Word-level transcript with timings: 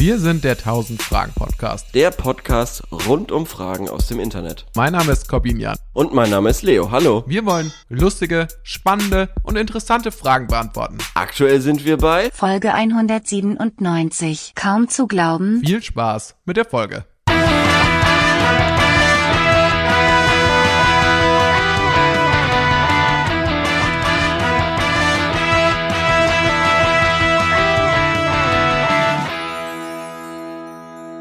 Wir 0.00 0.20
sind 0.20 0.44
der 0.44 0.52
1000 0.52 1.02
Fragen 1.02 1.32
Podcast. 1.34 1.92
Der 1.92 2.12
Podcast 2.12 2.84
rund 2.92 3.32
um 3.32 3.46
Fragen 3.46 3.88
aus 3.88 4.06
dem 4.06 4.20
Internet. 4.20 4.64
Mein 4.76 4.92
Name 4.92 5.10
ist 5.10 5.28
Corbin 5.28 5.58
Jan. 5.58 5.76
Und 5.92 6.14
mein 6.14 6.30
Name 6.30 6.50
ist 6.50 6.62
Leo. 6.62 6.92
Hallo. 6.92 7.24
Wir 7.26 7.44
wollen 7.44 7.72
lustige, 7.88 8.46
spannende 8.62 9.28
und 9.42 9.56
interessante 9.56 10.12
Fragen 10.12 10.46
beantworten. 10.46 10.98
Aktuell 11.14 11.60
sind 11.60 11.84
wir 11.84 11.96
bei 11.96 12.30
Folge 12.30 12.74
197. 12.74 14.52
Kaum 14.54 14.88
zu 14.88 15.08
glauben. 15.08 15.64
Viel 15.66 15.82
Spaß 15.82 16.36
mit 16.44 16.56
der 16.56 16.64
Folge. 16.64 17.04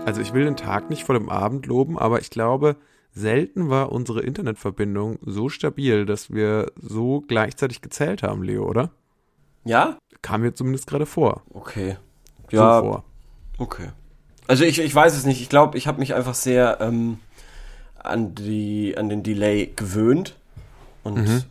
Also 0.08 0.22
ich 0.22 0.34
will 0.34 0.46
den 0.46 0.56
Tag 0.56 0.90
nicht 0.90 1.04
vor 1.04 1.16
dem 1.20 1.28
Abend 1.28 1.66
loben, 1.66 2.00
aber 2.00 2.22
ich 2.22 2.30
glaube, 2.30 2.78
selten 3.12 3.70
war 3.70 3.92
unsere 3.92 4.22
Internetverbindung 4.22 5.20
so 5.26 5.50
stabil, 5.50 6.06
dass 6.06 6.32
wir 6.32 6.72
so 6.82 7.20
gleichzeitig 7.28 7.82
gezählt 7.82 8.24
haben, 8.24 8.42
Leo, 8.42 8.64
oder? 8.66 8.92
Ja? 9.66 9.98
Kam 10.22 10.42
mir 10.44 10.54
zumindest 10.54 10.88
gerade 10.88 11.06
vor. 11.06 11.42
Okay. 11.54 11.98
So 12.50 12.56
Ja, 12.56 12.80
vor. 12.80 13.04
okay. 13.58 13.90
Also 14.48 14.64
ich, 14.64 14.80
ich 14.80 14.96
weiß 14.96 15.14
es 15.18 15.26
nicht. 15.26 15.42
Ich 15.42 15.50
glaube, 15.50 15.78
ich 15.78 15.88
habe 15.88 16.00
mich 16.00 16.14
einfach 16.14 16.36
sehr 16.36 16.78
ähm, 16.80 17.20
an, 18.02 18.34
die, 18.34 18.98
an 18.98 19.10
den 19.10 19.24
Delay 19.24 19.74
gewöhnt 19.76 20.38
und 21.04 21.18
Mhm. 21.18 21.44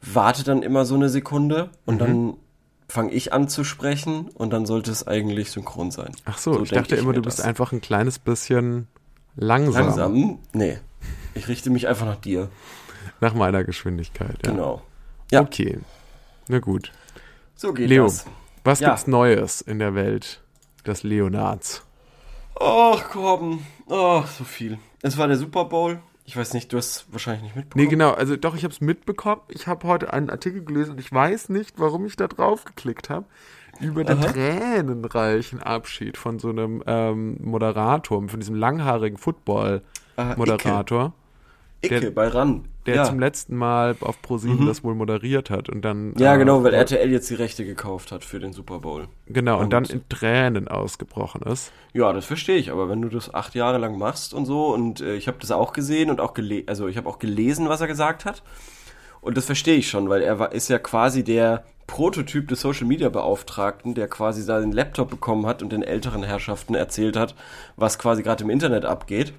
warte 0.00 0.42
dann 0.42 0.62
immer 0.62 0.86
so 0.86 0.94
eine 0.94 1.10
Sekunde 1.10 1.68
und 1.84 1.98
dann 2.00 2.38
fange 2.88 3.12
ich 3.12 3.32
an 3.32 3.48
zu 3.48 3.64
sprechen 3.64 4.28
und 4.34 4.50
dann 4.52 4.66
sollte 4.66 4.90
es 4.90 5.06
eigentlich 5.06 5.50
synchron 5.50 5.90
sein. 5.90 6.12
Ach 6.24 6.38
so, 6.38 6.62
ich 6.62 6.70
denk 6.70 6.84
dachte 6.84 6.96
immer, 6.96 7.10
mir 7.10 7.16
du 7.16 7.22
bist 7.22 7.38
das. 7.40 7.46
einfach 7.46 7.72
ein 7.72 7.80
kleines 7.80 8.18
bisschen 8.18 8.88
langsam, 9.36 9.86
Langsam? 9.86 10.38
Nee. 10.52 10.78
Ich 11.34 11.48
richte 11.48 11.70
mich 11.70 11.86
einfach 11.88 12.06
nach 12.06 12.16
dir. 12.16 12.48
nach 13.20 13.34
meiner 13.34 13.62
Geschwindigkeit. 13.64 14.38
Ja. 14.46 14.52
Genau. 14.52 14.82
Ja. 15.30 15.42
Okay, 15.42 15.78
na 16.48 16.58
gut. 16.60 16.92
So 17.54 17.72
geht 17.74 17.88
Leo, 17.88 18.04
das. 18.04 18.24
was 18.64 18.80
Ja. 18.80 18.88
gibt's 18.90 19.06
Neues 19.06 19.60
in 19.60 19.78
der 19.78 19.94
Welt 19.94 20.40
des 20.86 21.02
Leonards? 21.02 21.82
Ach, 22.60 23.04
komm. 23.12 23.64
Oh, 23.86 24.22
so 24.38 24.44
viel. 24.44 24.78
Es 25.02 25.16
war 25.18 25.28
der 25.28 25.36
Super 25.36 25.64
Bowl. 25.66 26.00
Ich 26.28 26.36
weiß 26.36 26.52
nicht, 26.52 26.70
du 26.74 26.76
hast 26.76 27.10
wahrscheinlich 27.10 27.42
nicht 27.42 27.56
mitbekommen. 27.56 27.82
Nee, 27.82 27.90
genau, 27.90 28.10
also 28.10 28.36
doch, 28.36 28.54
ich 28.54 28.62
habe 28.62 28.74
es 28.74 28.82
mitbekommen. 28.82 29.40
Ich 29.48 29.66
habe 29.66 29.88
heute 29.88 30.12
einen 30.12 30.28
Artikel 30.28 30.62
gelesen 30.62 30.90
und 30.90 31.00
ich 31.00 31.10
weiß 31.10 31.48
nicht, 31.48 31.78
warum 31.78 32.04
ich 32.04 32.16
da 32.16 32.28
drauf 32.28 32.66
geklickt 32.66 33.08
habe. 33.08 33.24
Über 33.80 34.04
den 34.04 34.18
Aha. 34.18 34.32
tränenreichen 34.32 35.62
Abschied 35.62 36.18
von 36.18 36.38
so 36.38 36.50
einem 36.50 36.82
ähm, 36.86 37.38
Moderator, 37.40 38.28
von 38.28 38.40
diesem 38.40 38.56
langhaarigen 38.56 39.16
Football-Moderator, 39.16 41.14
Icke 41.82 42.00
der- 42.00 42.10
bei 42.10 42.28
RAN. 42.28 42.64
der 42.86 42.96
ja. 42.96 43.04
zum 43.04 43.20
letzten 43.20 43.54
Mal 43.56 43.94
auf 44.00 44.20
ProSieben 44.22 44.66
das 44.66 44.82
wohl 44.82 44.94
moderiert 44.94 45.50
hat 45.50 45.68
und 45.68 45.82
dann. 45.84 46.14
ja, 46.18 46.34
äh, 46.34 46.38
genau, 46.38 46.64
weil 46.64 46.74
RTL 46.74 47.10
jetzt 47.10 47.30
die 47.30 47.34
Rechte 47.34 47.64
gekauft 47.64 48.10
hat 48.12 48.24
für 48.24 48.40
den 48.40 48.52
Super 48.52 48.80
Bowl. 48.80 49.08
Genau, 49.26 49.60
und 49.60 49.72
dann 49.72 49.84
Und- 49.84 49.90
in 49.92 50.08
Tränen 50.08 50.68
ausgebrochen 50.68 51.42
ist. 51.42 51.70
Ja, 51.92 52.12
das 52.12 52.24
verstehe 52.24 52.56
ich, 52.56 52.70
aber 52.72 52.88
wenn 52.88 53.02
du 53.02 53.08
das 53.08 53.32
acht 53.32 53.54
Jahre 53.54 53.78
lang 53.78 53.96
machst 53.98 54.34
und 54.34 54.46
so 54.46 54.74
und 54.74 55.00
äh, 55.00 55.14
ich 55.14 55.28
habe 55.28 55.38
das 55.40 55.50
auch 55.52 55.72
gesehen 55.72 56.10
und 56.10 56.20
auch 56.20 56.34
gele 56.34 56.64
also 56.66 56.88
ich 56.88 56.96
habe 56.96 57.08
auch 57.08 57.18
gelesen, 57.18 57.68
was 57.68 57.80
er 57.80 57.86
gesagt 57.86 58.24
hat 58.24 58.42
und 59.20 59.36
das 59.36 59.44
verstehe 59.46 59.76
ich 59.76 59.88
schon, 59.88 60.08
weil 60.08 60.22
er 60.22 60.38
war, 60.38 60.52
ist 60.52 60.68
ja 60.68 60.78
quasi 60.78 61.22
der 61.24 61.64
Prototyp 61.86 62.48
des 62.48 62.60
Social 62.60 62.86
Media 62.86 63.08
Beauftragten, 63.08 63.94
der 63.94 64.08
quasi 64.08 64.42
seinen 64.42 64.72
Laptop 64.72 65.08
bekommen 65.10 65.46
hat 65.46 65.62
und 65.62 65.72
den 65.72 65.82
älteren 65.82 66.22
Herrschaften 66.22 66.74
erzählt 66.74 67.16
hat, 67.16 67.34
was 67.76 67.98
quasi 67.98 68.22
gerade 68.22 68.44
im 68.44 68.50
Internet 68.50 68.84
abgeht, 68.84 69.32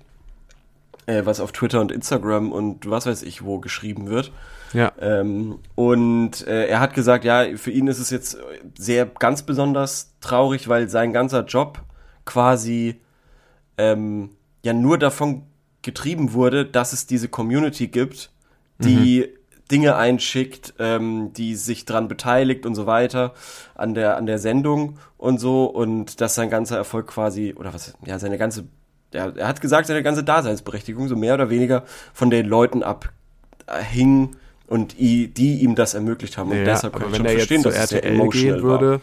äh, 1.09 1.25
was 1.25 1.39
auf 1.39 1.51
Twitter 1.51 1.81
und 1.81 1.91
Instagram 1.91 2.51
und 2.51 2.89
was 2.89 3.07
weiß 3.07 3.23
ich 3.23 3.43
wo 3.43 3.59
geschrieben 3.59 4.07
wird. 4.07 4.31
Ja. 4.73 4.91
Ähm, 4.99 5.59
und 5.73 6.45
äh, 6.47 6.67
er 6.67 6.79
hat 6.79 6.93
gesagt, 6.93 7.25
ja, 7.25 7.45
für 7.57 7.71
ihn 7.71 7.87
ist 7.87 7.99
es 7.99 8.11
jetzt 8.11 8.37
sehr 8.77 9.07
ganz 9.07 9.41
besonders 9.41 10.13
traurig, 10.21 10.67
weil 10.69 10.87
sein 10.87 11.11
ganzer 11.11 11.45
Job 11.45 11.81
quasi 12.25 13.01
ähm, 13.77 14.29
ja 14.63 14.73
nur 14.73 14.99
davon 14.99 15.43
getrieben 15.81 16.33
wurde, 16.33 16.65
dass 16.65 16.93
es 16.93 17.07
diese 17.07 17.29
Community 17.29 17.87
gibt, 17.87 18.31
die 18.77 19.27
Dinge 19.71 19.95
einschickt, 19.95 20.73
ähm, 20.79 21.33
die 21.33 21.55
sich 21.55 21.85
dran 21.85 22.07
beteiligt 22.07 22.65
und 22.65 22.75
so 22.75 22.85
weiter 22.85 23.33
an 23.75 23.93
der 23.93 24.17
an 24.17 24.25
der 24.25 24.39
Sendung 24.39 24.99
und 25.17 25.39
so 25.39 25.65
und 25.65 26.21
dass 26.21 26.35
sein 26.35 26.49
ganzer 26.49 26.77
Erfolg 26.77 27.07
quasi 27.07 27.55
oder 27.57 27.73
was 27.73 27.93
ja 28.05 28.19
seine 28.19 28.37
ganze 28.37 28.67
er, 29.11 29.35
er 29.35 29.47
hat 29.47 29.61
gesagt 29.61 29.87
seine 29.87 30.03
ganze 30.03 30.23
Daseinsberechtigung 30.23 31.07
so 31.07 31.15
mehr 31.15 31.33
oder 31.33 31.49
weniger 31.49 31.83
von 32.13 32.29
den 32.29 32.45
Leuten 32.45 32.83
abhing 32.83 34.35
und 34.67 34.97
die 34.99 35.59
ihm 35.61 35.75
das 35.75 35.93
ermöglicht 35.93 36.37
haben 36.37 36.51
und 36.51 36.57
Ja, 36.57 36.63
deshalb 36.65 36.93
kann 36.93 37.07
ich 37.07 37.11
wenn 37.13 37.17
schon 37.17 37.25
er 37.25 37.31
verstehen, 37.33 37.63
dass 37.63 37.75
es 37.75 37.91
RTL 37.91 38.13
emotional 38.13 38.53
gehen 38.59 38.63
würde, 38.63 38.91
war. 38.91 38.99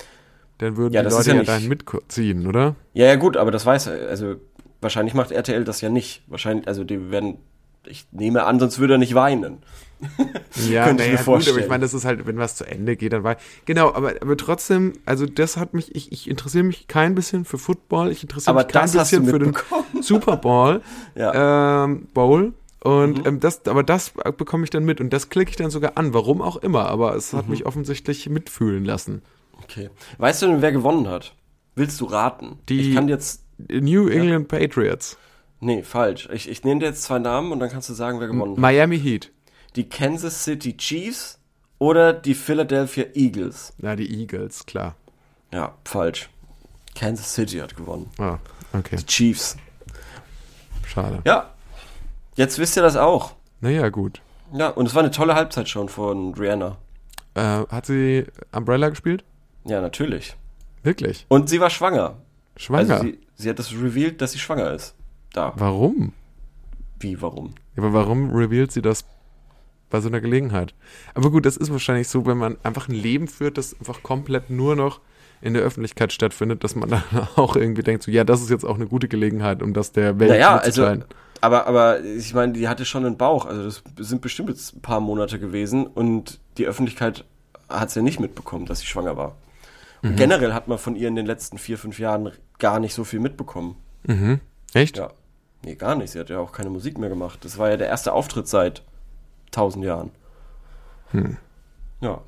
dann 0.59 0.77
würden 0.77 0.95
Ja, 0.95 1.03
die 1.03 1.09
Leute 1.09 1.29
ja 1.29 1.35
ja, 1.35 1.41
nicht- 1.41 1.49
dahin 1.49 1.69
mitziehen, 1.69 2.47
oder? 2.47 2.75
Ja, 2.95 3.07
ja, 3.07 3.17
gut, 3.17 3.37
aber 3.37 3.51
das 3.51 3.67
weiß 3.67 3.89
er. 3.89 4.09
Also, 4.09 4.37
wahrscheinlich 4.81 5.15
macht 5.15 5.33
RTL 5.33 5.65
das 5.65 5.81
ja 5.81 5.89
nicht. 5.89 6.23
Wahrscheinlich, 6.29 6.69
also, 6.69 6.85
die 6.85 7.11
werden, 7.11 7.39
ich 7.85 8.07
nehme 8.13 8.45
an, 8.45 8.61
sonst 8.61 8.79
würde 8.79 8.95
er 8.95 8.99
nicht 8.99 9.15
weinen. 9.15 9.59
Ja, 10.71 10.87
Könnte 10.87 11.03
ich 11.05 11.11
mir 11.11 11.17
gut, 11.17 11.25
vorstellen. 11.25 11.57
aber 11.57 11.65
ich 11.65 11.69
meine, 11.71 11.83
das 11.83 11.93
ist 11.95 12.05
halt, 12.07 12.27
wenn 12.27 12.39
was 12.39 12.57
zu 12.57 12.65
Ende 12.65 12.97
geht, 12.97 13.13
dann 13.13 13.23
war 13.25 13.37
Genau, 13.67 13.93
aber, 13.93 14.15
aber 14.21 14.37
trotzdem, 14.37 14.95
also 15.05 15.27
das 15.27 15.57
hat 15.59 15.75
mich, 15.75 15.95
ich, 15.95 16.13
ich 16.13 16.31
interessiere 16.31 16.65
mich 16.65 16.89
kein 16.89 17.15
bisschen 17.15 17.45
für 17.45 17.59
Football, 17.59 18.11
ich 18.11 18.23
interessiere 18.23 18.51
Aber 18.57 18.65
mich 18.65 18.73
kein 18.73 18.91
bisschen 18.91 19.27
für 19.27 19.39
den. 19.39 19.55
Super 20.03 20.37
Bowl, 20.39 20.81
Ja. 21.15 21.85
ähm, 21.85 22.07
Bowl. 22.15 22.55
Und 22.83 23.19
Mhm. 23.19 23.27
ähm, 23.27 23.41
das, 23.41 23.67
aber 23.67 23.83
das 23.83 24.13
bekomme 24.39 24.65
ich 24.65 24.71
dann 24.71 24.85
mit 24.85 25.01
und 25.01 25.13
das 25.13 25.29
klicke 25.29 25.51
ich 25.51 25.57
dann 25.57 25.71
sogar 25.71 25.93
an, 25.97 26.15
warum 26.15 26.41
auch 26.41 26.57
immer, 26.57 26.87
aber 26.87 27.15
es 27.17 27.33
Mhm. 27.33 27.37
hat 27.39 27.49
mich 27.49 27.67
offensichtlich 27.67 28.29
mitfühlen 28.29 28.85
lassen. 28.85 29.23
Okay. 29.63 29.91
Weißt 30.19 30.43
du 30.43 30.47
denn, 30.47 30.63
wer 30.63 30.73
gewonnen 30.73 31.09
hat? 31.09 31.35
Willst 31.75 32.01
du 32.01 32.05
raten? 32.07 32.59
Die- 32.69 32.91
ich 32.91 32.95
kann 32.95 33.09
jetzt, 33.09 33.43
New 33.69 34.09
England 34.09 34.49
Patriots, 34.49 35.17
nee, 35.61 35.83
falsch. 35.83 36.29
Ich, 36.33 36.49
ich 36.49 36.63
nenne 36.65 36.81
dir 36.81 36.87
jetzt 36.87 37.03
zwei 37.03 37.19
Namen 37.19 37.51
und 37.53 37.59
dann 37.61 37.71
kannst 37.71 37.89
du 37.89 37.93
sagen, 37.95 38.21
wer 38.21 38.29
gewonnen 38.29 38.53
hat. 38.53 38.59
Miami 38.59 38.99
Heat, 39.01 39.33
Die 39.77 39.89
Kansas 39.89 40.45
City 40.45 40.77
Chiefs 40.77 41.39
oder 41.79 42.13
die 42.13 42.35
Philadelphia 42.35 43.05
Eagles? 43.15 43.73
na 43.79 43.95
die 43.97 44.21
Eagles, 44.21 44.65
klar. 44.67 44.95
Ja, 45.53 45.75
falsch. 45.85 46.29
Kansas 46.95 47.35
City 47.35 47.59
hat 47.59 47.77
gewonnen. 47.77 48.11
Ah, 48.19 48.39
okay, 48.73 48.97
Die 48.97 49.07
Chiefs. 49.07 49.57
schade. 50.87 51.21
Ja. 51.25 51.51
Jetzt 52.37 52.59
wisst 52.59 52.77
ihr 52.77 52.83
das 52.83 52.97
auch. 52.97 53.35
Naja, 53.61 53.89
gut. 53.91 54.21
Ja, 54.53 54.69
und 54.69 54.87
es 54.87 54.95
war 54.95 55.03
eine 55.03 55.11
tolle 55.11 55.35
Halbzeit 55.35 55.69
schon 55.69 55.89
von 55.89 56.35
Rihanna. 56.35 56.77
Äh, 57.35 57.41
hat 57.69 57.87
sie 57.87 58.25
Umbrella 58.53 58.89
gespielt? 58.89 59.25
Ja, 59.65 59.81
natürlich. 59.81 60.37
Wirklich? 60.83 61.27
Und 61.29 61.49
sie 61.49 61.61
war 61.61 61.71
schwanger. 61.71 62.17
Schwanger? 62.57 62.95
Also 62.95 63.05
sie, 63.07 63.19
sie 63.37 63.51
hat 63.51 63.59
das 63.59 63.73
revealed, 63.73 64.21
dass 64.21 64.33
sie 64.33 64.39
schwanger 64.39 64.71
ist. 64.73 64.95
Da. 65.33 65.53
warum? 65.57 66.13
Wie, 66.99 67.21
warum? 67.21 67.55
Ja, 67.77 67.83
aber 67.83 67.93
warum 67.93 68.35
revealt 68.35 68.73
sie 68.73 68.81
das 68.81 69.05
bei 69.91 70.01
so 70.01 70.09
einer 70.09 70.21
Gelegenheit? 70.21 70.75
Aber 71.15 71.31
gut, 71.31 71.47
das 71.47 71.57
ist 71.57 71.71
wahrscheinlich 71.71 72.09
so, 72.09 72.27
wenn 72.27 72.39
man 72.39 72.57
einfach 72.63 72.89
ein 72.89 72.95
Leben 72.95 73.29
führt, 73.29 73.59
das 73.59 73.79
einfach 73.79 74.03
komplett 74.03 74.51
nur 74.51 74.77
noch 74.77 75.01
in 75.43 75.55
der 75.55 75.63
Öffentlichkeit 75.63 76.13
stattfindet, 76.13 76.65
dass 76.65 76.75
man 76.75 76.89
dann 76.91 77.03
auch 77.37 77.57
irgendwie 77.57 77.83
denkt, 77.83 78.03
so, 78.03 78.11
ja, 78.11 78.25
das 78.25 78.41
ist 78.43 78.51
jetzt 78.51 78.65
auch 78.65 78.77
eine 78.77 78.87
gute 78.87 79.09
Gelegenheit, 79.09 79.63
um 79.63 79.73
das 79.75 79.93
der 79.93 80.19
Welt 80.19 80.31
Naja, 80.31 80.57
also, 80.57 80.83
mitzuteilen. 80.83 81.05
aber, 81.41 81.67
aber 81.67 82.03
ich 82.05 82.33
meine, 82.35 82.53
die 82.55 82.69
hatte 82.69 82.85
schon 82.85 83.05
einen 83.05 83.17
Bauch. 83.17 83.45
Also 83.47 83.63
das 83.65 83.83
sind 84.09 84.23
bestimmt 84.23 84.49
jetzt 84.49 84.75
ein 84.77 84.81
paar 84.83 85.01
Monate 85.01 85.39
gewesen 85.39 85.87
und 85.87 86.41
die 86.59 86.67
Öffentlichkeit 86.67 87.25
hat 87.69 87.89
es 87.91 87.95
ja 87.95 88.03
nicht 88.03 88.21
mitbekommen, 88.21 88.67
dass 88.67 88.81
sie 88.81 88.87
schwanger 88.87 89.17
war. 89.17 89.37
Und 90.03 90.13
Mhm. 90.13 90.17
generell 90.17 90.53
hat 90.53 90.69
man 90.69 90.79
von 90.79 90.95
ihr 90.97 91.09
in 91.09 91.17
den 91.17 91.27
letzten 91.27 91.59
vier, 91.59 91.79
fünf 91.79 91.99
Jahren 91.99 92.31
gar 92.59 92.81
nicht 92.81 92.95
so 92.95 93.03
viel 93.05 93.19
mitbekommen. 93.21 93.77
Mhm. 94.05 94.41
Echt? 94.73 94.97
Ja. 94.99 95.11
Nee, 95.65 95.75
gar 95.75 95.95
nicht. 95.97 96.11
Sie 96.13 96.21
hat 96.21 96.29
ja 96.31 96.39
auch 96.39 96.53
keine 96.53 96.71
Musik 96.71 96.97
mehr 96.99 97.09
gemacht. 97.09 97.41
Das 97.45 97.59
war 97.59 97.71
ja 97.71 97.77
der 97.77 97.89
erste 97.89 98.13
Auftritt 98.13 98.47
seit 98.47 98.83
tausend 99.51 99.85
Jahren. 99.85 100.11
Hm. 101.11 101.37
Ja. 102.01 102.21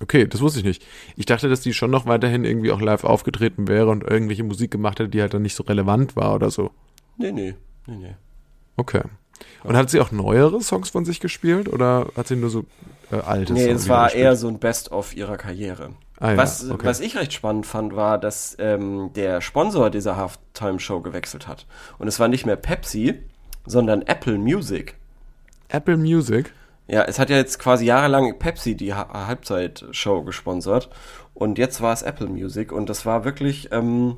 Okay, 0.00 0.26
das 0.26 0.40
wusste 0.40 0.60
ich 0.60 0.64
nicht. 0.64 0.86
Ich 1.16 1.26
dachte, 1.26 1.48
dass 1.48 1.60
die 1.60 1.74
schon 1.74 1.90
noch 1.90 2.06
weiterhin 2.06 2.44
irgendwie 2.44 2.70
auch 2.70 2.80
live 2.80 3.04
aufgetreten 3.04 3.66
wäre 3.66 3.88
und 3.88 4.04
irgendwelche 4.04 4.44
Musik 4.44 4.70
gemacht 4.70 5.00
hätte, 5.00 5.08
die 5.08 5.20
halt 5.20 5.34
dann 5.34 5.42
nicht 5.42 5.56
so 5.56 5.64
relevant 5.64 6.14
war 6.14 6.34
oder 6.34 6.50
so. 6.50 6.70
Nee, 7.16 7.32
nee, 7.32 7.54
nee, 7.86 7.96
nee. 7.96 8.16
Okay. 8.76 9.02
Und 9.64 9.76
hat 9.76 9.90
sie 9.90 10.00
auch 10.00 10.12
neuere 10.12 10.60
Songs 10.60 10.90
von 10.90 11.04
sich 11.04 11.20
gespielt 11.20 11.68
oder 11.68 12.08
hat 12.16 12.28
sie 12.28 12.36
nur 12.36 12.50
so 12.50 12.64
äh, 13.10 13.16
alte 13.16 13.52
Nee, 13.52 13.66
Songs 13.66 13.82
es 13.82 13.88
war 13.88 14.14
eher 14.14 14.36
so 14.36 14.48
ein 14.48 14.58
Best-of 14.58 15.16
ihrer 15.16 15.36
Karriere. 15.36 15.90
Ah, 16.20 16.32
ja, 16.32 16.36
was, 16.36 16.68
okay. 16.68 16.86
was 16.86 17.00
ich 17.00 17.16
recht 17.16 17.32
spannend 17.32 17.66
fand, 17.66 17.94
war, 17.94 18.18
dass 18.18 18.56
ähm, 18.58 19.10
der 19.14 19.40
Sponsor 19.40 19.90
dieser 19.90 20.16
Halftime-Show 20.16 21.00
gewechselt 21.00 21.46
hat. 21.46 21.66
Und 21.98 22.08
es 22.08 22.18
war 22.18 22.28
nicht 22.28 22.46
mehr 22.46 22.56
Pepsi, 22.56 23.14
sondern 23.66 24.02
Apple 24.02 24.38
Music. 24.38 24.96
Apple 25.68 25.96
Music? 25.96 26.52
Ja, 26.86 27.02
es 27.04 27.18
hat 27.18 27.28
ja 27.28 27.36
jetzt 27.36 27.58
quasi 27.58 27.84
jahrelang 27.84 28.38
Pepsi 28.38 28.74
die 28.74 28.94
ha 28.94 29.26
Halbzeitshow 29.26 30.22
gesponsert. 30.24 30.88
Und 31.34 31.58
jetzt 31.58 31.80
war 31.80 31.92
es 31.92 32.02
Apple 32.02 32.28
Music. 32.28 32.72
Und 32.72 32.88
das 32.88 33.04
war 33.06 33.24
wirklich, 33.24 33.68
ähm, 33.72 34.16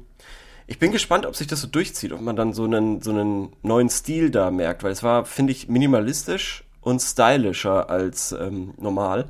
Ich 0.66 0.78
bin 0.78 0.92
gespannt, 0.92 1.26
ob 1.26 1.34
sich 1.34 1.48
das 1.48 1.60
so 1.60 1.66
durchzieht, 1.66 2.12
ob 2.12 2.20
man 2.20 2.36
dann 2.36 2.52
so 2.52 2.62
einen, 2.64 3.02
so 3.02 3.10
einen 3.10 3.52
neuen 3.62 3.90
Stil 3.90 4.30
da 4.30 4.52
merkt, 4.52 4.84
weil 4.84 4.92
es 4.92 5.02
war, 5.02 5.24
finde 5.24 5.50
ich, 5.50 5.68
minimalistisch 5.68 6.64
und 6.80 7.00
stylischer 7.00 7.90
als 7.90 8.30
ähm, 8.32 8.74
normal. 8.78 9.26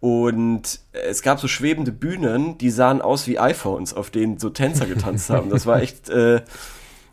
Und 0.00 0.80
es 0.92 1.22
gab 1.22 1.40
so 1.40 1.48
schwebende 1.48 1.90
Bühnen, 1.90 2.58
die 2.58 2.70
sahen 2.70 3.00
aus 3.00 3.26
wie 3.26 3.38
iPhones, 3.38 3.94
auf 3.94 4.10
denen 4.10 4.38
so 4.38 4.50
Tänzer 4.50 4.86
getanzt 4.86 5.30
haben. 5.30 5.48
Das 5.48 5.64
war 5.64 5.80
echt, 5.80 6.08
äh, 6.10 6.42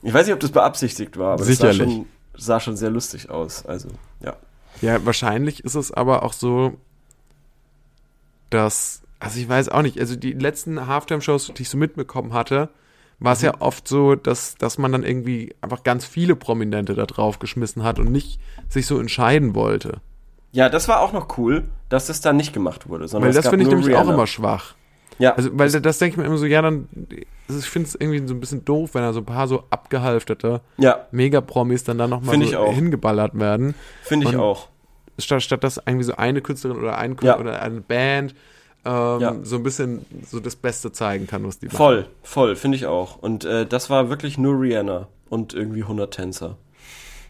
ich 0.04 0.14
weiß 0.14 0.26
nicht, 0.28 0.34
ob 0.34 0.42
das 0.42 0.52
beabsichtigt 0.52 1.18
war, 1.18 1.34
aber 1.34 1.46
Sicherlich. 1.46 1.78
das 1.78 1.88
sah 1.88 1.94
schon, 1.94 2.06
sah 2.38 2.60
schon 2.60 2.78
sehr 2.78 2.90
lustig 2.90 3.30
aus. 3.30 3.66
Also, 3.66 3.90
ja. 4.22 4.36
Ja, 4.82 5.06
wahrscheinlich 5.06 5.64
ist 5.64 5.76
es 5.76 5.92
aber 5.92 6.24
auch 6.24 6.34
so, 6.34 6.78
dass, 8.50 9.02
also 9.20 9.40
ich 9.40 9.48
weiß 9.48 9.70
auch 9.70 9.82
nicht, 9.82 10.00
also 10.00 10.16
die 10.16 10.34
letzten 10.34 10.88
Halftime-Shows, 10.88 11.54
die 11.56 11.62
ich 11.62 11.70
so 11.70 11.78
mitbekommen 11.78 12.34
hatte, 12.34 12.70
war 13.20 13.34
es 13.34 13.42
ja 13.42 13.62
oft 13.62 13.88
so, 13.88 14.16
dass, 14.16 14.56
dass 14.56 14.78
man 14.78 14.92
dann 14.92 15.04
irgendwie 15.04 15.56
einfach 15.62 15.84
ganz 15.84 16.06
viele 16.06 16.36
Prominente 16.36 16.96
da 16.96 17.06
drauf 17.06 17.40
geschmissen 17.40 17.84
hat 17.84 18.00
und 18.00 18.12
nicht 18.12 18.40
sich 18.68 18.86
so 18.88 19.00
entscheiden 19.00 19.56
wollte. 19.56 20.02
Ja, 20.52 20.70
das 20.70 20.88
war 20.88 21.02
auch 21.02 21.14
noch 21.14 21.38
cool, 21.38 21.64
dass 21.90 22.08
das 22.08 22.22
dann 22.22 22.38
nicht 22.38 22.54
gemacht 22.54 22.88
wurde, 22.90 23.08
sondern 23.08 23.30
Weil 23.30 23.36
das 23.36 23.48
finde 23.48 23.64
ich 23.64 23.70
nämlich 23.70 23.88
auch 23.96 24.02
Rihanna. 24.02 24.14
immer 24.14 24.28
schwach. 24.28 24.76
Ja, 25.20 25.34
Also, 25.36 25.50
weil 25.54 25.70
das, 25.72 25.82
das 25.82 25.98
denke 26.00 26.14
ich 26.14 26.18
mir 26.18 26.26
immer 26.26 26.38
so, 26.38 26.46
ja, 26.46 26.62
dann, 26.62 26.90
also 27.48 27.60
ich 27.60 27.66
finde 27.70 27.88
es 27.88 27.96
irgendwie 27.96 28.28
so 28.28 28.34
ein 28.34 28.40
bisschen 28.40 28.66
doof, 28.66 28.92
wenn 28.94 29.02
da 29.02 29.14
so 29.14 29.20
ein 29.22 29.26
paar 29.26 29.48
so 29.48 29.64
abgehalfterte 29.70 30.62
ja, 30.78 31.06
Megapromis 31.12 31.84
dann 31.86 31.98
da 31.98 32.08
nochmal 32.08 32.42
so 32.46 32.72
hingeballert 32.72 33.38
werden. 33.40 33.76
finde 34.04 34.28
ich 34.28 34.34
Und- 34.36 34.40
auch. 34.42 34.68
statt, 35.18 35.42
statt 35.44 35.64
dass 35.64 35.78
irgendwie 35.86 36.04
so 36.04 36.16
eine 36.18 36.42
Künstlerin 36.42 36.78
oder 36.78 36.98
ein 36.98 37.16
Künstler 37.16 37.36
Ja. 37.36 37.40
oder 37.40 37.62
eine 37.62 37.80
Band 37.82 38.36
ähm, 38.84 39.20
Ja. 39.22 39.36
so 39.42 39.56
ein 39.56 39.64
bisschen 39.64 40.06
so 40.30 40.40
das 40.40 40.56
Beste 40.56 40.92
zeigen 40.92 41.26
kann, 41.28 41.46
was 41.48 41.58
die 41.60 41.68
machen. 41.68 41.78
Voll, 41.78 42.08
voll, 42.22 42.56
finde 42.56 42.78
ich 42.78 42.86
auch. 42.86 43.18
Und 43.18 43.44
äh, 43.46 43.66
das 43.66 43.90
war 43.90 44.10
wirklich 44.10 44.38
nur 44.38 44.60
Rihanna 44.60 45.08
und 45.30 45.54
irgendwie 45.54 45.82
100 45.84 46.14
Tänzer. 46.14 46.58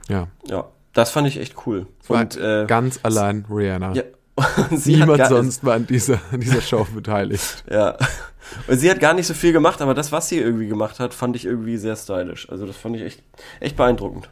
Ja. 0.09 0.27
Ja, 0.47 0.65
das 0.93 1.11
fand 1.11 1.27
ich 1.27 1.37
echt 1.39 1.55
cool. 1.65 1.87
Und 2.07 2.35
äh, 2.37 2.65
ganz 2.67 2.99
allein 3.03 3.45
Rihanna. 3.49 3.93
ja, 3.93 4.03
Niemand 4.85 5.27
sonst 5.27 5.63
war 5.63 5.75
an 5.75 5.87
dieser, 5.87 6.19
an 6.31 6.39
dieser 6.39 6.61
Show 6.61 6.85
beteiligt. 6.93 7.63
Ja. 7.71 7.97
Und 8.67 8.77
sie 8.77 8.91
hat 8.91 8.99
gar 8.99 9.13
nicht 9.15 9.25
so 9.25 9.33
viel 9.33 9.53
gemacht, 9.53 9.81
aber 9.81 9.95
das, 9.95 10.11
was 10.11 10.29
sie 10.29 10.37
irgendwie 10.37 10.67
gemacht 10.67 10.99
hat, 10.99 11.15
fand 11.15 11.35
ich 11.35 11.45
irgendwie 11.45 11.77
sehr 11.77 11.95
stylisch. 11.95 12.47
Also 12.49 12.67
das 12.67 12.77
fand 12.77 12.95
ich 12.95 13.01
echt, 13.01 13.23
echt 13.59 13.75
beeindruckend. 13.75 14.29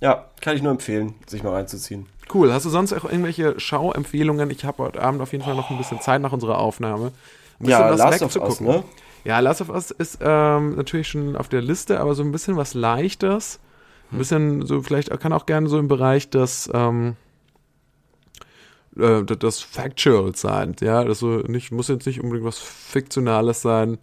Ja, 0.00 0.26
kann 0.40 0.54
ich 0.54 0.62
nur 0.62 0.70
empfehlen, 0.70 1.14
sich 1.26 1.42
mal 1.42 1.52
reinzuziehen. 1.52 2.06
Cool. 2.32 2.52
Hast 2.52 2.64
du 2.64 2.70
sonst 2.70 2.92
auch 2.92 3.04
irgendwelche 3.04 3.58
Schauempfehlungen? 3.58 4.50
Ich 4.50 4.64
habe 4.64 4.84
heute 4.84 5.02
Abend 5.02 5.20
auf 5.20 5.32
jeden 5.32 5.42
Fall 5.42 5.56
noch 5.56 5.70
ein 5.70 5.78
bisschen 5.78 6.00
Zeit 6.00 6.20
nach 6.22 6.32
unserer 6.32 6.58
Aufnahme. 6.58 7.12
Ein 7.60 7.68
Ja, 7.68 7.90
bisschen 7.90 8.10
Last 8.10 8.22
of 8.22 8.36
Us, 8.36 8.60
ne? 8.60 8.84
Ja, 9.24 9.40
Last 9.40 9.60
of 9.62 9.70
Us 9.70 9.90
ist 9.90 10.18
ähm, 10.20 10.76
natürlich 10.76 11.08
schon 11.08 11.34
auf 11.36 11.48
der 11.48 11.62
Liste, 11.62 11.98
aber 11.98 12.14
so 12.14 12.22
ein 12.22 12.30
bisschen 12.30 12.56
was 12.56 12.74
Leichtes. 12.74 13.58
Ein 14.12 14.18
bisschen 14.18 14.64
so, 14.64 14.82
vielleicht 14.82 15.10
kann 15.18 15.32
auch 15.32 15.46
gerne 15.46 15.68
so 15.68 15.78
im 15.78 15.88
Bereich 15.88 16.30
des, 16.30 16.70
ähm, 16.72 17.16
äh, 18.98 19.24
das- 19.24 19.60
Factual 19.60 20.34
sein. 20.36 20.74
Ja, 20.80 21.04
das 21.04 21.18
so 21.20 21.38
nicht, 21.38 21.72
muss 21.72 21.88
jetzt 21.88 22.06
nicht 22.06 22.20
unbedingt 22.22 22.46
was 22.46 22.58
Fiktionales 22.58 23.62
sein. 23.62 23.98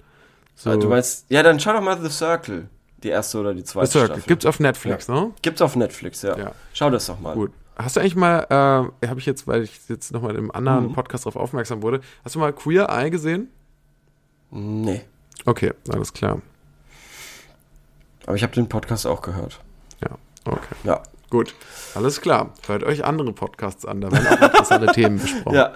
So. 0.56 0.70
Ah, 0.72 0.78
Du 0.78 0.88
meinst, 0.90 1.26
ja, 1.30 1.42
dann 1.44 1.60
schau 1.60 1.74
doch 1.74 1.82
mal 1.82 2.00
The 2.02 2.10
Circle. 2.10 2.68
Die 3.04 3.10
erste 3.10 3.40
oder 3.40 3.54
die 3.54 3.60
The 3.62 3.66
zweite 3.66 3.88
Circle. 3.92 4.08
Staffel. 4.16 4.24
Gibt's 4.28 4.46
auf 4.46 4.60
Netflix, 4.60 5.08
ne? 5.10 5.32
Gibt's 5.42 5.62
auf 5.62 5.76
Netflix, 5.76 6.22
ja. 6.22 6.38
Ja. 6.38 6.52
Schau 6.74 6.90
das 6.90 7.08
doch 7.08 7.20
mal. 7.20 7.34
Gut. 7.34 7.52
Hast 7.76 7.96
du 7.96 8.00
eigentlich 8.02 8.16
mal, 8.16 8.92
äh, 9.02 9.08
habe 9.08 9.20
ich 9.20 9.26
jetzt, 9.26 9.48
weil 9.48 9.64
ich 9.64 9.80
jetzt 9.90 10.12
nochmal 10.14 10.36
im 10.36 10.52
anderen 10.52 10.90
Mhm. 10.90 10.94
Podcast 10.94 11.26
darauf 11.26 11.36
aufmerksam 11.42 11.82
wurde, 11.82 12.02
hast 12.24 12.36
du 12.36 12.40
mal 12.40 12.54
Queer 12.54 12.88
Eye 12.90 13.10
gesehen? 13.10 13.50
Nee. 14.52 15.02
Okay, 15.46 15.74
alles 15.90 16.14
klar. 16.14 16.42
Aber 18.26 18.36
ich 18.36 18.44
habe 18.44 18.54
den 18.54 18.70
Podcast 18.70 19.06
auch 19.08 19.22
gehört. 19.22 19.60
Ja, 20.02 20.12
okay. 20.46 20.76
Ja. 20.84 21.02
Gut, 21.34 21.56
alles 21.96 22.22
klar. 22.22 22.54
Hört 22.68 22.84
euch 22.84 23.06
andere 23.06 23.34
Podcasts 23.34 23.88
an, 23.88 24.02
da 24.02 24.12
werden 24.12 24.28
auch 24.28 24.40
interessante 24.40 24.86
Themen 24.94 25.18
besprochen. 25.18 25.56
Ja. 25.56 25.74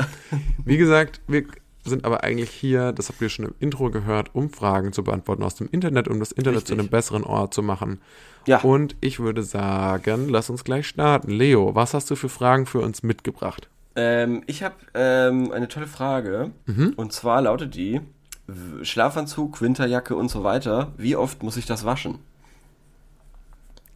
Wie 0.64 0.78
gesagt, 0.78 1.20
wir 1.28 1.46
sind 1.84 2.06
aber 2.06 2.24
eigentlich 2.24 2.52
hier, 2.52 2.92
das 2.92 3.10
habt 3.10 3.20
ihr 3.24 3.30
schon 3.30 3.46
im 3.46 3.56
Intro 3.60 3.90
gehört, 3.90 4.36
um 4.36 4.52
Fragen 4.52 4.94
zu 4.94 5.04
beantworten 5.04 5.42
aus 5.42 5.56
dem 5.56 5.68
Internet, 5.72 6.10
um 6.10 6.20
das 6.20 6.32
Internet 6.32 6.58
Richtig. 6.58 6.76
zu 6.76 6.80
einem 6.80 6.90
besseren 6.90 7.24
Ort 7.24 7.56
zu 7.56 7.64
machen. 7.64 8.02
Ja. 8.46 8.60
Und 8.60 8.98
ich 9.02 9.20
würde 9.20 9.42
sagen, 9.42 10.30
lass 10.30 10.52
uns 10.52 10.64
gleich 10.64 10.86
starten. 10.86 11.32
Leo, 11.32 11.74
was 11.74 11.96
hast 11.96 12.12
du 12.12 12.16
für 12.16 12.30
Fragen 12.30 12.68
für 12.68 12.82
uns 12.82 13.02
mitgebracht? 13.02 13.68
Ähm, 13.96 14.44
ich 14.46 14.62
habe 14.62 14.76
ähm, 14.94 15.52
eine 15.52 15.68
tolle 15.68 15.88
Frage. 15.88 16.52
Mhm. 16.68 16.94
Und 16.98 17.14
zwar 17.14 17.42
lautet 17.42 17.74
die: 17.74 18.00
Schlafanzug, 18.84 19.60
Winterjacke 19.60 20.16
und 20.16 20.30
so 20.30 20.44
weiter. 20.44 20.94
Wie 20.98 21.16
oft 21.16 21.42
muss 21.42 21.58
ich 21.58 21.66
das 21.66 21.84
waschen? 21.84 22.20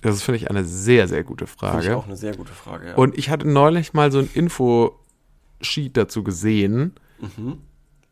Das 0.01 0.15
ist, 0.15 0.24
finde 0.24 0.38
ich, 0.38 0.50
eine 0.50 0.63
sehr, 0.65 1.07
sehr 1.07 1.24
gute 1.24 1.45
Finde 1.48 1.65
ich 1.80 1.86
Frage. 1.86 1.98
auch 1.98 2.06
eine 2.07 2.15
sehr 2.15 2.36
gute 2.36 2.53
Frage. 2.53 2.89
Ja. 2.89 2.95
Und 2.95 3.18
ich 3.18 3.30
hatte 3.30 3.48
neulich 3.48 3.94
mal 3.94 4.12
so 4.12 4.19
ein 4.19 4.30
Info-Sheet 4.33 5.95
dazu 5.95 6.24
gesehen, 6.24 6.95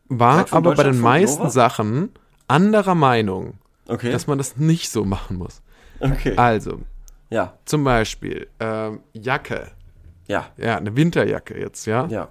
war 0.07 0.37
Seid 0.37 0.49
von 0.49 0.57
aber 0.57 0.75
bei 0.75 0.83
den 0.83 0.99
meisten 0.99 1.39
Nova? 1.43 1.49
Sachen 1.51 2.11
anderer 2.47 2.95
Meinung, 2.95 3.55
okay. 3.87 4.11
dass 4.11 4.27
man 4.27 4.37
das 4.37 4.57
nicht 4.57 4.89
so 4.89 5.05
machen 5.05 5.37
muss. 5.37 5.61
okay. 5.99 6.35
Also, 6.35 6.79
ja. 7.29 7.57
zum 7.65 7.83
Beispiel 7.83 8.47
ähm, 8.59 9.01
Jacke, 9.13 9.71
Ja. 10.27 10.47
ja, 10.57 10.77
eine 10.77 10.95
Winterjacke 10.95 11.59
jetzt, 11.59 11.85
ja? 11.85 12.07
Ja. 12.07 12.29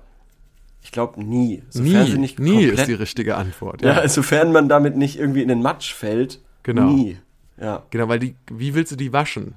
Ich 0.81 0.93
glaube 0.93 1.23
nie. 1.23 1.63
Sofern 1.69 2.07
sie 2.07 2.19
nie, 2.19 2.35
nie 2.39 2.65
ist 2.65 2.87
die 2.87 2.95
richtige 2.95 3.37
Antwort. 3.37 3.83
Ja, 3.83 4.01
Ja, 4.03 4.09
sofern 4.09 4.53
man 4.53 4.69
damit 4.69 4.97
nicht 4.97 5.19
irgendwie 5.19 5.43
in 5.43 5.49
den 5.49 5.61
Matsch 5.61 5.93
fällt. 5.93 6.41
Genau. 6.63 6.91
Nie. 6.91 7.19
Ja. 7.61 7.83
genau, 7.91 8.09
weil 8.09 8.19
die, 8.19 8.35
wie 8.51 8.75
willst 8.75 8.93
du 8.93 8.97
die 8.97 9.13
waschen? 9.13 9.55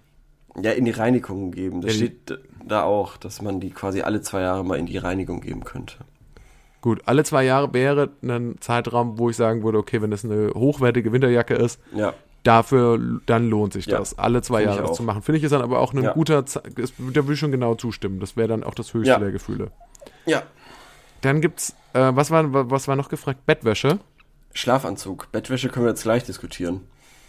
Ja, 0.61 0.71
in 0.71 0.85
die 0.85 0.91
Reinigung 0.91 1.51
geben. 1.51 1.81
Das 1.81 1.91
Ja, 1.93 1.97
steht 2.07 2.39
da 2.65 2.83
auch, 2.83 3.17
dass 3.17 3.41
man 3.41 3.59
die 3.59 3.69
quasi 3.71 4.01
alle 4.01 4.21
zwei 4.21 4.41
Jahre 4.41 4.65
mal 4.65 4.77
in 4.79 4.85
die 4.85 4.97
Reinigung 4.97 5.41
geben 5.41 5.63
könnte. 5.63 5.95
Gut, 6.81 7.01
alle 7.05 7.23
zwei 7.23 7.43
Jahre 7.45 7.73
wäre 7.73 8.09
ein 8.23 8.55
Zeitraum, 8.59 9.17
wo 9.19 9.29
ich 9.29 9.35
sagen 9.35 9.63
würde, 9.63 9.77
okay, 9.77 10.01
wenn 10.01 10.11
das 10.11 10.25
eine 10.25 10.49
hochwertige 10.55 11.11
Winterjacke 11.13 11.53
ist, 11.53 11.79
Ja. 11.95 12.13
dafür, 12.43 12.99
dann 13.27 13.49
lohnt 13.49 13.73
sich 13.73 13.85
Ja, 13.85 13.99
das, 13.99 14.17
alle 14.17 14.41
zwei 14.41 14.61
finde 14.61 14.71
ich 14.71 14.75
Jahre 14.77 14.87
das 14.89 14.97
zu 14.97 15.03
machen. 15.03 15.21
Finde 15.21 15.37
ich 15.37 15.43
ist 15.43 15.51
dann 15.51 15.61
aber 15.61 15.79
auch 15.79 15.93
ein 15.93 16.01
Ja. 16.03 16.13
guter, 16.13 16.43
Ze- 16.47 16.63
ist, 16.75 16.95
da 16.97 17.15
würde 17.15 17.33
ich 17.33 17.39
schon 17.39 17.51
genau 17.51 17.75
zustimmen. 17.75 18.19
Das 18.19 18.35
wäre 18.35 18.47
dann 18.47 18.63
auch 18.63 18.73
das 18.73 18.93
höchste 18.95 19.19
der 19.19 19.31
Gefühle. 19.31 19.69
Ja. 20.25 20.41
Dann 21.21 21.39
gibt's, 21.39 21.75
äh, 21.93 22.11
was 22.15 22.31
war, 22.31 22.71
was 22.71 22.87
war 22.87 22.95
noch 22.95 23.09
gefragt? 23.09 23.45
Bettwäsche. 23.45 23.99
Schlafanzug. 24.53 25.31
Bettwäsche 25.31 25.69
können 25.69 25.85
wir 25.85 25.91
jetzt 25.91 26.03
gleich 26.03 26.23
diskutieren. 26.23 26.81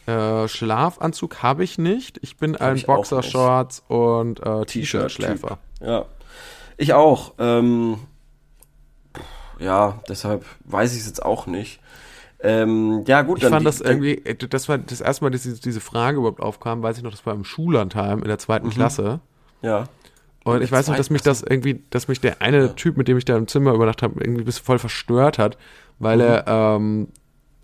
Äh, 0.06 0.48
Schlafanzug 0.48 1.42
habe 1.42 1.62
ich 1.64 1.78
nicht. 1.78 2.18
Ich 2.22 2.36
bin 2.36 2.56
ein 2.56 2.76
ich 2.76 2.86
Boxershorts 2.86 3.84
und 3.88 4.40
äh, 4.40 4.64
T-Shirt-Schläfer. 4.66 5.58
Ja. 5.80 6.06
Ich 6.76 6.92
auch. 6.94 7.34
Ähm, 7.38 7.98
ja, 9.58 10.00
deshalb 10.08 10.44
weiß 10.64 10.92
ich 10.94 11.00
es 11.00 11.06
jetzt 11.06 11.24
auch 11.24 11.46
nicht. 11.46 11.80
Ähm, 12.40 13.04
ja, 13.06 13.22
gut, 13.22 13.38
Ich 13.38 13.44
fand 13.48 13.60
die- 13.60 13.64
das 13.66 13.80
irgendwie, 13.80 14.14
äh, 14.24 14.34
das 14.34 14.68
war 14.68 14.76
das 14.78 15.00
erste 15.00 15.22
Mal, 15.24 15.30
dass 15.30 15.42
diese, 15.42 15.80
Frage 15.80 16.18
überhaupt 16.18 16.40
aufkam, 16.40 16.82
weiß 16.82 16.96
ich 16.96 17.04
noch, 17.04 17.12
das 17.12 17.24
war 17.24 17.34
im 17.34 17.44
Schullandheim 17.44 18.18
in 18.20 18.28
der 18.28 18.38
zweiten 18.38 18.66
Mhm. 18.66 18.70
Klasse. 18.72 19.20
Ja. 19.60 19.84
Und 20.44 20.60
ich 20.60 20.72
weiß 20.72 20.88
noch, 20.88 20.96
dass 20.96 21.08
mich 21.10 21.22
das 21.22 21.42
irgendwie, 21.42 21.84
dass 21.90 22.08
mich 22.08 22.20
der 22.20 22.42
eine 22.42 22.74
Typ, 22.74 22.96
mit 22.96 23.06
dem 23.06 23.16
ich 23.16 23.24
da 23.24 23.36
im 23.36 23.46
Zimmer 23.46 23.72
übernachtet 23.74 24.02
habe, 24.02 24.20
irgendwie 24.24 24.42
bis 24.42 24.58
voll 24.58 24.80
verstört 24.80 25.38
hat, 25.38 25.56
weil 26.00 26.16
Mhm. 26.16 26.22
er, 26.24 26.44
ähm, 26.48 27.08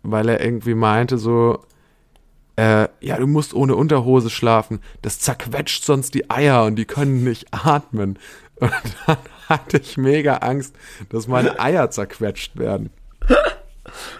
weil 0.04 0.28
er 0.28 0.40
irgendwie 0.44 0.74
meinte 0.74 1.18
so, 1.18 1.58
äh, 2.58 2.88
ja, 3.00 3.16
du 3.18 3.26
musst 3.28 3.54
ohne 3.54 3.76
Unterhose 3.76 4.30
schlafen. 4.30 4.80
Das 5.02 5.20
zerquetscht 5.20 5.84
sonst 5.84 6.14
die 6.14 6.28
Eier 6.30 6.64
und 6.64 6.74
die 6.76 6.86
können 6.86 7.22
nicht 7.24 7.46
atmen. 7.52 8.18
Und 8.60 8.72
dann 9.06 9.16
hatte 9.48 9.78
ich 9.78 9.96
mega 9.96 10.38
Angst, 10.38 10.74
dass 11.10 11.28
meine 11.28 11.60
Eier 11.60 11.90
zerquetscht 11.90 12.58
werden. 12.58 12.90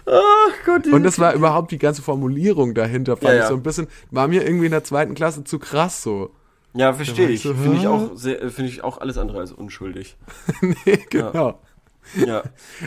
Ach 0.07 0.53
Gott, 0.65 0.87
Und 0.87 1.03
das 1.03 1.19
war 1.19 1.35
überhaupt 1.35 1.73
die 1.73 1.79
ganze 1.79 2.03
Formulierung 2.03 2.73
dahinter, 2.75 3.17
fand 3.17 3.31
Ja, 3.31 3.35
ich 3.35 3.41
ja. 3.41 3.49
so 3.49 3.55
ein 3.55 3.65
bisschen, 3.65 3.89
war 4.13 4.29
mir 4.29 4.45
irgendwie 4.47 4.67
in 4.67 4.71
der 4.71 4.85
zweiten 4.85 5.15
Klasse 5.15 5.43
zu 5.43 5.59
krass 5.59 6.05
so. 6.05 6.31
Ja, 6.75 6.93
verstehe 6.93 7.29
ich. 7.29 7.43
so, 7.43 7.53
Finde 7.55 7.79
ich 7.79 7.87
auch 7.89 8.13
äh, 8.25 8.49
finde 8.51 8.71
ich 8.71 8.85
auch 8.85 8.99
alles 9.01 9.19
andere 9.19 9.41
als 9.41 9.51
unschuldig. 9.53 10.17
nee, 10.61 10.99
genau. 11.11 11.59
Ja. 12.15 12.43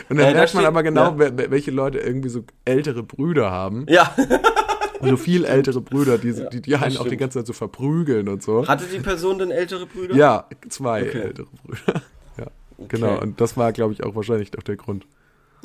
Und 0.08 0.16
dann 0.16 0.18
Äh, 0.18 0.32
merkt 0.32 0.36
man 0.36 0.48
steht- 0.48 0.64
aber 0.64 0.82
genau, 0.82 1.16
ja. 1.18 1.50
welche 1.50 1.70
Leute 1.70 1.98
irgendwie 1.98 2.30
so 2.30 2.44
ältere 2.64 3.02
Brüder 3.02 3.50
haben. 3.50 3.84
Ja. 3.90 4.10
So 5.02 5.16
viel 5.16 5.44
ältere 5.46 5.80
Brüder, 5.80 6.18
die, 6.18 6.32
die, 6.50 6.62
die 6.62 6.76
einen 6.76 6.96
auch 6.96 7.06
die 7.08 7.16
ganze 7.16 7.40
Zeit 7.40 7.46
so 7.46 7.52
verprügeln 7.52 8.28
und 8.28 8.42
so. 8.42 8.66
Hatte 8.66 8.86
die 8.86 9.00
Person 9.00 9.38
denn 9.38 9.50
ältere 9.50 9.86
Brüder? 9.86 10.14
Ja, 10.14 10.46
zwei 10.68 11.02
Okay. 11.02 11.20
ältere 11.20 11.48
Brüder. 11.64 12.02
Ja, 12.38 12.46
genau. 12.88 13.20
Und 13.20 13.42
das 13.42 13.58
war, 13.58 13.72
glaube 13.72 13.92
ich, 13.92 14.02
auch 14.04 14.14
wahrscheinlich 14.14 14.56
auch 14.56 14.62
der 14.62 14.76
Grund. 14.76 15.04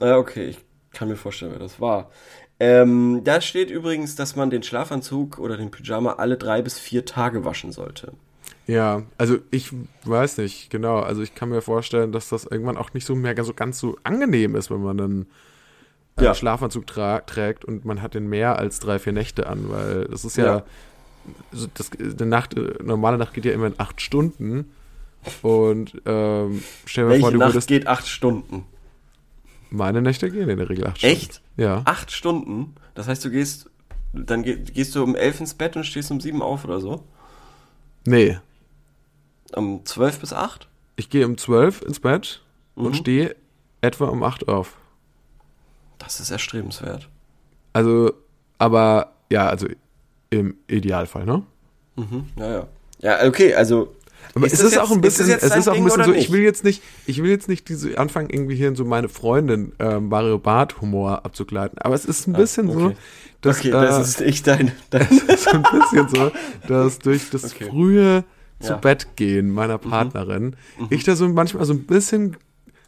Ja, 0.02 0.18
okay, 0.18 0.48
ich 0.48 0.58
kann 0.92 1.08
mir 1.08 1.16
vorstellen, 1.16 1.54
wer 1.54 1.60
das 1.60 1.80
war. 1.80 2.12
Ähm, 2.60 3.22
da 3.24 3.40
steht 3.40 3.70
übrigens, 3.70 4.16
dass 4.16 4.36
man 4.36 4.50
den 4.50 4.64
Schlafanzug 4.64 5.40
oder 5.40 5.58
den 5.58 5.72
Pyjama 5.72 6.14
alle 6.14 6.38
drei 6.38 6.62
bis 6.62 6.78
vier 6.78 7.06
Tage 7.06 7.46
waschen 7.46 7.72
sollte. 7.72 8.14
Ja, 8.66 9.04
also 9.18 9.38
ich 9.50 9.72
weiß 10.04 10.40
nicht, 10.40 10.70
genau. 10.70 11.00
Also 11.00 11.22
ich 11.22 11.36
kann 11.36 11.50
mir 11.50 11.62
vorstellen, 11.62 12.12
dass 12.12 12.30
das 12.30 12.46
irgendwann 12.46 12.78
auch 12.78 12.94
nicht 12.94 13.06
so 13.06 13.16
mehr 13.16 13.42
so 13.44 13.54
ganz 13.54 13.80
so 13.80 13.98
angenehm 14.04 14.56
ist, 14.56 14.70
wenn 14.70 14.82
man 14.82 14.98
dann 14.98 15.26
äh, 16.18 16.24
Ja. 16.24 16.34
Schlafanzug 16.36 16.88
tra 16.88 17.20
trägt 17.22 17.66
und 17.66 17.86
man 17.86 18.02
hat 18.02 18.14
den 18.14 18.28
mehr 18.28 18.58
als 18.60 18.80
drei, 18.80 19.00
vier 19.00 19.14
Nächte 19.14 19.48
an, 19.48 19.70
weil 19.70 20.06
das 20.06 20.26
ist 20.26 20.38
ja, 20.38 20.46
Ja. 20.58 20.64
das, 21.74 21.90
eine 22.00 22.26
Nacht, 22.30 22.56
normale 22.84 23.18
Nacht 23.18 23.34
geht 23.34 23.46
ja 23.46 23.52
immer 23.54 23.68
in 23.68 23.76
acht 23.78 24.02
Stunden 24.02 24.72
und 25.42 26.02
ähm, 26.06 26.64
stell 26.86 27.04
dir 27.06 27.10
mal 27.10 27.20
vor, 27.20 27.24
Welche 27.28 27.32
du 27.32 27.38
Nacht 27.40 27.54
würdest, 27.54 27.68
geht 27.68 27.88
acht 27.88 28.08
Stunden? 28.08 28.66
meine 29.70 30.02
Nächte 30.02 30.30
gehen 30.32 30.48
in 30.50 30.58
der 30.58 30.70
Regel 30.70 30.88
acht 30.88 31.00
Stunden. 31.00 31.16
Echt? 31.16 31.42
Ja. 31.58 31.82
Acht 31.86 32.12
Stunden? 32.12 32.76
Das 32.96 33.08
heißt, 33.08 33.24
du 33.26 33.30
gehst, 33.30 33.70
dann 34.14 34.44
geh, 34.44 34.56
gehst 34.56 34.96
du 34.96 35.04
um 35.04 35.16
elf 35.16 35.40
ins 35.42 35.54
Bett 35.54 35.76
und 35.76 35.84
stehst 35.86 36.10
um 36.12 36.22
sieben 36.22 36.42
auf 36.42 36.64
oder 36.64 36.80
so? 36.80 37.04
Nee, 38.06 38.38
Um 39.54 39.86
zwölf 39.86 40.20
bis 40.20 40.32
acht? 40.34 40.68
ich 40.96 41.10
gehe 41.10 41.26
um 41.26 41.38
zwölf 41.38 41.82
ins 41.82 42.00
Bett 42.00 42.42
Mhm. 42.76 42.86
und 42.86 42.96
stehe 42.96 43.36
etwa 43.82 44.06
um 44.06 44.24
acht 44.24 44.48
auf. 44.48 44.78
Das 45.98 46.20
ist 46.20 46.32
erstrebenswert. 46.32 47.10
Also, 47.74 48.14
aber 48.58 49.12
ja, 49.32 49.48
also 49.50 49.68
im 50.30 50.56
Idealfall, 50.68 51.26
ne? 51.26 51.44
Mhm. 51.96 52.26
Ja, 52.38 52.52
ja. 52.52 52.68
Ja, 53.00 53.28
okay, 53.28 53.54
also. 53.54 53.94
Aber 54.36 54.46
Ist 54.46 54.54
es 54.54 54.60
ist 54.62 54.78
auch 54.78 54.90
jetzt- 54.90 54.92
ein 54.98 55.02
bisschen, 55.02 55.30
ist 55.30 55.44
es 55.44 55.56
ist 55.56 55.68
auch 55.68 55.76
ein 55.76 55.84
bisschen 55.84 56.04
so, 56.04 56.14
ich 56.14 56.32
will 56.32 56.42
jetzt 56.42 56.64
nicht, 56.64 56.84
ich 57.06 57.22
will 57.24 57.30
jetzt 57.30 57.48
nicht 57.48 57.70
diese 57.70 57.98
anfangen 57.98 58.30
irgendwie 58.30 58.56
hier 58.56 58.68
in 58.68 58.76
so 58.76 58.84
meine 58.84 59.10
Freundin 59.10 59.72
ähm, 59.80 60.10
Mario 60.10 60.38
Bart 60.38 60.82
Humor 60.82 61.24
abzugleiten, 61.26 61.78
aber 61.80 61.96
es 61.96 62.04
ist 62.06 62.28
ein 62.28 62.34
bisschen 62.34 62.72
so, 62.72 62.80
Ah, 62.80 62.86
okay. 62.88 62.96
dass 63.42 63.60
okay, 63.60 63.70
äh, 63.70 63.72
das 63.72 64.08
ist 64.10 64.20
nicht 64.20 64.46
dein. 64.46 64.72
dein 64.90 65.08
so 65.10 65.50
ein 65.52 65.64
bisschen 65.64 66.10
so, 66.10 66.32
dass 66.68 67.00
durch 67.00 67.30
das 67.30 67.54
Okay. 67.54 67.70
frühe 67.70 68.24
zu 68.60 68.74
Ja. 68.74 68.78
Bett 68.78 69.16
gehen 69.16 69.50
meiner 69.52 69.78
Partnerin 69.78 70.56
ich 70.90 71.04
da 71.04 71.16
so 71.16 71.28
manchmal 71.30 71.66
so 71.66 71.74
ein 71.74 71.86
bisschen 71.86 72.38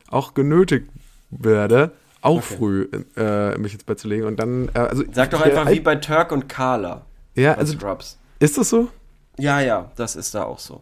auch 0.09 0.33
genötigt 0.33 0.87
werde, 1.29 1.91
auch 2.21 2.37
Okay. 2.37 2.55
früh 2.57 2.89
äh, 3.15 3.57
mich 3.57 3.73
ins 3.73 3.83
Bett 3.83 3.99
zu 3.99 4.07
legen 4.07 4.25
und 4.25 4.37
dann 4.39 4.69
äh, 4.73 4.79
also 4.79 5.03
Sag 5.11 5.29
doch 5.31 5.41
einfach 5.41 5.69
wie 5.69 5.79
bei 5.79 5.95
Turk 5.95 6.31
und 6.31 6.47
Carla. 6.49 7.03
ja, 7.35 7.53
also 7.53 7.73
Scrubs. 7.73 8.17
ist 8.39 8.57
das 8.57 8.69
so? 8.69 8.89
Ja, 9.37 9.59
ja, 9.61 9.91
das 9.95 10.15
ist 10.15 10.35
da 10.35 10.43
auch 10.43 10.59
so. 10.59 10.81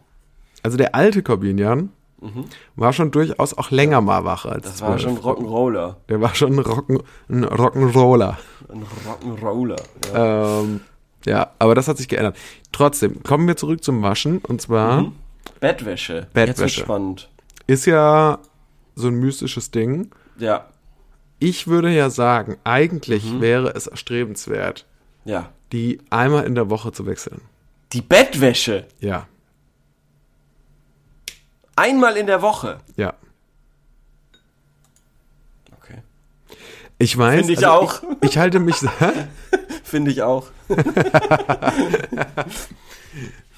Also 0.62 0.76
der 0.76 0.94
alte 0.94 1.22
Corbinian 1.22 1.90
war 2.74 2.92
schon 2.92 3.12
durchaus 3.12 3.56
auch 3.56 3.70
länger 3.70 4.00
mal 4.00 4.24
wach 4.24 4.44
als 4.44 4.64
Mhm. 4.66 4.70
Das 4.70 4.80
war 4.80 4.98
12. 4.98 5.02
schon 5.02 5.18
Rock'n'Roller. 5.18 5.94
Der 6.08 6.20
war 6.20 6.34
schon 6.34 6.54
ein, 6.54 6.58
Rocken, 6.58 7.00
ein 7.28 7.44
Rock'n'Roller. 7.44 8.34
Ein 8.68 8.84
Rock'n'Roller. 9.06 9.80
Ja. 10.12 10.60
Ähm, 10.62 10.80
ja, 11.26 11.50
aber 11.60 11.76
das 11.76 11.86
hat 11.86 11.96
sich 11.98 12.08
geändert. 12.08 12.36
Trotzdem, 12.72 13.22
kommen 13.22 13.46
wir 13.46 13.56
zurück 13.56 13.84
zum 13.84 14.02
Waschen. 14.02 14.38
Und 14.38 14.60
zwar 14.60 15.02
Mhm. 15.02 15.12
Bettwäsche. 15.60 16.14
Jetzt 16.14 16.32
Bettwäsche. 16.32 16.60
wird's 16.60 16.74
spannend. 16.74 17.28
ist 17.68 17.86
ja 17.86 18.38
so 18.96 19.06
ein 19.06 19.14
mystisches 19.14 19.70
Ding. 19.70 20.10
Ja, 20.38 20.66
Ich 21.38 21.66
würde 21.68 21.90
ja 21.94 22.10
sagen, 22.10 22.56
eigentlich 22.64 23.24
Mhm. 23.24 23.40
wäre 23.40 23.68
es 23.74 23.86
erstrebenswert, 23.86 24.86
ja. 25.24 25.50
die 25.72 26.00
einmal 26.10 26.44
in 26.44 26.54
der 26.54 26.68
Woche 26.70 26.90
zu 26.92 27.06
wechseln. 27.06 27.40
Die 27.92 28.02
Bettwäsche. 28.02 28.86
Ja, 29.00 29.26
Einmal 31.76 32.16
in 32.16 32.26
der 32.26 32.42
Woche. 32.42 32.78
ja. 32.96 33.14
Okay. 35.80 36.02
Ich 36.98 37.16
weiß. 37.16 37.38
Finde 37.38 37.52
ich 37.52 37.58
also 37.66 37.70
auch. 37.70 38.02
Ich, 38.20 38.30
ich 38.30 38.38
halte 38.38 38.58
mich. 38.58 38.74
Finde 39.84 40.10
ich 40.10 40.22
auch. 40.22 40.48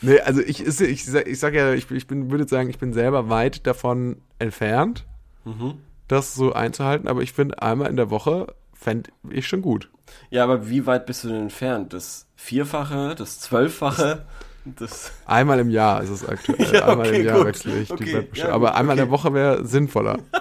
Nee, 0.02 0.18
also 0.20 0.40
ich, 0.40 0.64
ich, 0.64 0.80
ich 0.80 1.38
sag 1.38 1.52
ja, 1.52 1.74
ich, 1.74 1.90
ich 1.90 2.06
bin, 2.06 2.30
würde 2.30 2.48
sagen, 2.48 2.70
ich 2.70 2.78
bin 2.78 2.94
selber 2.94 3.28
weit 3.28 3.66
davon 3.66 4.16
entfernt, 4.38 5.04
Mhm. 5.44 5.74
Das 6.10 6.34
so 6.34 6.52
einzuhalten, 6.52 7.08
aber 7.08 7.22
ich 7.22 7.32
finde, 7.32 7.62
einmal 7.62 7.88
in 7.90 7.96
der 7.96 8.10
Woche 8.10 8.54
fände 8.74 9.10
ich 9.30 9.46
schon 9.46 9.62
gut. 9.62 9.90
Ja, 10.30 10.44
aber 10.44 10.68
wie 10.68 10.86
weit 10.86 11.06
bist 11.06 11.24
du 11.24 11.28
denn 11.28 11.42
entfernt? 11.42 11.92
Das 11.92 12.26
Vierfache, 12.36 13.14
das 13.14 13.38
Zwölffache, 13.40 14.26
das. 14.64 15.12
Einmal 15.24 15.58
im 15.60 15.70
Jahr 15.70 16.02
ist 16.02 16.10
es 16.10 16.26
aktuell. 16.26 16.58
Ja, 16.72 16.88
einmal 16.88 17.06
okay, 17.06 17.20
im 17.20 17.22
Jahr 17.24 17.38
gut. 17.38 17.46
wechsle 17.46 17.78
ich 17.80 17.94
die 17.94 17.94
Okay, 17.94 18.12
Bettwäsche. 18.12 18.48
ja, 18.48 18.52
aber 18.52 18.74
einmal 18.74 18.96
in 18.96 19.02
okay. 19.02 19.08
der 19.08 19.10
Woche 19.10 19.34
wäre 19.34 19.64
sinnvoller. 19.66 20.18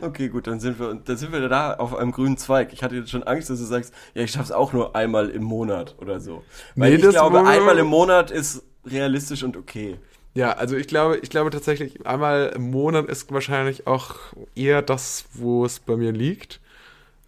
Okay, 0.00 0.28
gut, 0.30 0.46
dann 0.46 0.58
sind 0.58 0.80
wir, 0.80 0.94
dann 0.94 1.16
sind 1.16 1.32
wir 1.32 1.48
da 1.48 1.74
auf 1.74 1.94
einem 1.94 2.10
grünen 2.10 2.36
Zweig. 2.38 2.72
Ich 2.72 2.82
hatte 2.82 2.96
jetzt 2.96 3.10
schon 3.10 3.22
Angst, 3.24 3.50
dass 3.50 3.58
du 3.58 3.64
sagst, 3.64 3.92
ja, 4.14 4.22
ich 4.22 4.30
schaff's 4.32 4.50
auch 4.50 4.72
nur 4.72 4.96
einmal 4.96 5.28
im 5.28 5.42
Monat 5.44 5.96
oder 5.98 6.18
so. 6.18 6.42
Weil 6.74 6.96
Nee, 6.96 7.04
ich 7.04 7.08
glaube, 7.10 7.46
einmal 7.46 7.76
im 7.78 7.86
Monat 7.86 8.30
ist 8.30 8.62
realistisch 8.86 9.42
und 9.44 9.56
okay. 9.56 9.98
Ja, 10.36 10.52
also 10.52 10.76
ich 10.76 10.86
glaube, 10.86 11.16
ich 11.18 11.30
glaube 11.30 11.50
tatsächlich, 11.50 12.06
einmal 12.06 12.52
im 12.54 12.70
Monat 12.70 13.06
ist 13.06 13.32
wahrscheinlich 13.32 13.86
auch 13.86 14.14
eher 14.54 14.82
das, 14.82 15.24
wo 15.32 15.64
es 15.64 15.80
bei 15.80 15.96
mir 15.96 16.12
liegt. 16.12 16.60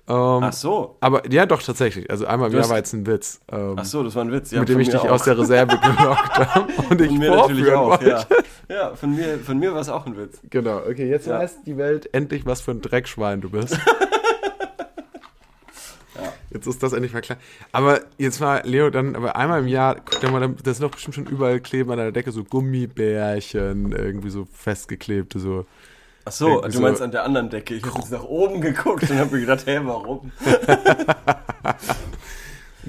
Ähm, 0.09 0.15
Ach 0.43 0.53
so. 0.55 0.97
Aber 1.01 1.31
ja, 1.31 1.45
doch, 1.45 1.63
tatsächlich. 1.63 2.11
Also 2.11 2.27
einmal 2.27 2.51
im 2.51 2.57
Jahr 2.57 2.69
war 2.71 2.79
jetzt 2.79 2.95
ein 2.95 3.07
Witz. 3.07 3.41
Ähm, 3.53 3.75
Ach 3.77 3.85
so, 3.85 4.03
das 4.03 4.15
war 4.15 4.25
ein 4.25 4.33
Witz. 4.33 4.51
Ja, 4.53 4.61
mit 4.61 4.69
dem 4.71 4.81
ich 4.81 4.89
dich 4.89 4.97
auch. 5.01 5.11
aus 5.11 5.25
der 5.25 5.39
Reserve 5.39 5.77
gelockt 5.83 6.39
habe 6.39 6.73
und 6.89 7.01
ich 7.01 7.09
Von 7.09 7.19
mir 7.19 7.31
natürlich 7.31 7.73
auch, 7.73 7.91
wollte. 7.91 8.09
ja. 8.09 8.25
Ja, 8.71 8.95
von 8.95 9.15
mir, 9.15 9.39
von 9.39 9.59
mir 9.59 9.73
war 9.73 9.81
es 9.81 9.89
auch 9.89 10.05
ein 10.07 10.17
Witz. 10.17 10.41
Genau, 10.51 10.79
okay, 10.79 11.09
jetzt 11.09 11.27
Ja. 11.27 11.39
weiß 11.39 11.63
die 11.65 11.77
Welt 11.79 12.09
endlich, 12.15 12.45
was 12.47 12.61
für 12.61 12.71
ein 12.73 12.81
Dreckschwein 12.83 13.41
du 13.41 13.49
bist. 13.51 13.79
Jetzt 16.51 16.67
ist 16.67 16.83
das 16.83 16.93
endlich 16.95 17.13
mal 17.13 17.21
klar. 17.21 17.39
Aber 17.73 18.01
jetzt 18.17 18.41
war 18.41 18.63
Leo 18.65 18.89
dann, 18.91 19.15
aber 19.17 19.37
einmal 19.37 19.61
im 19.61 19.69
Jahr, 19.69 19.97
guck 19.97 20.21
dir 20.21 20.31
mal, 20.31 20.41
da 20.41 20.73
sind 20.75 20.83
doch 20.83 20.91
bestimmt 20.91 21.15
schon 21.15 21.27
überall 21.27 21.61
kleben 21.61 21.91
an 21.91 21.99
der 21.99 22.13
Decke 22.13 22.33
so 22.33 22.43
Gummibärchen, 22.45 23.93
irgendwie 23.93 24.31
so 24.31 24.47
festgeklebte, 24.53 25.41
so. 25.41 25.67
Ach 26.25 26.33
so, 26.33 26.61
du 26.63 26.71
so- 26.71 26.81
meinst 26.81 27.03
an 27.03 27.11
der 27.11 27.25
anderen 27.25 27.51
Decke. 27.51 27.75
Ich 27.75 27.85
habe 27.85 27.99
jetzt 27.99 28.13
nach 28.13 28.25
oben 28.25 28.61
geguckt 28.61 29.11
und 29.11 29.19
habe 29.19 29.35
mir 29.35 29.41
gedacht, 29.41 29.67
hey, 29.67 29.81
warum? 29.83 30.31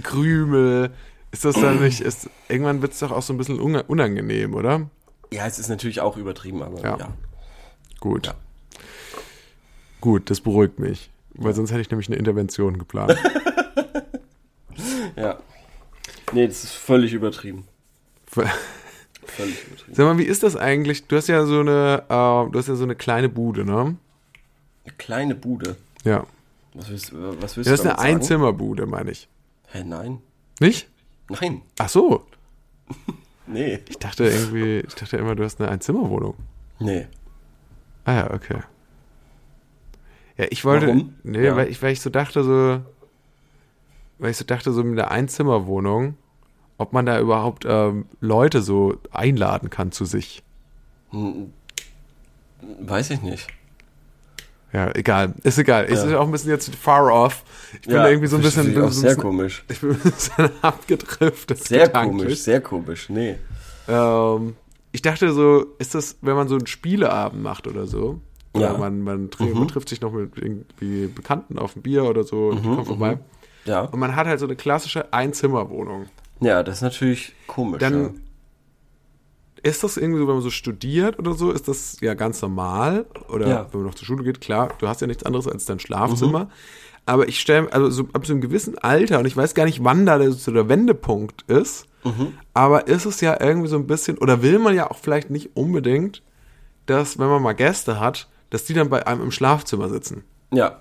Krümel. 0.03 0.91
Ist 1.31 1.45
das 1.45 1.55
dann 1.55 1.79
nicht, 1.81 2.01
ist, 2.01 2.29
irgendwann 2.47 2.81
wird 2.81 2.93
es 2.93 2.99
doch 2.99 3.11
auch 3.11 3.21
so 3.21 3.33
ein 3.33 3.37
bisschen 3.37 3.59
unangenehm, 3.59 4.55
oder? 4.55 4.89
Ja, 5.31 5.45
es 5.45 5.59
ist 5.59 5.69
natürlich 5.69 6.01
auch 6.01 6.17
übertrieben, 6.17 6.63
aber 6.63 6.79
Ja. 6.81 6.97
ja. 6.97 7.07
Gut. 7.99 8.27
Ja. 8.27 8.33
Gut, 10.01 10.29
das 10.31 10.41
beruhigt 10.41 10.79
mich. 10.79 11.11
Weil 11.35 11.53
sonst 11.53 11.69
hätte 11.71 11.81
ich 11.81 11.91
nämlich 11.91 12.07
eine 12.09 12.17
Intervention 12.17 12.79
geplant. 12.79 13.15
Ja. 15.15 15.37
Nee, 16.33 16.47
das 16.47 16.63
ist 16.63 16.73
völlig 16.73 17.13
übertrieben. 17.13 17.67
Völlig 18.27 18.53
übertrieben. 19.67 19.93
Sag 19.93 20.05
mal, 20.05 20.17
wie 20.17 20.23
ist 20.23 20.43
das 20.43 20.55
eigentlich? 20.55 21.07
Du 21.07 21.15
hast 21.15 21.27
ja 21.27 21.45
so 21.45 21.59
eine, 21.61 22.03
äh, 22.07 22.51
du 22.51 22.59
hast 22.59 22.67
ja 22.67 22.75
so 22.75 22.83
eine 22.83 22.95
kleine 22.95 23.29
Bude, 23.29 23.65
ne? 23.65 23.95
Eine 24.85 24.93
kleine 24.97 25.35
Bude. 25.35 25.75
Ja. 26.03 26.25
Was 26.73 26.89
willst, 26.89 27.11
was 27.13 27.57
willst 27.57 27.67
Ja, 27.67 27.73
das 27.73 27.79
ist 27.79 27.83
du 27.85 27.89
eine 27.89 27.95
damit 27.95 27.99
sagen? 27.99 28.15
Einzimmerbude, 28.15 28.85
meine 28.85 29.11
ich. 29.11 29.27
Hä, 29.67 29.83
nein. 29.83 30.19
Nicht? 30.59 30.87
Nein. 31.29 31.61
Ach 31.79 31.89
so. 31.89 32.25
Nee. 33.51 33.79
Ich 33.89 33.97
dachte 33.97 34.25
irgendwie, 34.25 34.81
ich 34.87 34.93
dachte 34.93 35.17
immer, 35.17 35.33
du 35.33 35.43
hast 35.43 35.59
eine 35.59 35.71
Einzimmerwohnung. 35.71 36.35
Nee. 36.77 37.07
Ah 38.05 38.13
ja, 38.13 38.31
okay. 38.31 38.59
Ja, 40.37 40.45
ich 40.51 40.63
wollte, 40.65 40.85
Warum? 40.85 41.15
nee, 41.23 41.45
Ja. 41.45 41.55
weil 41.55 41.67
ich, 41.67 41.81
weil 41.81 41.91
ich 41.93 41.99
so 41.99 42.11
dachte 42.11 42.43
so, 42.43 42.79
weil 44.19 44.31
ich 44.31 44.37
so 44.37 44.45
dachte 44.45 44.71
so 44.71 44.83
mit 44.83 44.97
der 44.97 45.11
Einzimmerwohnung, 45.11 46.15
ob 46.77 46.93
man 46.93 47.05
da 47.05 47.19
überhaupt 47.19 47.65
ähm, 47.67 48.05
Leute 48.21 48.61
so 48.61 48.95
einladen 49.11 49.69
kann 49.69 49.91
zu 49.91 50.05
sich. 50.05 50.43
Weiß 52.81 53.09
ich 53.11 53.21
nicht. 53.21 53.47
Ja, 54.71 54.93
egal, 54.95 55.33
ist 55.43 55.57
egal. 55.57 55.85
Ja. 55.85 55.89
ist 56.03 56.13
auch 56.13 56.25
ein 56.25 56.31
bisschen 56.31 56.51
jetzt 56.51 56.75
far 56.75 57.11
off. 57.11 57.43
Ich 57.73 57.87
bin 57.87 57.95
ja, 57.95 58.07
irgendwie 58.07 58.27
so 58.27 58.35
ein 58.35 58.43
bisschen, 58.43 58.69
auch 58.81 58.91
so 58.91 59.01
sehr 59.01 59.09
bisschen 59.15 59.23
komisch. 59.23 59.63
ich 59.69 59.81
bin 59.81 59.91
ein 59.91 59.99
bisschen 59.99 60.49
abgedriftet. 60.61 61.63
Sehr 61.63 61.87
gedanklich. 61.87 62.21
komisch, 62.23 62.39
sehr 62.39 62.61
komisch. 62.61 63.09
Nee. 63.09 63.35
Ähm, 63.87 64.55
ich 64.91 65.01
dachte 65.01 65.31
so, 65.33 65.65
ist 65.79 65.95
das, 65.95 66.17
wenn 66.21 66.35
man 66.35 66.47
so 66.47 66.55
einen 66.55 66.67
Spieleabend 66.67 67.41
macht 67.41 67.65
oder 67.67 67.87
so, 67.87 68.21
oder 68.53 68.73
Ja. 68.73 68.77
man, 68.77 69.01
man, 69.01 69.29
Mhm. 69.39 69.67
trifft 69.67 69.89
sich 69.89 70.01
noch 70.01 70.11
mit 70.11 70.37
irgendwie 70.37 71.07
Bekannten 71.07 71.57
auf 71.57 71.75
ein 71.75 71.81
Bier 71.81 72.03
oder 72.03 72.23
so 72.23 72.49
und 72.49 72.63
die 72.63 72.67
Mhm, 72.67 72.73
kommen 72.75 72.85
vorbei. 72.85 73.15
mhm. 73.15 73.19
Ja. 73.65 73.81
Und 73.81 73.99
man 73.99 74.15
hat 74.15 74.27
halt 74.27 74.39
so 74.39 74.45
eine 74.45 74.55
klassische 74.55 75.13
Einzimmerwohnung. 75.13 76.07
Ja, 76.39 76.63
das 76.63 76.77
ist 76.77 76.81
natürlich 76.81 77.33
komisch. 77.47 77.79
Dann 77.79 78.01
ja. 78.03 78.09
ist 79.63 79.83
das 79.83 79.97
irgendwie 79.97 80.19
so, 80.19 80.27
wenn 80.27 80.35
man 80.35 80.43
so 80.43 80.49
studiert 80.49 81.19
oder 81.19 81.33
so, 81.33 81.51
ist 81.51 81.67
das 81.67 81.99
ja 82.01 82.13
ganz 82.13 82.41
normal. 82.41 83.05
Oder 83.27 83.47
Ja. 83.47 83.67
wenn 83.71 83.81
man 83.81 83.87
noch 83.89 83.95
zur 83.95 84.05
Schule 84.05 84.23
geht, 84.23 84.41
klar, 84.41 84.69
du 84.79 84.87
hast 84.87 85.01
ja 85.01 85.07
nichts 85.07 85.23
anderes 85.23 85.47
als 85.47 85.65
dein 85.65 85.79
Schlafzimmer. 85.79 86.49
Aber 87.05 87.27
ich 87.27 87.39
stelle, 87.39 87.71
also 87.73 87.89
so, 87.89 88.07
ab 88.13 88.25
so 88.25 88.33
einem 88.33 88.41
gewissen 88.41 88.77
Alter, 88.77 89.19
und 89.19 89.25
ich 89.25 89.35
weiß 89.35 89.55
gar 89.55 89.65
nicht, 89.65 89.83
wann 89.83 90.05
da 90.05 90.17
der, 90.17 90.31
so 90.31 90.51
der 90.51 90.69
Wendepunkt 90.69 91.41
ist, 91.43 91.87
aber 92.53 92.87
ist 92.87 93.05
es 93.05 93.19
ja 93.19 93.37
irgendwie 93.41 93.67
so 93.67 93.75
ein 93.75 93.87
bisschen, 93.87 94.17
oder 94.19 94.41
will 94.41 94.59
man 94.59 94.75
ja 94.75 94.89
auch 94.89 94.97
vielleicht 94.97 95.29
nicht 95.29 95.55
unbedingt, 95.55 96.23
dass, 96.85 97.19
wenn 97.19 97.27
man 97.27 97.41
mal 97.41 97.53
Gäste 97.53 97.99
hat, 97.99 98.29
dass 98.51 98.63
die 98.63 98.73
dann 98.73 98.89
bei 98.89 99.05
einem 99.05 99.21
im 99.23 99.31
Schlafzimmer 99.31 99.89
sitzen. 99.89 100.23
Ja. 100.53 100.79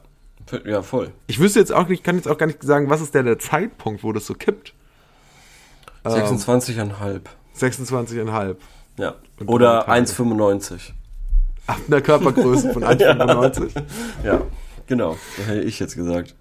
Ja, 0.65 0.83
voll. 0.83 1.11
Ich 1.27 1.39
wüsste 1.41 1.59
jetzt 1.59 1.73
auch 1.73 1.89
nicht, 1.89 2.05
kann 2.05 2.17
jetzt 2.17 2.29
auch 2.29 2.39
gar 2.39 2.47
nicht 2.47 2.63
sagen, 2.63 2.89
was 2.91 3.01
ist 3.01 3.15
der, 3.15 3.23
der 3.23 3.39
Zeitpunkt, 3.39 4.03
wo 4.03 4.13
das 4.13 4.27
so 4.27 4.35
kippt. 4.35 4.75
Ähm, 6.05 6.13
26,5. 6.13 7.21
26,5. 7.57 8.57
Ja. 8.99 9.15
Und 9.39 9.49
Oder 9.49 9.83
drei 9.85 10.01
Tage. 10.01 10.11
1,95. 10.11 10.93
Ab 11.67 11.81
einer 11.87 12.01
Körpergröße 12.01 12.73
von 12.73 12.83
1,95. 12.85 13.71
Ja, 14.25 14.41
genau. 14.87 15.17
Das 15.37 15.47
hätte 15.47 15.63
ich 15.63 15.79
jetzt 15.79 15.97
gesagt. 15.97 16.35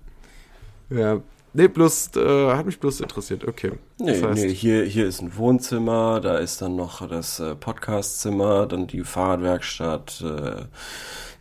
Ja. 0.90 1.20
Nee, 1.54 1.68
bloß, 1.68 2.12
äh, 2.18 2.52
hat 2.54 2.66
mich 2.66 2.80
bloß 2.80 3.02
interessiert. 3.02 3.48
Okay. 3.48 3.72
Nee, 4.00 4.12
das 4.20 4.24
heißt, 4.24 4.44
nee, 4.44 4.54
hier, 4.54 4.84
hier 4.84 5.08
ist 5.08 5.22
ein 5.22 5.36
Wohnzimmer, 5.38 6.20
da 6.22 6.38
ist 6.38 6.62
dann 6.62 6.76
noch 6.76 7.08
das 7.08 7.40
äh, 7.40 7.56
Podcastzimmer, 7.56 8.68
dann 8.68 8.86
die 8.88 9.04
Fahrradwerkstatt, 9.04 10.22
äh, 10.22 10.66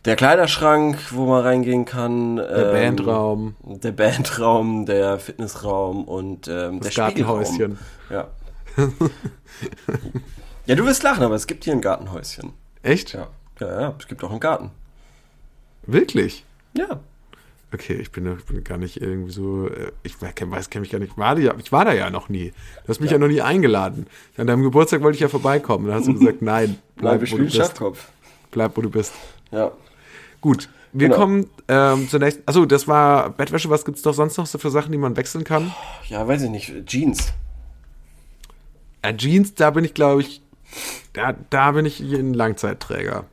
der 0.05 0.15
Kleiderschrank, 0.15 0.97
wo 1.11 1.25
man 1.25 1.43
reingehen 1.43 1.85
kann. 1.85 2.37
der 2.37 2.73
ähm, 2.73 2.95
Bandraum, 2.95 3.55
Der 3.63 3.91
Bandraum, 3.91 4.85
der 4.85 5.19
Fitnessraum 5.19 6.05
und 6.05 6.47
ähm, 6.47 6.79
das 6.79 6.93
der. 6.93 7.03
Gartenhäuschen. 7.05 7.77
Ja. 8.09 8.27
ja, 10.65 10.75
du 10.75 10.85
wirst 10.85 11.03
lachen, 11.03 11.23
aber 11.23 11.35
es 11.35 11.45
gibt 11.47 11.63
hier 11.65 11.73
ein 11.73 11.81
Gartenhäuschen. 11.81 12.53
Echt? 12.83 13.13
Ja, 13.13 13.27
ja, 13.59 13.81
ja, 13.81 13.95
es 13.99 14.07
gibt 14.07 14.23
auch 14.23 14.31
einen 14.31 14.39
Garten. 14.39 14.71
Wirklich? 15.85 16.45
Ja. 16.77 16.99
Okay, 17.73 17.95
ich 17.95 18.11
bin, 18.11 18.37
ich 18.37 18.45
bin 18.45 18.63
gar 18.63 18.77
nicht 18.77 19.01
irgendwie 19.01 19.31
so, 19.31 19.67
äh, 19.67 19.91
ich 20.03 20.15
weiß, 20.21 20.69
kenne 20.69 20.81
mich 20.81 20.89
gar 20.91 20.99
nicht, 20.99 21.11
ich 21.11 21.17
war, 21.17 21.35
da- 21.35 21.55
ich 21.57 21.71
war 21.73 21.83
da 21.83 21.91
ja 21.93 22.09
noch 22.09 22.29
nie. 22.29 22.53
Du 22.83 22.87
hast 22.89 23.01
mich 23.01 23.11
ja, 23.11 23.17
noch 23.17 23.27
nie 23.27 23.41
eingeladen. 23.41 24.07
An 24.37 24.47
deinem 24.47 24.63
Geburtstag 24.63 25.01
wollte 25.01 25.15
ich 25.15 25.21
ja 25.21 25.27
vorbeikommen. 25.27 25.87
Dann 25.87 25.95
hast 25.95 26.07
du 26.07 26.13
gesagt, 26.13 26.41
nein, 26.41 26.77
bleib, 26.95 27.19
Bleib, 27.19 27.31
wo 27.33 27.37
du 27.37 27.43
bist. 27.43 27.55
Schafkopf. 27.57 28.07
Bleib, 28.51 28.77
wo 28.77 28.81
du 28.81 28.89
bist. 28.89 29.11
Ja. 29.51 29.71
Gut, 30.39 30.69
wir 30.93 31.09
Genau. 31.09 31.19
kommen 31.19 31.49
ähm, 31.67 32.07
zunächst, 32.09 32.39
achso, 32.45 32.65
das 32.65 32.87
war 32.87 33.31
Bettwäsche, 33.31 33.69
was 33.69 33.83
gibt's 33.83 34.01
doch 34.01 34.13
sonst 34.13 34.37
noch 34.37 34.45
so 34.47 34.57
für 34.57 34.71
Sachen, 34.71 34.93
die 34.93 34.97
man 34.97 35.17
wechseln 35.17 35.43
kann? 35.43 35.73
Ja, 36.07 36.25
weiß 36.25 36.43
ich 36.43 36.49
nicht. 36.49 36.85
Jeans. 36.85 37.33
Äh, 39.01 39.13
Jeans, 39.15 39.53
da 39.55 39.71
bin 39.71 39.83
ich, 39.83 39.93
glaube 39.93 40.21
ich, 40.21 40.41
da, 41.11 41.35
da 41.49 41.71
bin 41.73 41.85
ich 41.85 41.99
ein 41.99 42.33
Langzeitträger. 42.33 43.25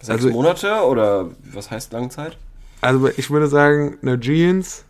Sechs 0.00 0.08
Also- 0.10 0.30
Monate 0.30 0.72
oder 0.84 1.30
was 1.52 1.70
heißt 1.70 1.92
Langzeit? 1.92 2.38
Also 2.80 3.08
ich 3.08 3.30
würde 3.30 3.48
sagen, 3.48 3.98
eine 4.02 4.18
Jeans, 4.20 4.84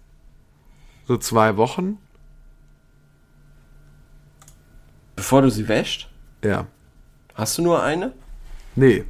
so 1.06 1.16
zwei 1.16 1.56
Wochen, 1.56 1.98
Bevor 5.14 5.42
du 5.42 5.50
sie 5.50 5.66
wäscht? 5.68 6.08
ja. 6.44 6.66
Hast 7.34 7.58
du 7.58 7.62
nur 7.62 7.82
eine? 7.82 8.12
Nee, 8.76 9.04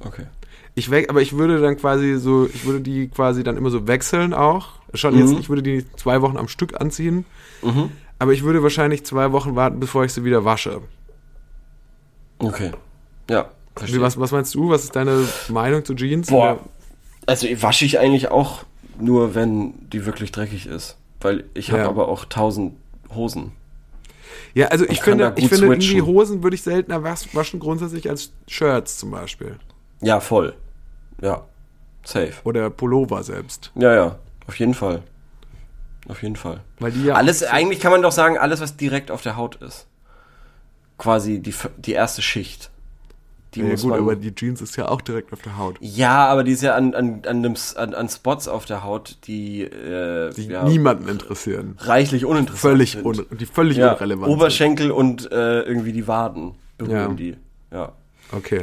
Okay. 0.00 0.26
Ich 0.74 0.90
weg, 0.90 1.08
aber 1.08 1.22
ich 1.22 1.32
würde 1.36 1.58
dann 1.60 1.76
quasi 1.78 2.16
so, 2.18 2.46
ich 2.46 2.64
würde 2.66 2.80
die 2.82 3.08
quasi 3.08 3.42
dann 3.42 3.56
immer 3.56 3.70
so 3.70 3.86
wechseln 3.86 4.34
auch. 4.34 4.68
Schon 4.92 5.14
Mhm. 5.14 5.20
jetzt, 5.20 5.40
ich 5.40 5.48
würde 5.48 5.62
die 5.62 5.86
zwei 5.96 6.20
Wochen 6.20 6.36
am 6.36 6.48
Stück 6.48 6.78
anziehen. 6.78 7.24
Mhm. 7.62 7.90
Aber 8.18 8.32
ich 8.34 8.42
würde 8.44 8.62
wahrscheinlich 8.62 9.04
zwei 9.06 9.32
Wochen 9.32 9.56
warten, 9.56 9.80
bevor 9.80 10.04
ich 10.04 10.12
sie 10.12 10.24
wieder 10.24 10.44
wasche. 10.44 10.82
Okay. 12.38 12.72
Ja. 13.30 13.44
Wie, 13.74 13.78
Verstehe. 13.80 14.00
was, 14.02 14.18
was 14.20 14.32
meinst 14.32 14.54
du? 14.54 14.68
Was 14.68 14.84
ist 14.84 14.96
deine 14.96 15.26
Meinung 15.48 15.82
zu 15.84 15.94
Jeans? 15.94 16.28
Boah. 16.28 16.58
Also 17.26 17.46
wasche 17.62 17.84
ich 17.84 17.98
eigentlich 17.98 18.30
auch 18.30 18.64
nur, 18.98 19.34
wenn 19.34 19.74
die 19.90 20.06
wirklich 20.06 20.32
dreckig 20.32 20.66
ist. 20.66 20.96
Weil 21.20 21.44
ich 21.54 21.70
habe 21.72 21.82
Ja. 21.82 21.88
aber 21.88 22.08
auch 22.08 22.24
tausend 22.24 22.74
Hosen. 23.14 23.52
Ja, 24.54 24.68
also 24.68 24.84
ich 24.88 25.00
finde, 25.02 25.32
ich 25.36 25.48
finde 25.48 25.66
irgendwie. 25.66 26.02
Hosen 26.02 26.42
würde 26.42 26.54
ich 26.54 26.62
seltener 26.62 27.02
was- 27.02 27.34
waschen 27.34 27.60
grundsätzlich 27.60 28.08
als 28.08 28.32
Shirts 28.48 28.98
zum 28.98 29.10
Beispiel. 29.10 29.56
Ja, 30.00 30.20
voll. 30.20 30.54
Ja. 31.20 31.44
Safe. 32.04 32.32
Oder 32.44 32.70
Pullover 32.70 33.22
selbst. 33.22 33.70
Ja, 33.74 33.94
ja. 33.94 34.18
Auf 34.46 34.58
jeden 34.58 34.74
Fall. 34.74 35.02
Auf 36.08 36.22
jeden 36.22 36.36
Fall. 36.36 36.60
Weil 36.78 36.92
die 36.92 37.04
ja 37.04 37.14
Alles, 37.14 37.42
eigentlich 37.42 37.80
kann 37.80 37.90
man 37.90 38.02
doch 38.02 38.12
sagen, 38.12 38.38
alles, 38.38 38.60
was 38.60 38.76
direkt 38.76 39.10
auf 39.10 39.22
der 39.22 39.36
Haut 39.36 39.56
ist. 39.56 39.86
Quasi 40.98 41.40
die, 41.40 41.54
die 41.78 41.92
erste 41.92 42.22
Schicht. 42.22 42.70
Die 43.54 43.60
ja, 43.62 43.74
gut, 43.76 43.92
aber 43.92 44.16
die 44.16 44.34
Jeans 44.34 44.60
ist 44.60 44.76
ja 44.76 44.88
auch 44.88 45.00
direkt 45.00 45.32
auf 45.32 45.40
der 45.40 45.56
Haut. 45.56 45.76
ja, 45.80 46.26
aber 46.26 46.44
die 46.44 46.52
ist 46.52 46.62
ja 46.62 46.74
an, 46.74 46.94
an, 46.94 47.22
an, 47.26 47.42
dem, 47.42 47.54
an, 47.76 47.94
an 47.94 48.08
Spots 48.08 48.48
auf 48.48 48.66
der 48.66 48.84
Haut, 48.84 49.16
die, 49.26 49.62
äh, 49.62 50.32
Die 50.34 50.48
ja, 50.48 50.64
niemanden 50.64 51.08
interessieren. 51.08 51.76
reichlich 51.78 52.24
uninteressant 52.26 52.60
Völlig, 52.60 53.02
un, 53.04 53.24
die 53.38 53.46
völlig 53.46 53.78
ja, 53.78 53.92
unrelevant 53.92 54.28
Oberschenkel 54.30 54.90
und 54.90 55.30
äh, 55.32 55.62
irgendwie 55.62 55.92
die 55.92 56.06
Waden 56.06 56.54
berühren 56.76 57.10
Ja. 57.10 57.14
die. 57.14 57.36
Ja. 57.72 57.92
Okay, 58.32 58.62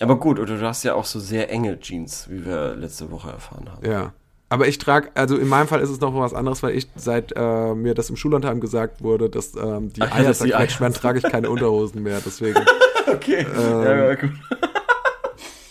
Aber 0.00 0.16
gut, 0.18 0.38
oder 0.40 0.56
du 0.56 0.66
hast 0.66 0.82
ja 0.84 0.94
auch 0.94 1.04
so 1.04 1.20
sehr 1.20 1.50
enge 1.50 1.78
Jeans, 1.78 2.26
wie 2.30 2.44
wir 2.46 2.74
letzte 2.74 3.10
Woche 3.10 3.30
erfahren 3.30 3.68
haben. 3.70 3.86
ja. 3.88 4.12
Aber 4.52 4.66
ich 4.66 4.78
trage, 4.78 5.10
also 5.14 5.36
in 5.36 5.46
meinem 5.46 5.68
Fall 5.68 5.78
ist 5.80 5.90
es 5.90 6.00
noch 6.00 6.12
was 6.12 6.34
anderes, 6.34 6.60
weil 6.64 6.74
ich 6.74 6.88
seit 6.96 7.32
äh, 7.36 7.72
mir 7.72 7.94
das 7.94 8.10
im 8.10 8.16
Schullandheim 8.16 8.58
gesagt 8.60 9.00
wurde, 9.00 9.30
dass 9.30 9.54
ähm, 9.54 9.92
die 9.92 10.02
Ach 10.02 10.10
Eier 10.12 10.34
zerquetscht 10.34 10.80
werden, 10.80 10.92
trage 10.92 11.18
ich 11.20 11.24
keine 11.30 11.48
Unterhosen 11.50 12.02
mehr. 12.02 12.20
Deswegen, 12.26 12.58
Okay. 13.06 13.46
Ähm, 13.46 13.82
ja, 13.82 13.96
ja, 14.08 14.14
gut. 14.14 14.30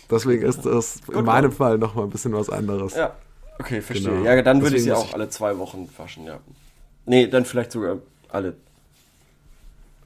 deswegen 0.10 0.44
ist 0.44 0.66
das 0.66 1.02
in 1.08 1.14
Gut, 1.14 1.26
meinem 1.26 1.52
Fall 1.52 1.78
noch 1.78 1.96
mal 1.96 2.04
ein 2.04 2.10
bisschen 2.10 2.34
was 2.34 2.50
anderes. 2.50 2.96
Ja, 2.96 3.16
okay, 3.60 3.82
verstehe. 3.82 4.12
Genau. 4.12 4.26
Ja, 4.26 4.42
dann 4.42 4.62
würde 4.62 4.78
ich 4.78 4.84
sie 4.84 4.94
auch 4.94 5.14
alle 5.14 5.30
zwei 5.30 5.58
Wochen 5.58 5.90
waschen, 5.98 6.26
ja. 6.26 6.40
Nee, 7.06 7.28
dann 7.28 7.46
vielleicht 7.46 7.72
sogar 7.72 7.98
alle. 8.30 8.56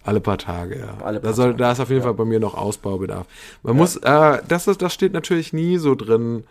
Alle 0.06 0.20
paar 0.20 0.38
Tage, 0.38 0.80
ja. 0.80 0.98
Alle 1.04 1.20
paar 1.20 1.32
da, 1.32 1.34
soll, 1.34 1.54
da 1.54 1.72
ist 1.72 1.80
auf 1.80 1.90
jeden 1.90 2.02
ja. 2.02 2.06
Fall 2.06 2.14
bei 2.14 2.26
mir 2.26 2.40
noch 2.40 2.56
Ausbaubedarf. 2.56 3.28
Man 3.62 3.78
muss, 3.78 3.96
äh, 3.98 4.40
das, 4.48 4.68
ist, 4.68 4.82
das 4.82 4.94
steht 4.94 5.14
natürlich 5.14 5.54
nie 5.54 5.78
so 5.78 5.96
drin 5.96 6.44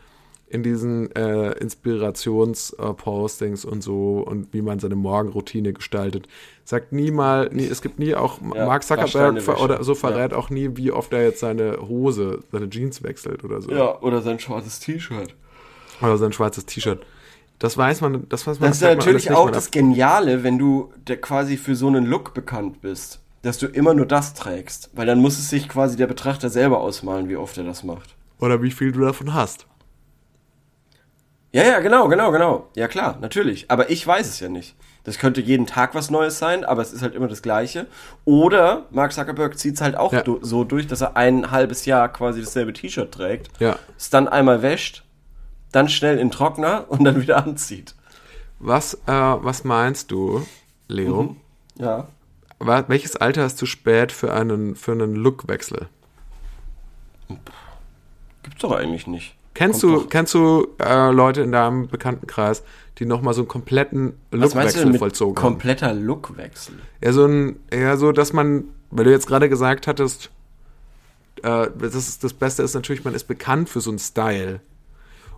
in 0.53 0.63
diesen 0.63 1.11
äh, 1.17 1.53
Inspirations-Postings 1.53 3.65
und 3.65 3.83
so 3.83 4.19
und 4.19 4.53
wie 4.53 4.61
man 4.61 4.79
seine 4.79 4.97
Morgenroutine 4.97 5.73
gestaltet. 5.73 6.29
Sagt 6.65 6.93
nie 6.93 7.11
mal, 7.11 7.49
nie, 7.53 7.65
es 7.65 7.81
gibt 7.81 7.99
nie 7.99 8.15
auch, 8.15 8.39
Ja, 8.55 8.67
Mark 8.67 8.85
Zuckerberg 8.85 9.49
oder 9.61 9.83
so 9.83 9.95
verrät 9.95 10.35
auch 10.35 10.51
nie, 10.51 10.77
wie 10.77 10.93
oft 10.93 11.15
er 11.15 11.25
jetzt 11.25 11.41
seine 11.41 11.79
Hose, 11.89 12.41
seine 12.53 12.69
Jeans 12.69 13.03
wechselt 13.03 13.45
oder 13.45 13.63
so. 13.63 13.71
Ja, 13.71 13.99
oder 14.03 14.21
sein 14.21 14.39
schwarzes 14.39 14.79
T-Shirt. 14.81 15.35
Oder 16.03 16.19
sein 16.19 16.33
schwarzes 16.33 16.67
T-Shirt. 16.67 17.01
Das 17.59 17.79
weiß 17.79 18.03
man, 18.03 18.29
das 18.29 18.47
weiß 18.47 18.61
man. 18.61 18.71
Das 18.71 18.77
ist 18.77 18.83
ja 18.83 18.95
natürlich 18.95 19.31
auch 19.31 19.51
das. 19.51 19.71
Geniale, 19.71 20.43
wenn 20.43 20.59
du 20.59 20.93
der 21.07 21.19
quasi 21.21 21.57
für 21.57 21.77
so 21.77 21.87
einen 21.87 22.05
Look 22.05 22.35
bekannt 22.35 22.83
bist, 22.83 23.21
dass 23.43 23.59
du 23.59 23.69
immer 23.69 23.95
nur 23.95 24.05
das 24.05 24.35
trägst. 24.35 24.91
Weil 24.95 25.07
dann 25.07 25.21
muss 25.21 25.39
es 25.39 25.49
sich 25.49 25.69
quasi 25.69 25.97
der 25.97 26.09
Betrachter 26.09 26.51
selber 26.51 26.81
ausmalen, 26.81 27.29
wie 27.29 27.37
oft 27.37 27.57
er 27.57 27.65
das 27.65 27.85
macht. 27.85 28.17
Oder 28.41 28.61
wie 28.61 28.73
viel 28.73 28.91
du 28.91 29.01
davon 29.01 29.33
hast. 29.33 29.67
Ja, 31.53 31.65
ja, 31.65 31.81
genau, 31.81 32.09
genau, 32.09 32.33
genau. 32.33 32.69
Ja, 32.75 32.89
klar, 32.89 33.19
natürlich. 33.21 33.71
Aber 33.71 33.91
ich 33.91 34.07
weiß 34.07 34.27
es 34.29 34.41
ja 34.41 34.49
nicht. 34.49 34.75
Das 35.05 35.19
könnte 35.19 35.41
jeden 35.41 35.67
Tag 35.67 35.95
was 35.95 36.11
Neues 36.11 36.39
sein, 36.39 36.65
aber 36.65 36.81
es 36.81 36.93
ist 36.93 37.03
halt 37.03 37.15
immer 37.15 37.29
das 37.29 37.43
Gleiche. 37.43 37.87
Oder 38.25 38.87
Mark 38.91 39.13
Zuckerberg 39.13 39.59
zieht 39.59 39.75
es 39.75 39.81
halt 39.81 39.97
auch 39.97 40.13
Ja. 40.13 40.23
so 40.41 40.65
durch, 40.65 40.87
dass 40.87 41.01
er 41.01 41.17
ein 41.17 41.51
halbes 41.51 41.85
Jahr 41.87 42.09
quasi 42.09 42.41
dasselbe 42.41 42.73
T-Shirt 42.73 43.13
trägt, 43.13 43.51
Ja. 43.61 43.77
es 43.99 44.11
dann 44.11 44.29
einmal 44.29 44.63
wäscht, 44.63 45.03
dann 45.73 45.89
schnell 45.89 46.19
in 46.19 46.31
Trockner 46.31 46.85
und 46.89 47.05
dann 47.05 47.21
wieder 47.21 47.37
anzieht. 47.45 47.95
Was, 48.61 48.95
äh, 48.95 48.99
was 49.09 49.65
meinst 49.65 50.11
du, 50.13 50.47
Leo? 50.89 51.23
Mhm. 51.25 51.37
Ja. 51.77 52.07
Welches 52.61 53.17
Alter 53.17 53.45
ist 53.45 53.59
zu 53.59 53.67
spät 53.67 54.13
für 54.13 54.33
einen, 54.33 54.77
für 54.77 54.93
einen 54.93 55.17
Lookwechsel? 55.17 55.89
Gibt's 58.43 58.61
doch 58.61 58.73
eigentlich 58.73 59.07
nicht. 59.09 59.35
Kennst 59.55 59.81
Kommt 59.83 59.93
du, 59.93 60.01
doch- 60.01 60.09
kennst 60.09 60.35
du 60.35 60.69
äh, 60.83 61.11
Leute 61.11 61.43
in 61.43 61.53
deinem 61.53 61.87
Bekanntenkreis, 61.89 62.63
die 62.99 63.07
nochmal 63.07 63.35
so 63.35 63.43
einen 63.43 63.49
kompletten 63.49 64.15
Lookwechsel 64.31 64.95
vollzogen 64.99 65.37
haben? 65.37 65.43
kompletter 65.43 65.93
Lookwechsel? 65.93 66.75
Ja, 67.03 67.13
so 67.13 67.27
ein, 67.27 67.57
ja, 67.73 67.97
so, 67.97 68.13
dass 68.13 68.33
man, 68.33 68.65
weil 68.91 69.05
du 69.05 69.11
jetzt 69.11 69.27
gerade 69.27 69.49
gesagt 69.49 69.87
hattest, 69.87 70.31
äh, 71.43 71.69
das, 71.79 71.95
ist, 71.95 72.25
das 72.25 72.33
Beste 72.33 72.63
ist 72.63 72.75
natürlich, 72.75 73.05
man 73.05 73.15
ist 73.15 73.25
bekannt 73.25 73.69
für 73.69 73.81
so 73.81 73.91
einen 73.91 73.99
Style. 73.99 74.61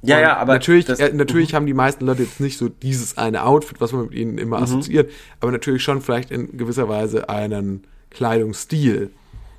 Ja, 0.02 0.16
Und 0.16 0.22
ja, 0.22 0.36
aber 0.36 0.52
natürlich, 0.52 0.84
das- 0.84 1.00
äh, 1.00 1.12
natürlich 1.12 1.54
haben 1.54 1.66
die 1.66 1.74
meisten 1.74 2.04
Leute 2.04 2.22
jetzt 2.24 2.38
nicht 2.38 2.58
so 2.58 2.68
dieses 2.68 3.16
eine 3.16 3.44
Outfit, 3.44 3.80
was 3.80 3.92
man 3.92 4.02
mit 4.04 4.14
ihnen 4.14 4.38
immer 4.38 4.58
Mhm. 4.58 4.64
assoziiert, 4.64 5.10
aber 5.40 5.50
natürlich 5.50 5.82
schon 5.82 6.02
vielleicht 6.02 6.30
in 6.30 6.56
gewisser 6.56 6.88
Weise 6.88 7.28
einen 7.28 7.84
Kleidungsstil. 8.10 9.10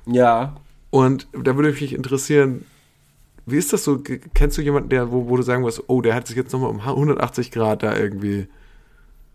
ja, 0.06 0.56
Und 0.90 1.26
da 1.32 1.56
würde 1.56 1.70
mich 1.72 1.92
interessieren, 1.92 2.64
wie 3.46 3.56
ist 3.56 3.72
das 3.72 3.84
so? 3.84 4.00
Kennst 4.34 4.58
du 4.58 4.62
jemanden, 4.62 4.88
der, 4.88 5.10
wo, 5.12 5.28
wo 5.28 5.36
du 5.36 5.42
sagen 5.42 5.64
wirst, 5.64 5.84
oh, 5.86 6.00
der 6.02 6.14
hat 6.14 6.26
sich 6.26 6.36
jetzt 6.36 6.52
nochmal 6.52 6.70
um 6.70 6.80
180 6.80 7.50
Grad 7.52 7.82
da 7.82 7.96
irgendwie 7.96 8.48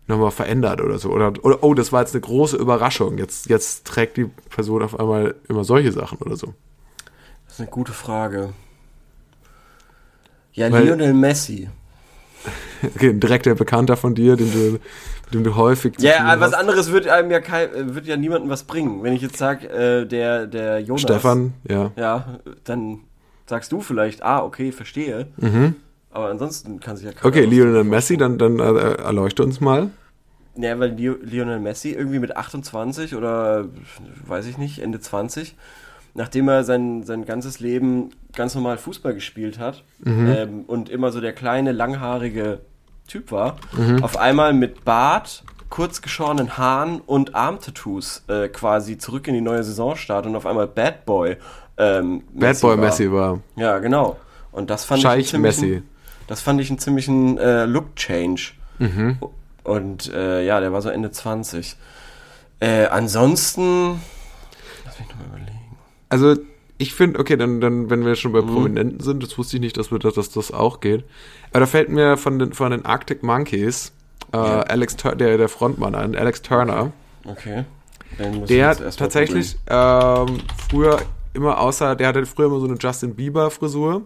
nochmal 0.06 0.30
verändert 0.30 0.80
oder 0.80 0.98
so? 0.98 1.10
Oder, 1.10 1.32
oder 1.42 1.62
oh, 1.64 1.72
das 1.74 1.92
war 1.92 2.00
jetzt 2.02 2.14
eine 2.14 2.20
große 2.20 2.56
Überraschung. 2.56 3.18
Jetzt, 3.18 3.48
jetzt 3.48 3.86
trägt 3.86 4.16
die 4.18 4.26
Person 4.50 4.82
auf 4.82 4.98
einmal 5.00 5.34
immer 5.48 5.64
solche 5.64 5.92
Sachen 5.92 6.18
oder 6.18 6.36
so. 6.36 6.54
das 7.46 7.54
ist 7.54 7.60
eine 7.60 7.70
gute 7.70 7.92
Frage. 7.92 8.52
Ja, 10.52 10.70
Weil- 10.70 10.84
Lionel 10.84 11.14
Messi. 11.14 11.68
Okay, 12.96 13.10
ein 13.10 13.20
direkter 13.20 13.54
Bekannter 13.54 13.96
von 13.96 14.16
dir, 14.16 14.34
den 14.34 14.50
du, 14.52 14.80
dem 15.32 15.44
du 15.44 15.54
häufig 15.54 15.96
zu 15.98 16.04
Ja, 16.04 16.24
aber 16.24 16.40
was 16.40 16.52
hast. 16.52 16.58
anderes 16.58 16.90
wird 16.90 17.06
einem 17.06 17.30
ja 17.30 17.38
kein, 17.38 17.94
wird 17.94 18.06
ja 18.06 18.16
niemandem 18.16 18.50
was 18.50 18.64
bringen. 18.64 19.04
Wenn 19.04 19.12
ich 19.12 19.22
jetzt 19.22 19.36
sag, 19.36 19.62
äh, 19.62 20.04
der, 20.04 20.48
der 20.48 20.80
Jonas. 20.80 21.02
Stefan, 21.02 21.54
ja. 21.68 21.92
Ja, 21.94 22.40
dann 22.64 22.98
sagst 23.52 23.70
du 23.70 23.82
vielleicht, 23.82 24.22
ah, 24.22 24.42
okay, 24.42 24.72
verstehe. 24.72 25.26
Aber 26.10 26.30
ansonsten 26.30 26.80
kann 26.80 26.96
sich 26.96 27.04
ja 27.04 27.12
keiner 27.12 27.34
Mhm. 27.36 27.42
Okay, 27.42 27.44
Lionel 27.54 27.84
Messi, 27.84 28.16
dann, 28.16 28.38
dann 28.38 28.58
äh, 28.58 28.94
erleuchte 28.94 29.42
uns 29.44 29.60
mal. 29.60 29.90
Ja, 30.56 30.78
weil 30.78 30.90
Lionel 30.94 31.60
Messi 31.60 31.90
irgendwie 31.90 32.18
mit 32.18 32.34
28 32.34 33.14
oder 33.14 33.66
weiß 34.26 34.46
ich 34.46 34.56
nicht, 34.56 34.78
Ende 34.80 35.00
20, 35.00 35.54
nachdem 36.14 36.48
er 36.48 36.64
sein, 36.64 37.02
sein 37.04 37.26
ganzes 37.26 37.60
Leben 37.60 38.10
ganz 38.34 38.54
normal 38.54 38.78
Fußball 38.78 39.12
gespielt 39.14 39.58
hat 39.58 39.84
Mhm. 40.02 40.26
ähm, 40.28 40.64
und 40.66 40.88
immer 40.88 41.12
so 41.12 41.20
der 41.20 41.34
kleine, 41.34 41.72
langhaarige 41.72 42.60
Typ 43.06 43.32
war, 43.32 43.56
Mhm. 43.76 44.02
auf 44.02 44.16
einmal 44.18 44.54
mit 44.54 44.84
Bart, 44.86 45.44
kurz 45.68 46.00
geschorenen 46.02 46.56
Haaren 46.58 47.00
und 47.00 47.34
Armtattoos 47.34 48.24
äh, 48.28 48.48
quasi 48.48 48.98
zurück 48.98 49.26
in 49.28 49.34
die 49.34 49.40
neue 49.40 49.62
Saison 49.64 49.96
startet 49.96 50.28
und 50.30 50.36
auf 50.36 50.44
einmal 50.46 50.66
Bad 50.66 51.04
Boy 51.06 51.36
ähm, 51.98 52.22
Bad 52.32 52.60
Boy 52.60 52.70
war. 52.70 52.76
Messi 52.76 53.12
war. 53.12 53.40
Ja, 53.56 53.78
genau. 53.78 54.16
Und 54.50 54.70
das 54.70 54.84
fand 54.84 55.02
Scheich 55.02 55.26
ich 55.26 55.34
einen 55.34 55.44
ziemlichen, 55.44 55.70
Messi. 55.70 55.82
Das 56.26 56.40
fand 56.40 56.60
ich 56.60 56.70
einen 56.70 56.78
ziemlichen 56.78 57.38
äh, 57.38 57.64
Look-Change. 57.64 58.52
Mhm. 58.78 59.18
Und 59.64 60.12
äh, 60.12 60.44
ja, 60.44 60.60
der 60.60 60.72
war 60.72 60.82
so 60.82 60.88
Ende 60.88 61.10
20. 61.10 61.76
Äh, 62.60 62.86
ansonsten. 62.86 64.00
Lass 64.84 64.98
mich 64.98 65.08
nochmal 65.08 65.26
überlegen. 65.28 65.76
Also, 66.08 66.36
ich 66.78 66.94
finde, 66.94 67.20
okay, 67.20 67.36
dann, 67.36 67.60
dann, 67.60 67.90
wenn 67.90 68.04
wir 68.04 68.16
schon 68.16 68.32
bei 68.32 68.42
Mhm. 68.42 68.46
Prominenten 68.48 69.00
sind, 69.00 69.22
das 69.22 69.36
wusste 69.38 69.56
ich 69.56 69.60
nicht, 69.60 69.76
dass, 69.76 69.90
wir, 69.90 69.98
dass 69.98 70.30
das 70.30 70.50
auch 70.52 70.80
geht. 70.80 71.04
Aber 71.50 71.60
da 71.60 71.66
fällt 71.66 71.88
mir 71.88 72.16
von 72.16 72.38
den, 72.38 72.52
von 72.52 72.70
den 72.72 72.84
Arctic 72.84 73.22
Monkeys 73.22 73.92
äh, 74.32 74.36
Alex 74.36 74.96
Tur 74.96 75.14
der, 75.14 75.36
der 75.36 75.48
Frontmann 75.48 75.94
an, 75.94 76.14
Alex 76.14 76.42
Turner. 76.42 76.92
Okay. 77.24 77.64
Ich 78.18 78.46
Der 78.48 78.76
tatsächlich 78.96 79.56
ähm, 79.68 80.40
früher 80.68 81.00
immer 81.34 81.58
außer, 81.58 81.94
der 81.96 82.08
hatte 82.08 82.24
früher 82.26 82.46
immer 82.46 82.60
so 82.60 82.66
eine 82.66 82.76
Justin 82.78 83.14
Bieber 83.14 83.50
Frisur. 83.50 84.02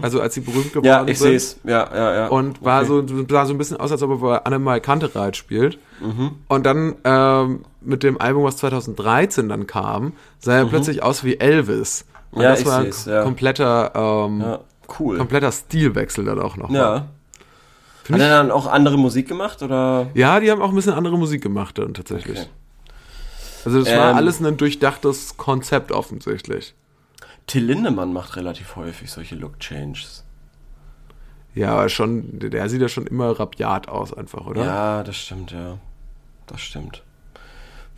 Also 0.00 0.22
als 0.22 0.32
sie 0.32 0.40
berühmt 0.40 0.68
geworden. 0.72 0.86
Ja, 0.86 1.02
ich 1.06 1.18
sind. 1.18 1.26
sehe 1.28 1.36
es. 1.36 1.60
Ja, 1.62 1.86
ja, 1.94 2.14
ja. 2.14 2.28
Und 2.28 2.64
war 2.64 2.78
Okay. 2.88 3.04
so, 3.06 3.26
sah 3.28 3.44
so 3.44 3.52
ein 3.52 3.58
bisschen 3.58 3.76
aus, 3.76 3.92
als 3.92 4.02
ob 4.02 4.10
er 4.12 4.16
bei 4.16 4.38
Annemal 4.44 4.80
Kantereit 4.80 5.36
spielt. 5.36 5.78
Mhm. 6.00 6.30
Und 6.48 6.64
dann 6.64 6.94
ähm, 7.04 7.66
mit 7.82 8.02
dem 8.02 8.18
Album, 8.18 8.44
was 8.44 8.56
2013 8.56 9.46
dann 9.50 9.66
kam, 9.66 10.14
sah 10.38 10.54
er 10.54 10.64
plötzlich 10.64 11.02
aus 11.02 11.22
wie 11.22 11.38
Elvis. 11.38 12.06
Und 12.30 12.38
Mhm. 12.38 12.42
Ja, 12.44 12.50
das 12.52 12.60
ich 12.60 12.66
war 12.66 12.78
ein 12.78 12.84
seh's, 12.86 13.04
ja. 13.04 13.22
kompletter, 13.22 13.92
ähm, 13.94 14.40
Ja, 14.40 14.60
cool. 14.98 15.18
kompletter 15.18 15.52
Stilwechsel 15.52 16.24
dann 16.24 16.40
auch 16.40 16.56
noch. 16.56 16.70
Ja. 16.70 17.08
Hat 18.10 18.20
er 18.20 18.28
dann 18.30 18.50
auch 18.50 18.66
andere 18.66 18.96
Musik 18.96 19.28
gemacht 19.28 19.62
oder? 19.62 20.06
Ja, 20.14 20.40
die 20.40 20.50
haben 20.50 20.62
auch 20.62 20.70
ein 20.70 20.74
bisschen 20.76 20.94
andere 20.94 21.18
Musik 21.18 21.42
gemacht 21.42 21.76
dann 21.76 21.92
tatsächlich. 21.92 22.38
Okay. 22.38 22.48
Also 23.68 23.84
das 23.84 23.94
war 23.94 24.12
Ähm, 24.12 24.16
alles 24.16 24.40
ein 24.40 24.56
durchdachtes 24.56 25.36
Konzept 25.36 25.92
offensichtlich. 25.92 26.74
Till 27.46 27.64
Lindemann 27.64 28.14
macht 28.14 28.36
relativ 28.36 28.76
häufig 28.76 29.10
solche 29.10 29.34
Look-Changes. 29.34 30.24
Ja, 31.54 31.74
aber 31.74 31.90
schon, 31.90 32.38
der 32.38 32.66
sieht 32.70 32.80
ja 32.80 32.88
schon 32.88 33.06
immer 33.06 33.38
rabiat 33.38 33.88
aus 33.88 34.14
einfach, 34.14 34.46
oder? 34.46 34.64
Ja, 34.64 35.02
das 35.02 35.16
stimmt, 35.16 35.50
ja. 35.50 35.76
Das 36.46 36.62
stimmt. 36.62 37.02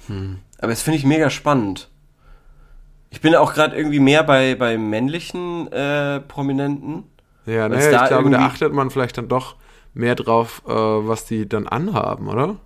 Hm. 0.09 0.41
Aber 0.59 0.71
das 0.71 0.83
finde 0.83 0.99
ich 0.99 1.05
mega 1.05 1.31
spannend. 1.31 1.89
Ich 3.11 3.21
bin 3.21 3.37
auch 3.37 3.55
gerade 3.55 3.77
irgendwie 3.77 4.01
mehr 4.01 4.25
bei, 4.25 4.57
bei 4.57 4.77
männlichen 4.77 5.71
äh, 5.71 6.19
Prominenten. 6.19 7.05
Ja, 7.47 7.69
naja, 7.69 7.91
da 7.93 8.03
ich 8.03 8.09
glaube, 8.09 8.31
da 8.31 8.41
achtet 8.41 8.73
man 8.73 8.91
vielleicht 8.91 9.19
dann 9.19 9.29
doch 9.29 9.55
mehr 9.95 10.17
drauf, 10.17 10.63
äh, 10.67 10.73
was 10.73 11.27
die 11.27 11.49
dann 11.49 11.69
anhaben, 11.69 12.27
oder? 12.27 12.57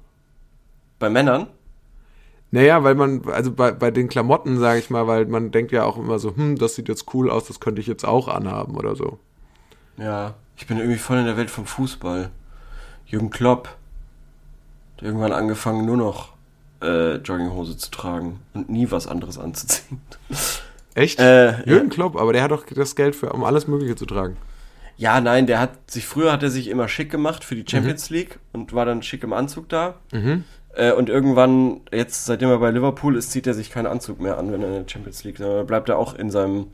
Bei 0.98 1.10
Männern? 1.10 1.48
Naja, 2.54 2.84
weil 2.84 2.94
man, 2.94 3.22
also 3.28 3.50
bei, 3.50 3.72
bei 3.72 3.90
den 3.90 4.08
Klamotten, 4.08 4.60
sage 4.60 4.78
ich 4.78 4.88
mal, 4.88 5.08
weil 5.08 5.26
man 5.26 5.50
denkt 5.50 5.72
ja 5.72 5.82
auch 5.84 5.96
immer 5.96 6.20
so, 6.20 6.36
hm, 6.36 6.56
das 6.56 6.76
sieht 6.76 6.88
jetzt 6.88 7.12
cool 7.12 7.28
aus, 7.28 7.46
das 7.48 7.58
könnte 7.58 7.80
ich 7.80 7.88
jetzt 7.88 8.04
auch 8.04 8.28
anhaben 8.28 8.76
oder 8.76 8.94
so. 8.94 9.18
Ja. 9.96 10.34
Ich 10.56 10.68
bin 10.68 10.78
irgendwie 10.78 10.98
voll 10.98 11.18
in 11.18 11.24
der 11.24 11.36
Welt 11.36 11.50
vom 11.50 11.66
Fußball. 11.66 12.30
Jürgen 13.06 13.30
Klopp 13.30 13.70
hat 14.96 15.02
irgendwann 15.02 15.32
angefangen, 15.32 15.84
nur 15.84 15.96
noch 15.96 16.34
äh, 16.80 17.16
Jogginghose 17.16 17.76
zu 17.76 17.90
tragen 17.90 18.38
und 18.52 18.70
nie 18.70 18.88
was 18.92 19.08
anderes 19.08 19.36
anzuziehen. 19.36 20.00
Echt? 20.94 21.18
Äh, 21.18 21.68
Jürgen 21.68 21.88
Klopp, 21.88 22.14
aber 22.14 22.32
der 22.32 22.44
hat 22.44 22.52
doch 22.52 22.64
das 22.66 22.94
Geld 22.94 23.16
für, 23.16 23.32
um 23.32 23.42
alles 23.42 23.66
Mögliche 23.66 23.96
zu 23.96 24.06
tragen. 24.06 24.36
Ja, 24.96 25.20
nein, 25.20 25.48
der 25.48 25.58
hat 25.58 25.90
sich 25.90 26.06
früher 26.06 26.30
hat 26.30 26.44
er 26.44 26.50
sich 26.50 26.68
immer 26.68 26.86
schick 26.86 27.10
gemacht 27.10 27.42
für 27.42 27.56
die 27.56 27.62
Mhm. 27.62 27.68
Champions 27.68 28.10
League 28.10 28.38
und 28.52 28.72
war 28.74 28.84
dann 28.86 29.02
schick 29.02 29.24
im 29.24 29.32
Anzug 29.32 29.68
da. 29.68 29.96
Mhm. 30.12 30.44
Äh, 30.76 30.92
und 30.92 31.08
irgendwann, 31.08 31.80
jetzt 31.92 32.24
seitdem 32.26 32.50
er 32.50 32.58
bei 32.58 32.70
Liverpool 32.70 33.16
ist, 33.16 33.30
zieht 33.30 33.46
er 33.46 33.54
sich 33.54 33.70
keinen 33.70 33.86
Anzug 33.86 34.20
mehr 34.20 34.38
an, 34.38 34.52
wenn 34.52 34.62
er 34.62 34.68
in 34.68 34.84
der 34.84 34.88
Champions 34.88 35.24
League 35.24 35.36
ist. 35.36 35.44
sondern 35.44 35.66
bleibt 35.66 35.88
er 35.88 35.98
auch 35.98 36.14
in 36.14 36.30
seinem 36.30 36.68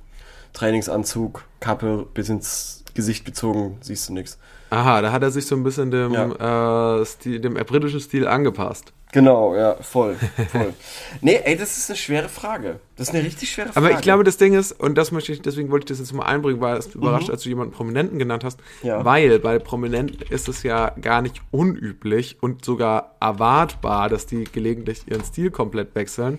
Trainingsanzug, 0.52 1.44
Kappe 1.60 2.06
bis 2.12 2.28
ins 2.28 2.84
Gesicht 2.94 3.24
gezogen, 3.24 3.78
siehst 3.80 4.08
du 4.08 4.12
nichts. 4.12 4.38
Aha, 4.70 5.02
da 5.02 5.12
hat 5.12 5.22
er 5.22 5.30
sich 5.30 5.46
so 5.46 5.54
ein 5.54 5.62
bisschen 5.62 5.90
dem, 5.90 6.12
äh, 6.14 7.04
Stil, 7.04 7.40
dem 7.40 7.54
britischen 7.54 8.00
Stil 8.00 8.26
angepasst. 8.26 8.92
Genau, 9.12 9.56
ja, 9.56 9.74
voll, 9.80 10.14
voll. 10.52 10.72
nee, 11.20 11.40
ey, 11.44 11.56
das 11.56 11.76
ist 11.76 11.90
eine 11.90 11.96
schwere 11.96 12.28
Frage. 12.28 12.78
Das 12.96 13.08
ist 13.08 13.14
eine 13.14 13.24
richtig 13.24 13.50
schwere 13.50 13.72
Frage. 13.72 13.86
Aber 13.86 13.94
ich 13.96 14.00
glaube, 14.02 14.22
das 14.22 14.36
Ding 14.36 14.54
ist, 14.54 14.72
und 14.72 14.96
das 14.96 15.10
möchte 15.10 15.32
ich, 15.32 15.42
deswegen 15.42 15.70
wollte 15.70 15.84
ich 15.84 15.88
das 15.88 15.98
jetzt 15.98 16.12
mal 16.14 16.26
einbringen, 16.26 16.60
weil 16.60 16.76
es 16.76 16.94
überrascht, 16.94 17.28
als 17.30 17.42
du 17.42 17.48
jemanden 17.48 17.72
Prominenten 17.74 18.18
genannt 18.18 18.44
hast, 18.44 18.60
Ja. 18.82 19.04
weil 19.04 19.38
bei 19.40 19.58
Prominenten 19.58 20.22
ist 20.30 20.48
es 20.48 20.62
ja 20.62 20.90
gar 21.00 21.22
nicht 21.22 21.40
unüblich 21.50 22.36
und 22.40 22.64
sogar 22.64 23.16
erwartbar, 23.20 24.08
dass 24.08 24.26
die 24.26 24.44
gelegentlich 24.44 25.02
ihren 25.08 25.24
Stil 25.24 25.50
komplett 25.50 25.94
wechseln, 25.96 26.38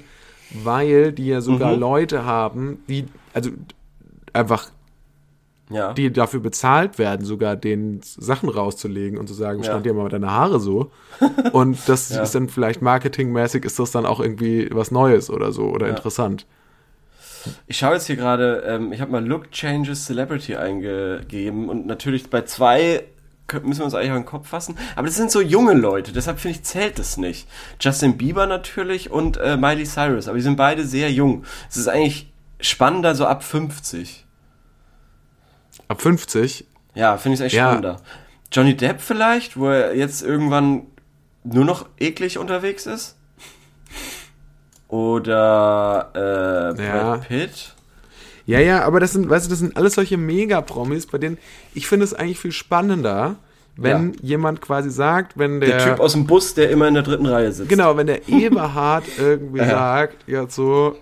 weil 0.52 1.12
die 1.12 1.28
ja 1.28 1.42
sogar 1.42 1.76
Leute 1.76 2.24
haben, 2.26 2.84
die, 2.88 3.06
also 3.34 3.50
einfach, 4.34 4.70
ja. 5.74 5.94
die 5.94 6.12
dafür 6.12 6.40
bezahlt 6.40 6.98
werden, 7.00 7.26
sogar 7.26 7.56
den 7.56 8.02
Sachen 8.04 8.50
rauszulegen 8.50 9.18
und 9.18 9.28
zu 9.28 9.34
sagen, 9.34 9.60
Ja. 9.64 9.66
stand 9.72 9.86
dir 9.86 9.94
mal 9.94 10.10
deine 10.10 10.32
Haare 10.32 10.60
so. 10.60 10.92
Und 11.52 11.78
das 11.88 12.10
Ja. 12.10 12.24
ist 12.24 12.36
dann 12.36 12.50
vielleicht 12.50 12.82
marketingmäßig, 12.82 13.64
ist 13.66 13.80
das 13.80 13.92
dann 13.92 14.06
auch 14.06 14.20
irgendwie 14.20 14.70
was 14.72 14.92
Neues 14.92 15.30
oder 15.30 15.52
so 15.52 15.66
oder 15.66 15.88
Ja. 15.88 15.94
interessant. 15.96 16.46
Ich 17.68 17.78
schaue 17.80 17.94
jetzt 17.96 18.06
hier 18.08 18.16
gerade, 18.18 18.64
ähm, 18.68 18.92
ich 18.94 19.02
habe 19.02 19.12
mal 19.12 19.26
Look 19.26 19.52
Changes 19.52 20.06
Celebrity 20.06 20.56
eingegeben 20.56 21.70
und 21.70 21.88
natürlich 21.88 22.30
bei 22.30 22.42
zwei 22.44 23.04
müssen 23.64 23.80
wir 23.82 23.86
uns 23.86 23.94
eigentlich 23.96 24.12
auf 24.12 24.18
den 24.18 24.26
Kopf 24.26 24.48
fassen. 24.48 24.78
Aber 24.96 25.08
das 25.08 25.18
sind 25.18 25.30
so 25.30 25.42
junge 25.42 25.74
Leute, 25.74 26.14
deshalb 26.14 26.40
finde 26.40 26.58
ich, 26.58 26.64
zählt 26.64 26.98
das 27.00 27.18
nicht. 27.18 27.48
Justin 27.82 28.16
Bieber 28.18 28.46
natürlich 28.48 29.12
und 29.12 29.36
äh, 29.38 29.58
Miley 29.58 29.84
Cyrus, 29.84 30.28
aber 30.30 30.38
die 30.38 30.44
sind 30.44 30.56
beide 30.56 30.86
sehr 30.86 31.12
jung. 31.12 31.44
Es 31.70 31.76
ist 31.76 31.90
eigentlich 31.90 32.32
spannender 32.62 33.14
so 33.14 33.26
ab 33.26 33.44
50. 33.44 34.26
Ab 35.92 36.02
50 36.02 36.66
Ja, 36.96 37.18
finde 37.18 37.36
ich 37.36 37.42
echt 37.42 37.56
Ja. 37.56 37.68
spannender. 37.68 37.98
Johnny 38.52 38.76
Depp 38.76 39.02
vielleicht, 39.02 39.58
wo 39.58 39.68
er 39.68 39.96
jetzt 39.96 40.22
irgendwann 40.24 40.84
nur 41.44 41.66
noch 41.66 41.86
eklig 42.00 42.38
unterwegs 42.38 42.86
ist? 42.86 43.16
Oder 44.88 46.10
äh, 46.14 46.76
Brad 46.76 46.80
Ja. 46.80 47.18
Pitt? 47.18 47.76
Ja, 48.46 48.60
ja, 48.60 48.84
aber 48.84 49.00
das 49.00 49.14
sind, 49.14 49.30
weißt 49.30 49.46
du, 49.46 49.50
das 49.50 49.60
sind 49.60 49.78
alles 49.78 49.94
solche 49.94 50.18
Mega-Promis, 50.18 51.08
bei 51.08 51.18
denen 51.18 51.38
ich 51.74 51.88
finde 51.88 52.04
es 52.06 52.14
eigentlich 52.14 52.40
viel 52.40 52.52
spannender, 52.52 53.36
wenn 53.78 54.14
Ja. 54.14 54.20
jemand 54.22 54.60
quasi 54.62 54.90
sagt, 54.90 55.38
wenn 55.38 55.60
der, 55.62 55.70
Der 55.78 55.86
Typ 55.86 56.00
aus 56.00 56.12
dem 56.14 56.26
Bus, 56.28 56.54
der 56.56 56.70
immer 56.72 56.88
in 56.88 56.96
der 56.96 57.04
dritten 57.04 57.26
Reihe 57.28 57.52
sitzt. 57.52 57.70
genau, 57.70 57.96
wenn 57.96 58.08
der 58.08 58.28
Eberhard 58.28 59.06
irgendwie 59.18 59.60
sagt, 59.66 60.28
ja 60.28 60.50
so, 60.50 60.98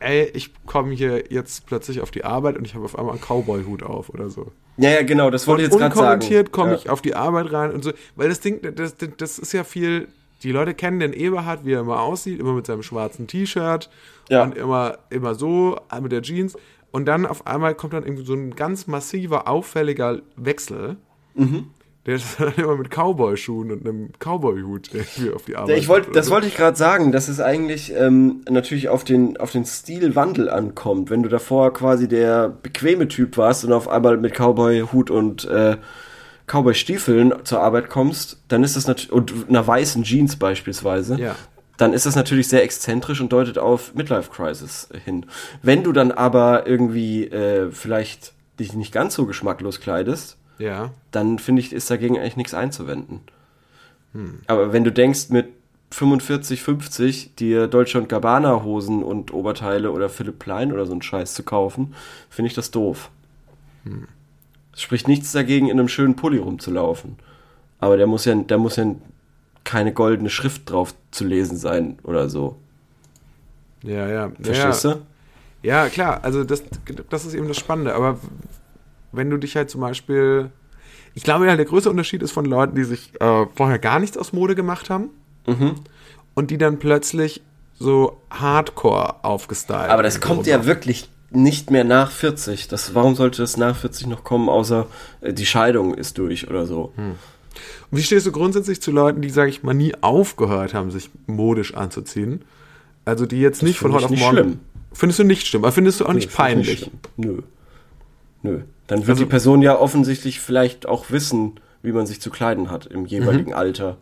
ey, 0.00 0.30
ich 0.34 0.50
komme 0.66 0.92
hier 0.92 1.24
jetzt 1.30 1.66
plötzlich 1.66 2.00
auf 2.00 2.10
die 2.10 2.24
Arbeit 2.24 2.56
und 2.56 2.66
ich 2.66 2.74
habe 2.74 2.84
auf 2.84 2.98
einmal 2.98 3.14
einen 3.14 3.22
Cowboy-Hut 3.22 3.82
auf 3.82 4.08
oder 4.08 4.30
so. 4.30 4.52
Ja, 4.76 4.90
ja, 4.90 5.02
genau, 5.02 5.30
das 5.30 5.46
wollte 5.46 5.62
ich 5.62 5.68
jetzt 5.68 5.78
gerade 5.78 5.94
sagen. 5.94 6.14
Unkommentiert 6.14 6.52
komme 6.52 6.72
ja. 6.72 6.76
ich 6.78 6.90
auf 6.90 7.02
die 7.02 7.14
Arbeit 7.14 7.52
rein 7.52 7.70
und 7.72 7.84
so, 7.84 7.92
weil 8.16 8.28
das 8.28 8.40
Ding, 8.40 8.60
das, 8.74 8.96
das, 8.96 9.10
das 9.16 9.38
ist 9.38 9.52
ja 9.52 9.62
viel, 9.62 10.08
die 10.42 10.52
Leute 10.52 10.74
kennen 10.74 11.00
den 11.00 11.12
Eberhard, 11.12 11.64
wie 11.64 11.74
er 11.74 11.80
immer 11.80 12.00
aussieht, 12.00 12.40
immer 12.40 12.54
mit 12.54 12.66
seinem 12.66 12.82
schwarzen 12.82 13.26
T-Shirt 13.26 13.90
Ja. 14.28 14.42
und 14.42 14.56
immer, 14.56 14.98
immer 15.10 15.34
so, 15.34 15.76
mit 16.00 16.12
der 16.12 16.22
Jeans. 16.22 16.56
Und 16.92 17.04
dann 17.04 17.26
auf 17.26 17.46
einmal 17.46 17.74
kommt 17.74 17.92
dann 17.92 18.04
irgendwie 18.04 18.24
so 18.24 18.34
ein 18.34 18.56
ganz 18.56 18.86
massiver, 18.86 19.46
auffälliger 19.46 20.22
Wechsel. 20.36 20.96
Mhm. 21.34 21.68
Der 22.06 22.16
ist 22.16 22.24
dann 22.40 22.54
immer 22.56 22.76
mit 22.76 22.90
Cowboy-Schuhen 22.90 23.70
und 23.70 23.86
einem 23.86 24.10
Cowboy-Hut 24.18 24.90
irgendwie 24.92 25.30
auf 25.32 25.44
die 25.44 25.56
Arbeit. 25.56 25.78
Ich 25.78 25.86
kommt 25.88 26.14
das 26.14 26.26
oder 26.26 26.36
wollte 26.36 26.46
ich 26.48 26.56
gerade 26.56 26.76
sagen, 26.76 27.12
dass 27.12 27.28
es 27.28 27.40
eigentlich 27.40 27.92
ähm, 27.94 28.42
natürlich 28.48 28.88
auf 28.88 29.04
den, 29.04 29.36
auf 29.36 29.52
den 29.52 29.64
Stilwandel 29.66 30.48
ankommt. 30.48 31.10
Wenn 31.10 31.22
du 31.22 31.28
davor 31.28 31.72
quasi 31.72 32.08
der 32.08 32.48
bequeme 32.48 33.06
Typ 33.08 33.36
warst 33.36 33.64
und 33.64 33.72
auf 33.72 33.88
einmal 33.88 34.16
mit 34.16 34.34
Cowboy-Hut 34.34 35.10
und 35.10 35.44
äh, 35.44 35.76
Cowboy-Stiefeln 36.46 37.34
zur 37.44 37.60
Arbeit 37.60 37.90
kommst, 37.90 38.42
dann 38.48 38.64
ist 38.64 38.76
das 38.76 38.86
natürlich, 38.86 39.12
und 39.12 39.32
einer 39.48 39.66
weißen 39.66 40.02
Jeans 40.02 40.36
beispielsweise, 40.36 41.16
Ja. 41.20 41.36
dann 41.76 41.92
ist 41.92 42.06
das 42.06 42.16
natürlich 42.16 42.48
sehr 42.48 42.64
exzentrisch 42.64 43.20
und 43.20 43.32
deutet 43.32 43.58
auf 43.58 43.94
Midlife-Crisis 43.94 44.88
hin. 45.04 45.26
Wenn 45.62 45.84
du 45.84 45.92
dann 45.92 46.10
aber 46.10 46.66
irgendwie 46.66 47.26
äh, 47.26 47.70
vielleicht 47.70 48.32
dich 48.58 48.72
nicht 48.74 48.92
ganz 48.92 49.14
so 49.14 49.26
geschmacklos 49.26 49.80
kleidest, 49.80 50.30
so. 50.30 50.39
Ja. 50.60 50.92
dann 51.10 51.38
finde 51.38 51.60
ich, 51.60 51.72
ist 51.72 51.90
dagegen 51.90 52.18
eigentlich 52.18 52.36
nichts 52.36 52.54
einzuwenden. 52.54 53.20
Aber 54.46 54.72
wenn 54.72 54.84
du 54.84 54.92
denkst, 54.92 55.30
mit 55.30 55.48
45, 55.92 56.62
50 56.62 57.34
dir 57.36 57.66
Dolce 57.66 57.98
und 57.98 58.08
Gabbana 58.08 58.62
Hosen 58.62 59.02
und 59.02 59.32
Oberteile 59.32 59.90
oder 59.90 60.08
Philipp 60.08 60.38
Plein 60.38 60.72
oder 60.72 60.86
so 60.86 60.92
einen 60.92 61.02
Scheiß 61.02 61.34
zu 61.34 61.42
kaufen, 61.42 61.94
finde 62.28 62.48
ich 62.48 62.54
das 62.54 62.70
doof. 62.70 63.10
Es 64.72 64.82
spricht 64.82 65.08
nichts 65.08 65.32
dagegen, 65.32 65.68
in 65.68 65.78
einem 65.78 65.88
schönen 65.88 66.16
Pulli 66.16 66.38
rumzulaufen. 66.38 67.16
Aber 67.78 67.96
der 67.96 68.06
muss 68.06 68.24
ja, 68.24 68.34
der 68.34 68.58
muss 68.58 68.76
ja 68.76 68.94
keine 69.64 69.92
goldene 69.92 70.30
Schrift 70.30 70.70
drauf 70.70 70.94
zu 71.10 71.24
lesen 71.24 71.56
sein 71.56 71.98
oder 72.02 72.28
so. 72.28 72.56
Ja, 73.82 74.08
ja. 74.08 74.32
Verstehst 74.40 74.84
ja. 74.84 74.94
du? 74.94 75.00
Ja, 75.62 75.88
klar, 75.88 76.20
also 76.22 76.44
das, 76.44 76.62
das 77.10 77.24
ist 77.26 77.34
eben 77.34 77.48
das 77.48 77.58
Spannende. 77.58 77.94
Aber 77.94 78.18
wenn 79.12 79.30
du 79.30 79.36
dich 79.36 79.56
halt 79.56 79.70
zum 79.70 79.80
Beispiel. 79.80 80.50
Ich 81.14 81.24
glaube 81.24 81.46
ja, 81.46 81.56
der 81.56 81.64
größte 81.64 81.90
Unterschied 81.90 82.22
ist 82.22 82.30
von 82.32 82.44
Leuten, 82.44 82.76
die 82.76 82.84
sich 82.84 83.12
äh, 83.20 83.46
vorher 83.54 83.78
gar 83.80 83.98
nichts 83.98 84.16
aus 84.16 84.32
Mode 84.32 84.54
gemacht 84.54 84.90
haben 84.90 85.10
Mhm. 85.46 85.74
und 86.34 86.50
die 86.50 86.58
dann 86.58 86.78
plötzlich 86.78 87.42
so 87.78 88.20
Hardcore 88.30 89.24
aufgestylt. 89.24 89.88
Aber 89.90 90.02
das 90.02 90.20
kommt 90.20 90.46
ja 90.46 90.66
wirklich 90.66 91.08
nicht 91.30 91.70
mehr 91.70 91.84
nach 91.84 92.10
40. 92.10 92.68
Das, 92.68 92.94
warum 92.94 93.14
sollte 93.16 93.42
das 93.42 93.56
nach 93.56 93.76
40 93.76 94.06
noch 94.06 94.22
kommen, 94.22 94.48
außer 94.48 94.86
äh, 95.20 95.32
die 95.32 95.46
Scheidung 95.46 95.94
ist 95.94 96.18
durch 96.18 96.48
oder 96.48 96.66
so? 96.66 96.92
Und 96.96 97.16
Wie 97.90 98.02
stehst 98.02 98.26
du 98.26 98.32
grundsätzlich 98.32 98.80
zu 98.80 98.92
Leuten, 98.92 99.20
die, 99.22 99.30
sage 99.30 99.50
ich 99.50 99.62
mal, 99.62 99.74
nie 99.74 99.94
aufgehört 100.02 100.74
haben, 100.74 100.90
sich 100.90 101.10
modisch 101.26 101.74
anzuziehen? 101.74 102.42
Also 103.04 103.26
die 103.26 103.40
jetzt 103.40 103.62
nicht 103.62 103.78
von 103.78 103.92
heute 103.92 104.04
auf 104.04 104.10
nicht 104.10 104.20
morgen. 104.20 104.36
schlimm. 104.36 104.60
Findest 104.92 105.18
du 105.18 105.24
nicht 105.24 105.46
schlimm, 105.46 105.62
aber 105.64 105.72
findest 105.72 106.00
du 106.00 106.06
auch 106.06 106.12
nicht 106.12 106.30
find 106.30 106.32
ich 106.32 106.36
peinlich? 106.36 106.90
Nö. 107.16 107.42
Nö. 108.42 108.60
Dann 108.90 109.00
wird 109.06 109.10
Also- 109.10 109.24
die 109.24 109.30
Person 109.30 109.62
ja 109.62 109.78
offensichtlich 109.78 110.40
vielleicht 110.40 110.86
auch 110.86 111.10
wissen, 111.10 111.60
wie 111.82 111.92
man 111.92 112.06
sich 112.06 112.20
zu 112.20 112.28
kleiden 112.28 112.70
hat 112.72 112.86
im 112.86 113.06
jeweiligen 113.06 113.54
Alter 113.54 113.96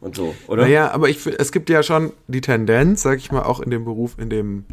und 0.00 0.16
so, 0.16 0.34
oder? 0.48 0.62
Mhm. 0.64 0.68
Naja, 0.68 0.90
aber 0.90 1.08
ich 1.08 1.24
es 1.26 1.52
gibt 1.52 1.70
ja 1.70 1.84
schon 1.84 2.12
die 2.26 2.40
Tendenz, 2.40 3.02
sag 3.02 3.18
ich 3.18 3.30
mal, 3.30 3.42
auch 3.44 3.60
in 3.60 3.70
dem 3.70 3.84
Beruf, 3.84 4.16
in 4.18 4.30
dem 4.30 4.64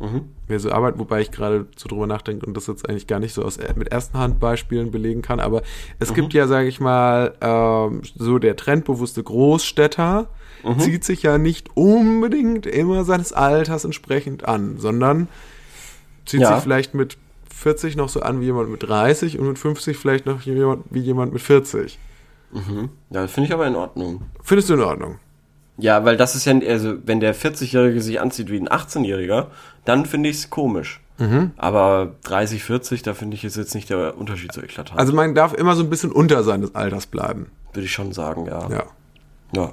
Mhm. 0.00 0.22
wir 0.46 0.60
so 0.60 0.72
arbeiten, 0.72 0.98
wobei 0.98 1.20
ich 1.20 1.30
gerade 1.30 1.66
so 1.76 1.88
drüber 1.88 2.06
nachdenke 2.06 2.46
und 2.46 2.56
das 2.56 2.66
jetzt 2.68 2.88
eigentlich 2.88 3.06
gar 3.06 3.18
nicht 3.20 3.34
so 3.34 3.42
aus 3.42 3.58
mit 3.76 3.88
ersten 3.88 4.18
Hand 4.18 4.40
Beispielen 4.40 4.90
belegen 4.90 5.20
kann, 5.20 5.40
aber 5.40 5.60
es 5.98 6.14
gibt 6.14 6.32
Mhm. 6.32 6.38
ja, 6.38 6.46
sage 6.46 6.68
ich 6.68 6.80
mal, 6.80 7.34
ähm, 7.42 8.00
so 8.16 8.38
der 8.38 8.56
trendbewusste 8.56 9.22
Großstädter 9.22 10.28
Mhm. 10.64 10.78
zieht 10.80 11.04
sich 11.04 11.22
ja 11.22 11.36
nicht 11.38 11.68
unbedingt 11.76 12.64
immer 12.66 13.04
seines 13.04 13.32
Alters 13.34 13.84
entsprechend 13.84 14.46
an, 14.48 14.78
sondern 14.78 15.28
zieht 16.24 16.40
Ja. 16.40 16.54
sich 16.54 16.62
vielleicht 16.62 16.94
mit 16.94 17.18
40 17.56 17.96
noch 17.96 18.08
so 18.08 18.20
an 18.20 18.40
wie 18.40 18.44
jemand 18.44 18.70
mit 18.70 18.82
30 18.82 19.38
und 19.38 19.48
mit 19.48 19.58
50 19.58 19.96
vielleicht 19.96 20.26
noch 20.26 20.42
jemand, 20.42 20.84
wie 20.90 21.00
jemand 21.00 21.32
mit 21.32 21.42
40. 21.42 21.98
Ja, 22.52 22.62
das 23.10 23.32
finde 23.32 23.48
ich 23.48 23.54
aber 23.54 23.66
in 23.66 23.74
Ordnung. 23.74 24.22
Findest 24.42 24.68
du 24.70 24.74
in 24.74 24.80
Ordnung? 24.80 25.18
Ja, 25.78 26.04
weil 26.04 26.16
das 26.16 26.34
ist 26.34 26.44
ja, 26.46 26.58
also 26.68 26.94
wenn 27.04 27.20
der 27.20 27.34
40-Jährige 27.34 28.00
sich 28.00 28.20
anzieht 28.20 28.50
wie 28.50 28.58
ein 28.58 28.68
18-Jähriger, 28.68 29.46
dann 29.84 30.06
finde 30.06 30.28
ich 30.30 30.36
es 30.36 30.50
komisch. 30.50 31.00
Mhm. 31.18 31.52
Aber 31.56 32.14
30, 32.24 32.62
40, 32.62 33.02
da 33.02 33.14
finde 33.14 33.36
ich 33.36 33.44
ist 33.44 33.56
jetzt 33.56 33.74
nicht 33.74 33.90
der 33.90 34.16
Unterschied 34.18 34.52
so 34.52 34.60
eklatant. 34.62 34.98
Also 34.98 35.12
man 35.14 35.34
darf 35.34 35.54
immer 35.54 35.74
so 35.76 35.82
ein 35.82 35.90
bisschen 35.90 36.12
unter 36.12 36.42
seines 36.44 36.74
Alters 36.74 37.06
bleiben. 37.06 37.50
Würde 37.72 37.86
ich 37.86 37.92
schon 37.92 38.12
sagen, 38.12 38.46
ja. 38.46 38.68
Ja, 38.70 38.84
Ja. 39.52 39.70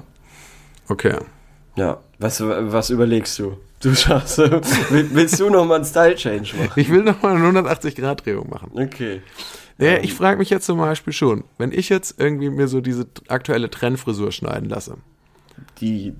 okay. 0.90 1.16
ja. 1.76 1.98
Was, 2.20 2.42
was 2.42 2.90
überlegst 2.90 3.38
du? 3.40 3.58
Du 3.84 3.92
will- 3.92 5.10
willst 5.14 5.40
du 5.40 5.50
noch 5.50 5.66
mal 5.66 5.76
einen 5.76 5.86
Style-Change 5.86 6.56
machen? 6.58 6.72
Ich 6.80 6.90
will 6.90 7.04
noch 7.04 7.22
mal 7.22 7.36
eine 7.36 7.46
180-Grad-Drehung 7.48 8.50
machen. 8.50 8.72
Okay. 8.74 9.22
Ja, 9.78 9.98
ich 9.98 10.14
frage 10.14 10.38
mich 10.38 10.50
jetzt 10.50 10.66
zum 10.66 10.78
Beispiel 10.78 11.14
schon, 11.14 11.44
wenn 11.58 11.72
ich 11.72 11.90
jetzt 11.90 12.20
irgendwie 12.20 12.50
mir 12.50 12.68
so 12.68 12.80
diese 12.82 13.06
aktuelle 13.28 13.70
Trendfrisur 13.70 14.32
schneiden 14.32 14.70
lasse, 14.70 14.98
Die 15.82 16.14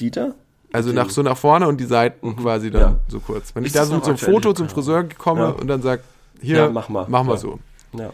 Dieter? 0.00 0.34
also 0.72 0.92
nach 0.92 1.10
so 1.10 1.22
nach 1.22 1.36
vorne 1.36 1.68
und 1.68 1.78
die 1.80 1.84
Seiten 1.84 2.36
quasi 2.36 2.70
dann 2.70 2.80
Ja. 2.80 3.00
so 3.08 3.20
kurz. 3.20 3.54
Wenn 3.54 3.64
Ist 3.64 3.70
ich 3.70 3.74
da 3.74 3.84
so 3.84 3.94
mit 3.94 4.00
noch 4.00 4.04
so 4.04 4.10
einem 4.10 4.16
aktuell? 4.16 4.32
Foto 4.34 4.52
zum 4.54 4.68
Friseur 4.68 5.04
komme 5.18 5.40
Ja. 5.40 5.48
und 5.50 5.66
dann 5.66 5.82
sag, 5.82 6.00
hier, 6.40 6.56
Ja, 6.58 6.70
mach 6.70 6.88
mal. 6.88 7.06
mach 7.08 7.22
mal 7.24 7.36
so. 7.38 7.58
Ja. 7.92 8.10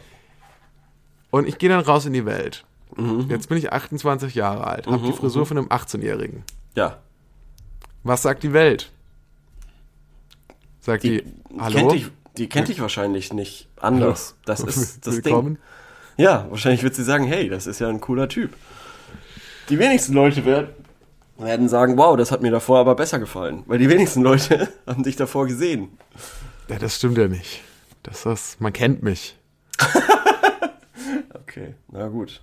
Und 1.31 1.46
ich 1.46 1.59
gehe 1.59 1.68
dann 1.68 1.81
raus 1.81 2.07
in 2.07 2.12
die 2.12 2.24
Welt. 2.26 2.64
Mhm. 2.96 3.26
Jetzt 3.29 3.48
bin 3.48 3.57
ich 3.59 3.72
28 3.72 4.35
Jahre 4.35 4.66
alt, 4.66 4.87
habe 4.87 5.07
die 5.07 5.12
Frisur 5.12 5.46
von 5.46 5.59
einem 5.59 5.68
18-Jährigen. 5.68 6.42
Ja. 6.74 6.98
Was 8.02 8.22
sagt 8.22 8.42
die 8.42 8.52
Welt? 8.52 8.90
Sagt 10.80 11.02
die, 11.02 11.22
Die, 11.22 11.32
hallo? 11.58 11.76
Kennt 11.76 11.92
dich, 11.92 12.06
die 12.36 12.48
kennt 12.48 12.68
dich 12.68 12.80
wahrscheinlich 12.80 13.32
nicht 13.32 13.68
anders. 13.76 14.36
Das 14.44 14.60
ist 14.60 15.06
das 15.06 15.16
Willkommen. 15.16 15.54
Ding. 16.16 16.24
Ja, 16.24 16.46
wahrscheinlich 16.50 16.82
wird 16.82 16.94
sie 16.94 17.04
sagen, 17.04 17.24
hey, 17.24 17.48
das 17.48 17.66
ist 17.66 17.78
ja 17.80 17.88
ein 17.88 18.00
cooler 18.00 18.28
Typ. 18.28 18.54
Die 19.68 19.78
wenigsten 19.78 20.14
Leute 20.14 20.44
werden, 20.44 20.70
werden 21.38 21.68
sagen, 21.68 21.96
wow, 21.96 22.16
das 22.16 22.30
hat 22.32 22.42
mir 22.42 22.50
davor 22.50 22.78
aber 22.80 22.94
besser 22.94 23.18
gefallen. 23.18 23.62
Weil 23.66 23.78
die 23.78 23.88
wenigsten 23.88 24.22
Leute 24.22 24.68
haben 24.86 25.02
dich 25.02 25.16
davor 25.16 25.46
gesehen. 25.46 25.88
Ja, 26.68 26.78
das 26.78 26.96
stimmt 26.96 27.18
ja 27.18 27.28
nicht. 27.28 27.62
Das 28.02 28.24
ist, 28.26 28.60
man 28.60 28.72
kennt 28.72 29.02
mich. 29.02 29.36
Okay, 31.34 31.74
na 31.90 32.06
gut. 32.06 32.42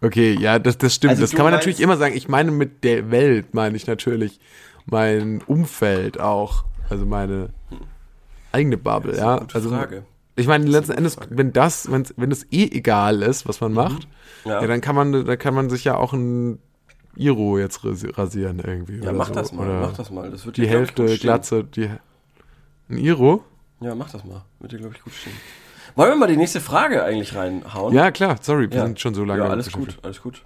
Okay, 0.00 0.36
ja, 0.38 0.58
das, 0.58 0.76
das 0.78 0.94
stimmt. 0.94 1.12
Also 1.12 1.22
das 1.22 1.32
kann 1.32 1.44
man 1.44 1.52
natürlich 1.52 1.80
immer 1.80 1.96
sagen. 1.96 2.14
Ich 2.16 2.28
meine 2.28 2.50
mit 2.50 2.84
der 2.84 3.10
Welt, 3.10 3.54
meine 3.54 3.76
ich 3.76 3.86
natürlich 3.86 4.38
mein 4.86 5.42
Umfeld 5.46 6.20
auch. 6.20 6.64
Also 6.90 7.06
meine 7.06 7.48
eigene 8.52 8.76
Bubble, 8.76 9.16
ja. 9.16 9.44
also, 9.54 9.70
Frage. 9.70 10.04
Ich 10.36 10.46
meine, 10.46 10.66
letzten 10.66 10.92
Endes, 10.92 11.16
wenn 11.30 11.52
das, 11.52 11.90
wenn, 11.90 12.04
wenn 12.16 12.30
es 12.30 12.44
eh 12.52 12.64
egal 12.70 13.22
ist, 13.22 13.48
was 13.48 13.60
man 13.60 13.72
macht, 13.72 14.06
Mhm. 14.44 14.50
Ja. 14.50 14.60
ja. 14.60 14.66
dann 14.66 14.80
kann 14.82 14.94
man, 14.94 15.24
dann 15.24 15.38
kann 15.38 15.54
man 15.54 15.70
sich 15.70 15.84
ja 15.84 15.96
auch 15.96 16.12
ein 16.12 16.58
Iro 17.16 17.58
jetzt 17.58 17.78
rasi- 17.84 18.14
rasieren 18.14 18.58
irgendwie. 18.58 18.98
Ja, 18.98 19.12
mach 19.12 19.28
so. 19.28 19.34
das 19.34 19.52
mal, 19.52 19.66
Oder 19.66 19.80
mach 19.80 19.96
das 19.96 20.10
mal. 20.10 20.30
Das 20.30 20.44
wird 20.44 20.56
Die 20.58 20.62
dir, 20.62 20.66
glaub 20.68 20.82
ich, 20.82 20.88
Hälfte. 20.98 21.18
Glatze, 21.18 21.64
die, 21.64 21.88
ein 22.90 22.98
Iro? 22.98 23.42
Ja, 23.80 23.94
mach 23.94 24.10
das 24.10 24.24
mal. 24.24 24.42
Wird 24.58 24.72
dir, 24.72 24.78
glaube 24.78 24.94
ich, 24.96 25.02
gut 25.02 25.14
stehen. 25.14 25.32
Wollen 25.96 26.10
wir 26.10 26.16
mal 26.16 26.26
die 26.26 26.36
nächste 26.36 26.60
Frage 26.60 27.04
eigentlich 27.04 27.34
reinhauen? 27.36 27.94
Ja, 27.94 28.10
klar, 28.10 28.36
sorry, 28.40 28.70
wir 28.70 28.78
Ja. 28.78 28.86
sind 28.86 28.98
schon 29.00 29.14
so 29.14 29.24
lange. 29.24 29.42
Ja, 29.44 29.48
alles 29.48 29.70
gut, 29.70 29.98
alles 30.02 30.20
gut. 30.22 30.42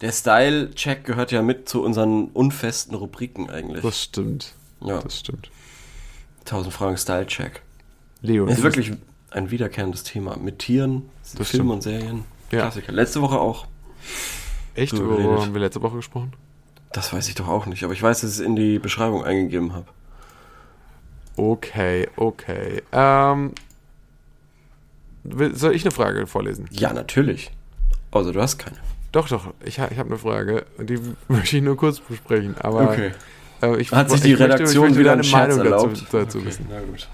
Der 0.00 0.12
Style-Check 0.12 1.04
gehört 1.04 1.32
ja 1.32 1.42
mit 1.42 1.68
zu 1.68 1.82
unseren 1.82 2.28
unfesten 2.28 2.94
Rubriken 2.94 3.50
eigentlich. 3.50 3.82
Das 3.82 4.02
stimmt. 4.02 4.54
ja, 4.80 4.98
Das 5.00 5.18
stimmt. 5.18 5.50
1000 6.44 6.72
Fragen 6.72 6.96
Style-Check. 6.96 7.62
Leo, 8.22 8.46
Ist 8.46 8.62
wirklich 8.62 8.92
ein 9.30 9.50
wiederkehrendes 9.50 10.02
Thema. 10.04 10.36
Mit 10.36 10.58
Tieren, 10.60 11.08
Filmen 11.22 11.44
stimmt. 11.46 11.70
und 11.70 11.82
Serien. 11.82 12.24
Ja. 12.50 12.60
Klassiker. 12.62 12.92
Letzte 12.92 13.20
Woche 13.22 13.38
auch. 13.38 13.66
echt, 14.74 14.96
worüber 14.96 15.42
haben 15.42 15.52
wir 15.52 15.60
letzte 15.60 15.82
Woche 15.82 15.96
gesprochen? 15.96 16.32
Das 16.92 17.12
weiß 17.12 17.28
ich 17.28 17.34
doch 17.34 17.48
auch 17.48 17.66
nicht, 17.66 17.84
aber 17.84 17.92
ich 17.92 18.02
weiß, 18.02 18.22
dass 18.22 18.30
ich 18.32 18.40
es 18.40 18.44
in 18.44 18.56
die 18.56 18.78
Beschreibung 18.78 19.22
eingegeben 19.24 19.72
habe. 19.74 19.86
Okay, 21.36 22.08
okay. 22.16 22.82
Ähm, 22.92 23.52
soll 25.24 25.74
ich 25.74 25.84
eine 25.84 25.90
Frage 25.90 26.26
vorlesen? 26.26 26.66
Ja, 26.70 26.92
natürlich. 26.92 27.50
Außer 28.10 28.32
du 28.32 28.40
hast 28.40 28.58
keine. 28.58 28.76
Doch, 29.12 29.28
doch. 29.28 29.52
Ich, 29.64 29.78
ich 29.78 29.98
habe 29.98 30.08
eine 30.08 30.18
Frage 30.18 30.64
und 30.78 30.88
die 30.88 30.98
möchte 31.28 31.56
ich 31.56 31.62
nur 31.62 31.76
kurz 31.76 32.00
besprechen. 32.00 32.56
Aber 32.58 32.96
äh, 32.96 33.10
ich, 33.78 33.92
Hat 33.92 34.10
sich 34.10 34.18
ich 34.18 34.24
die 34.24 34.34
Redaktion 34.34 34.84
möchte 34.84 34.98
wieder 34.98 35.22
Scherz 35.22 35.56
Meinung 35.56 35.70
dazu, 35.70 35.86
erlaubt? 35.86 36.06
dazu 36.12 36.38
okay, 36.38 36.46
wissen. 36.46 36.66
Na 36.70 36.80
gut. 36.80 37.08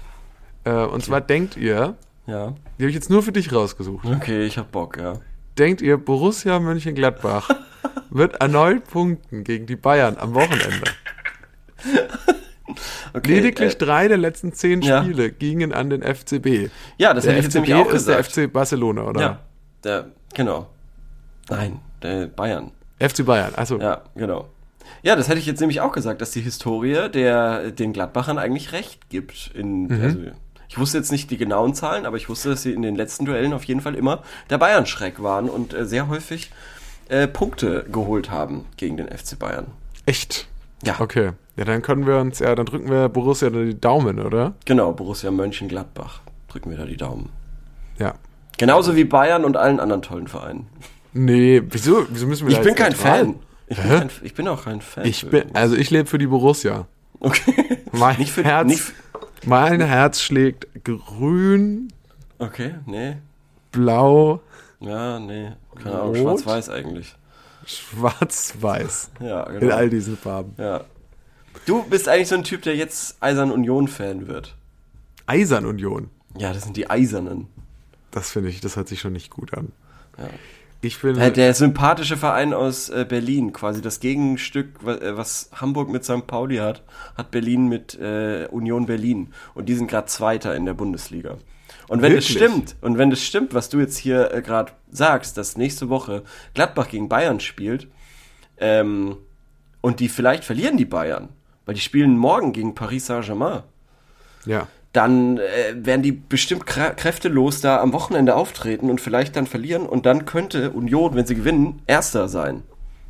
Äh, 0.63 0.85
und 0.91 1.03
zwar 1.03 1.21
denkt 1.21 1.57
ihr, 1.57 1.95
Ja. 2.27 2.53
die 2.77 2.83
habe 2.83 2.89
ich 2.89 2.95
jetzt 2.95 3.09
nur 3.09 3.23
für 3.23 3.31
dich 3.31 3.51
rausgesucht. 3.51 4.05
Okay, 4.05 4.43
ich 4.45 4.57
hab 4.57 4.71
Bock, 4.71 4.97
ja. 4.97 5.13
Denkt 5.57 5.81
ihr, 5.81 5.97
Borussia 5.97 6.59
Mönchengladbach 6.59 7.49
wird 8.09 8.35
erneut 8.35 8.85
punkten 8.87 9.43
gegen 9.43 9.65
die 9.65 9.75
Bayern 9.75 10.17
am 10.17 10.33
Wochenende? 10.33 10.83
Okay, 13.13 13.35
Lediglich 13.35 13.73
äh, 13.73 13.77
drei 13.77 14.07
der 14.07 14.17
letzten 14.17 14.53
zehn 14.53 14.81
ja. 14.81 15.03
Spiele 15.03 15.31
gingen 15.31 15.73
an 15.73 15.89
den 15.89 16.01
FCB. 16.03 16.69
Ja, 16.97 17.13
das 17.13 17.23
hätte 17.25 17.33
Der 17.33 17.37
ich 17.39 17.43
jetzt 17.45 17.53
nämlich 17.55 17.71
FCB 17.73 17.87
auch 17.87 17.93
ist 17.93 18.07
der 18.07 18.17
gesagt. 18.17 18.47
FC 18.47 18.53
Barcelona, 18.53 19.03
oder? 19.03 19.21
Ja, 19.21 19.39
der, 19.83 20.05
genau. 20.33 20.67
Nein, 21.49 21.79
der 22.01 22.27
Bayern. 22.27 22.71
FC 22.99 23.25
Bayern, 23.25 23.53
also 23.55 23.79
Ja, 23.79 24.01
genau. 24.15 24.49
Ja, 25.03 25.15
das 25.15 25.27
hätte 25.29 25.39
ich 25.39 25.45
jetzt 25.45 25.59
nämlich 25.59 25.81
auch 25.81 25.91
gesagt, 25.91 26.21
dass 26.21 26.31
die 26.31 26.41
Historie 26.41 27.09
der 27.13 27.71
den 27.71 27.93
Gladbachern 27.93 28.37
eigentlich 28.37 28.71
recht 28.71 29.09
gibt. 29.09 29.51
In, 29.53 29.83
Mhm. 29.87 30.01
also, 30.01 30.19
ich 30.69 30.77
wusste 30.77 30.97
jetzt 30.97 31.11
nicht 31.11 31.29
die 31.31 31.37
genauen 31.37 31.73
Zahlen, 31.73 32.05
aber 32.05 32.17
ich 32.17 32.27
wusste, 32.29 32.49
dass 32.49 32.63
sie 32.63 32.73
in 32.73 32.81
den 32.81 32.95
letzten 32.95 33.25
Duellen 33.25 33.53
auf 33.53 33.63
jeden 33.65 33.81
Fall 33.81 33.95
immer 33.95 34.23
der 34.49 34.57
Bayern-Schreck 34.57 35.21
waren 35.21 35.49
und 35.49 35.73
äh, 35.73 35.85
sehr 35.85 36.07
häufig 36.09 36.51
äh, 37.09 37.27
Punkte 37.27 37.85
geholt 37.91 38.31
haben 38.31 38.65
gegen 38.77 38.97
den 38.97 39.07
FC 39.07 39.37
Bayern. 39.39 39.67
echt. 40.05 40.47
Ja, 40.83 40.95
Okay. 40.99 41.31
Ja, 41.57 41.65
dann 41.65 41.81
können 41.81 42.05
wir 42.05 42.19
uns, 42.19 42.37
ja, 42.37 42.53
dann 42.53 42.67
drücken 42.67 42.91
wir 42.91 43.09
Borussia 43.09 43.49
da 43.49 43.63
die 43.63 43.79
Daumen, 43.79 44.19
oder? 44.19 44.53
genau, 44.65 44.93
Borussia 44.93 45.31
Mönchengladbach. 45.31 46.21
Drücken 46.49 46.69
wir 46.69 46.77
da 46.77 46.85
die 46.85 46.97
Daumen. 46.97 47.29
Ja. 47.97 48.13
Genauso 48.59 48.95
wie 48.95 49.03
Bayern 49.03 49.43
und 49.43 49.57
allen 49.57 49.79
anderen 49.79 50.03
tollen 50.03 50.27
Vereinen. 50.27 50.67
Nee, 51.13 51.63
wieso, 51.67 52.05
wieso 52.11 52.27
müssen 52.27 52.47
wir 52.47 52.51
Ich 52.51 52.59
da 52.59 52.63
bin 52.63 52.75
kein? 52.75 52.93
Fan. 52.93 53.35
Ich 53.67 53.77
bin, 53.77 53.89
kein, 53.89 54.09
ich 54.21 54.33
bin 54.35 54.47
auch 54.47 54.63
kein 54.65 54.81
Fan. 54.81 55.05
Ich 55.05 55.27
bin, 55.27 55.55
also 55.55 55.75
ich 55.75 55.89
lebe 55.89 56.07
für 56.07 56.19
die 56.19 56.27
Borussia. 56.27 56.85
Okay. 57.19 57.79
Mein 57.91 58.27
für, 58.27 58.43
Herz, 58.43 58.93
mein 59.45 59.81
Herz 59.81 60.21
schlägt 60.21 60.67
grün, 60.83 61.91
okay, 62.37 62.75
nee. 62.85 63.17
blau, 63.71 64.41
Ja, 64.79 65.19
nee. 65.19 65.53
Keine 65.81 65.99
Ahnung, 65.99 66.15
schwarz-weiß 66.15 66.69
eigentlich. 66.69 67.15
Schwarz-weiß. 67.67 69.11
Ja, 69.19 69.43
In 69.43 69.59
genau. 69.59 69.75
all 69.75 69.89
diesen 69.89 70.17
Farben. 70.17 70.53
Ja. 70.57 70.85
Du 71.65 71.83
bist 71.83 72.07
eigentlich 72.07 72.27
so 72.29 72.35
ein 72.35 72.43
Typ, 72.43 72.61
der 72.61 72.75
jetzt 72.75 73.17
Eisern 73.21 73.51
Union-Fan 73.51 74.27
wird. 74.27 74.55
Eisern 75.25 75.65
Union. 75.65 76.09
Ja, 76.37 76.53
das 76.53 76.63
sind 76.63 76.77
die 76.77 76.89
Eisernen. 76.89 77.47
Das 78.11 78.31
finde 78.31 78.49
ich, 78.49 78.61
das 78.61 78.75
hört 78.75 78.87
sich 78.87 78.99
schon 79.01 79.13
nicht 79.13 79.29
gut 79.31 79.53
an. 79.53 79.71
Ja. 80.17 80.29
Ich 80.81 81.01
bin, 81.01 81.17
Äh, 81.17 81.31
Der 81.31 81.53
sympathische 81.55 82.17
Verein 82.17 82.53
aus 82.53 82.89
äh, 82.89 83.05
Berlin, 83.09 83.51
quasi 83.51 83.81
das 83.81 83.99
Gegenstück, 83.99 84.85
wa- 84.85 84.93
äh, 84.95 85.17
was 85.17 85.49
Hamburg 85.53 85.89
mit 85.89 86.05
St. 86.05 86.27
Pauli 86.27 86.57
hat, 86.57 86.83
hat 87.17 87.31
Berlin 87.31 87.67
mit 87.67 87.95
äh, 87.99 88.47
Union 88.51 88.85
Berlin. 88.85 89.33
Und 89.55 89.67
die 89.69 89.73
sind 89.75 89.87
gerade 89.89 90.05
Zweiter 90.07 90.55
in 90.55 90.65
der 90.65 90.75
Bundesliga. 90.75 91.37
Und 91.87 92.01
wenn 92.01 92.11
es 92.17 92.29
Wirklich? 92.29 92.37
stimmt, 92.51 92.75
und 92.81 92.97
wenn 92.97 93.11
es 93.11 93.23
stimmt, 93.23 93.53
was 93.53 93.69
du 93.69 93.79
jetzt 93.79 93.97
hier 93.97 94.33
äh, 94.33 94.41
gerade 94.41 94.73
sagst, 94.91 95.37
dass 95.37 95.55
nächste 95.57 95.87
Woche 95.89 96.23
Gladbach 96.53 96.89
gegen 96.89 97.07
Bayern 97.09 97.39
spielt, 97.39 97.87
ähm, 98.57 99.17
und 99.81 99.99
die 99.99 100.09
vielleicht 100.09 100.43
verlieren 100.43 100.75
die 100.77 100.85
Bayern, 100.85 101.29
weil 101.65 101.75
die 101.75 101.81
spielen 101.81 102.17
morgen 102.17 102.51
gegen 102.53 102.75
Paris 102.75 103.05
Saint-Germain, 103.05 103.61
Ja. 104.45 104.67
dann 104.91 105.37
äh, 105.37 105.75
werden 105.75 106.01
die 106.01 106.11
bestimmt 106.11 106.65
krä 106.65 106.93
kräftelos 106.95 107.61
da 107.61 107.79
am 107.81 107.93
Wochenende 107.93 108.35
auftreten 108.35 108.89
und 108.89 108.99
vielleicht 108.99 109.35
dann 109.35 109.47
verlieren 109.47 109.85
und 109.85 110.05
dann 110.05 110.25
könnte 110.25 110.71
Union, 110.71 111.15
wenn 111.15 111.25
sie 111.25 111.35
gewinnen, 111.35 111.81
Erster 111.87 112.27
sein. 112.27 112.63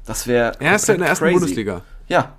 Das 0.05 0.27
wäre 0.27 0.51
Erster 0.59 0.93
in 0.93 0.99
der 0.99 1.09
ersten 1.09 1.25
crazy. 1.25 1.39
Bundesliga. 1.39 1.81
Ja, 2.07 2.35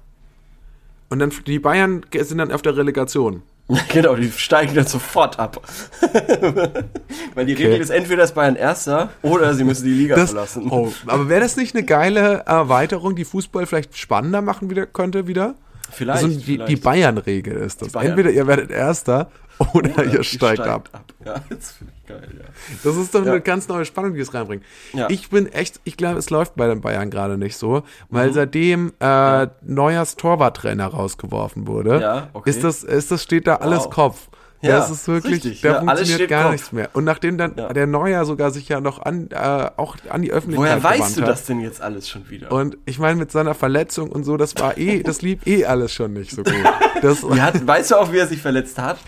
Und 1.11 1.19
dann 1.19 1.33
die 1.47 1.59
Bayern 1.59 2.03
sind 2.13 2.39
dann 2.39 2.53
auf 2.53 2.63
der 2.63 2.77
Relegation. 2.77 3.43
genau, 3.93 4.15
die 4.17 4.31
steigen 4.33 4.75
dann 4.75 4.87
sofort 4.87 5.39
ab. 5.39 5.61
Weil 7.35 7.47
die 7.47 7.53
Regel 7.53 7.73
Okay. 7.73 7.83
ist 7.83 7.91
entweder 7.91 8.25
ist 8.25 8.35
Bayern 8.35 8.57
Erster 8.57 9.11
oder 9.23 9.55
sie 9.55 9.65
müssen 9.65 9.85
die 9.85 9.93
Liga 9.93 10.17
Das, 10.17 10.31
verlassen. 10.31 10.69
oh, 10.71 10.93
aber 11.07 11.29
wäre 11.29 11.41
das 11.41 11.57
nicht 11.57 11.75
eine 11.75 11.85
geile 11.85 12.45
Erweiterung, 12.47 13.15
die 13.15 13.25
Fußball 13.25 13.67
vielleicht 13.67 13.97
spannender 13.97 14.41
machen 14.43 14.71
wieder, 14.71 14.87
könnte 14.87 15.27
wieder? 15.27 15.55
Vielleicht, 15.91 16.23
also 16.25 16.39
die, 16.39 16.59
die 16.65 16.77
Bayern-Regel 16.77 17.57
ist 17.57 17.81
das. 17.83 17.93
Bayern- 17.93 18.11
Entweder 18.11 18.31
ihr 18.31 18.47
werdet 18.47 18.71
Erster 18.71 19.31
oder, 19.75 19.91
Oder 19.91 20.05
ihr 20.05 20.23
steigt 20.23 20.61
ab. 20.61 20.89
Ja, 21.25 21.35
das 21.51 21.73
finde 21.73 21.93
ich 22.01 22.07
geil, 22.09 22.29
ja. 22.39 22.45
Das 22.85 22.97
ist 22.97 23.15
doch 23.15 23.25
Ja. 23.25 23.33
eine 23.33 23.41
ganz 23.41 23.69
neue 23.69 23.85
Spannung, 23.85 24.15
die 24.15 24.21
es 24.21 24.33
reinbringt. 24.33 24.63
Ja. 24.93 25.09
Ich 25.11 25.31
bin 25.31 25.47
echt, 25.53 25.81
ich 25.85 25.97
glaube, 25.97 26.19
es 26.19 26.31
läuft 26.31 26.55
bei 26.57 26.67
den 26.67 26.81
Bayern 26.81 27.11
gerade 27.11 27.37
nicht 27.39 27.57
so, 27.57 27.77
Mhm. 27.79 27.83
weil 28.11 28.33
seitdem 28.33 28.93
äh, 29.01 29.49
Neuers 29.63 30.17
Torwarttrainer 30.17 30.87
rausgeworfen 30.87 31.67
wurde, 31.67 32.01
Ja, 32.01 32.29
okay. 32.33 32.51
ist 32.51 32.63
das, 32.65 32.85
ist 32.85 33.11
das 33.11 33.23
steht 33.23 33.47
da 33.47 33.57
alles 33.57 33.85
Wow. 33.87 33.91
Kopf. 33.91 34.29
Ja, 34.61 34.71
das 34.79 34.91
ist 34.91 35.07
wirklich, 35.07 35.35
richtig. 35.35 35.61
da 35.61 35.69
Ja, 35.75 35.79
funktioniert 35.79 36.29
gar 36.29 36.43
Kopf. 36.43 36.53
nichts 36.53 36.73
mehr. 36.73 36.89
Und 36.93 37.05
nachdem 37.05 37.39
dann 37.39 37.53
Ja. 37.57 37.73
der 37.73 37.87
Neuer 37.87 38.25
sogar 38.25 38.51
sich 38.51 38.69
ja 38.69 38.81
noch 38.81 39.01
an, 39.01 39.29
äh, 39.31 39.71
auch 39.77 39.95
an 40.09 40.23
die 40.23 40.33
Öffentlichkeit 40.33 40.83
Woher 40.83 40.83
weißt 40.83 41.17
du 41.17 41.23
hat. 41.23 41.29
das 41.29 41.45
denn 41.45 41.61
jetzt 41.61 41.81
alles 41.81 42.09
schon 42.09 42.29
wieder? 42.29 42.51
Und 42.51 42.77
ich 42.85 42.99
meine, 42.99 43.15
mit 43.15 43.31
seiner 43.31 43.55
Verletzung 43.55 44.11
und 44.11 44.25
so, 44.25 44.37
das 44.37 44.57
war 44.57 44.77
eh, 44.77 45.05
das 45.05 45.23
lief 45.23 45.47
eh 45.47 45.65
alles 45.65 45.93
schon 45.93 46.13
nicht 46.13 46.33
so 46.33 46.43
gut. 46.43 46.55
Das, 47.03 47.23
hat, 47.23 47.65
weißt 47.65 47.93
du 47.93 47.97
auch, 48.01 48.11
wie 48.13 48.19
er 48.19 48.27
sich 48.27 48.43
verletzt 48.43 48.77
hat? 48.79 48.99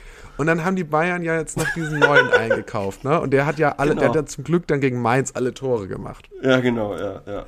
Und 0.40 0.46
dann 0.46 0.64
haben 0.64 0.74
die 0.76 0.84
Bayern 0.84 1.22
ja 1.22 1.36
jetzt 1.38 1.56
noch 1.56 1.66
diesen 1.74 1.98
neuen 1.98 2.30
eingekauft, 2.32 3.04
ne? 3.04 3.20
Und 3.20 3.30
der 3.32 3.46
hat 3.46 3.58
ja 3.58 3.72
alle, 3.76 3.90
Genau. 3.90 4.00
der 4.00 4.08
hat 4.08 4.16
ja 4.16 4.26
zum 4.26 4.44
Glück 4.44 4.66
dann 4.66 4.80
gegen 4.80 5.00
Mainz 5.00 5.32
alle 5.34 5.52
Tore 5.54 5.86
gemacht. 5.86 6.28
Ja, 6.42 6.60
genau, 6.60 6.96
ja, 6.96 7.22
ja. 7.26 7.46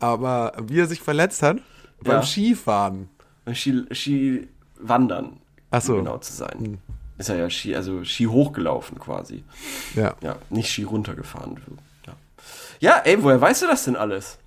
Aber 0.00 0.52
wie 0.66 0.80
er 0.80 0.86
sich 0.86 1.00
verletzt 1.00 1.42
hat, 1.42 1.58
beim 2.02 2.16
Ja. 2.16 2.22
Skifahren. 2.22 3.08
Ski, 3.52 3.84
Ski 3.92 4.48
wandern, 4.80 5.38
Ach 5.70 5.80
so. 5.80 5.92
um 5.94 5.98
genau 6.04 6.18
zu 6.18 6.32
sein. 6.32 6.78
Ist 7.18 7.28
er 7.28 7.36
ja 7.36 7.48
Ski, 7.50 7.76
also 7.76 8.04
Ski 8.04 8.24
hochgelaufen 8.24 8.98
quasi. 8.98 9.44
Ja. 9.94 10.14
Ja, 10.22 10.36
nicht 10.50 10.70
Ski 10.70 10.82
runtergefahren. 10.82 11.60
Ja. 12.06 12.12
ja, 12.80 13.02
ey, 13.04 13.22
woher 13.22 13.40
weißt 13.40 13.62
du 13.62 13.66
das 13.66 13.84
denn 13.84 13.94
alles? 13.96 14.38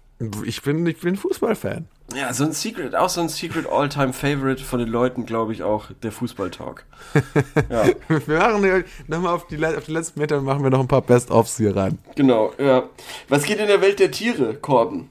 Ich 0.43 0.61
bin, 0.61 0.85
ich 0.85 0.99
bin 0.99 1.15
Fußballfan. 1.15 1.87
Ja, 2.13 2.31
so 2.33 2.43
ein 2.43 2.51
Secret, 2.51 2.95
auch 2.95 3.09
so 3.09 3.19
ein 3.21 3.29
Secret 3.29 3.67
All-Time 3.67 4.13
Favorite 4.13 4.63
von 4.63 4.79
den 4.79 4.89
Leuten, 4.89 5.25
glaube 5.25 5.53
ich 5.53 5.63
auch, 5.63 5.87
der 6.03 6.11
Fußball-Talk. 6.11 6.85
ja, 7.69 7.85
Wir 8.27 8.37
machen 8.37 8.83
nochmal 9.07 9.33
auf 9.33 9.47
die, 9.47 9.63
auf 9.65 9.85
die 9.85 9.91
letzten 9.91 10.19
Meter 10.19 10.39
machen 10.41 10.63
wir 10.63 10.69
noch 10.69 10.79
ein 10.81 10.87
paar 10.87 11.01
Best-ofs 11.01 11.57
hier 11.57 11.75
rein. 11.75 11.97
genau, 12.15 12.53
ja. 12.59 12.83
Was 13.27 13.43
geht 13.43 13.57
in 13.59 13.67
der 13.67 13.81
Welt 13.81 13.99
der 13.99 14.11
Tiere, 14.11 14.53
Corben? 14.53 15.09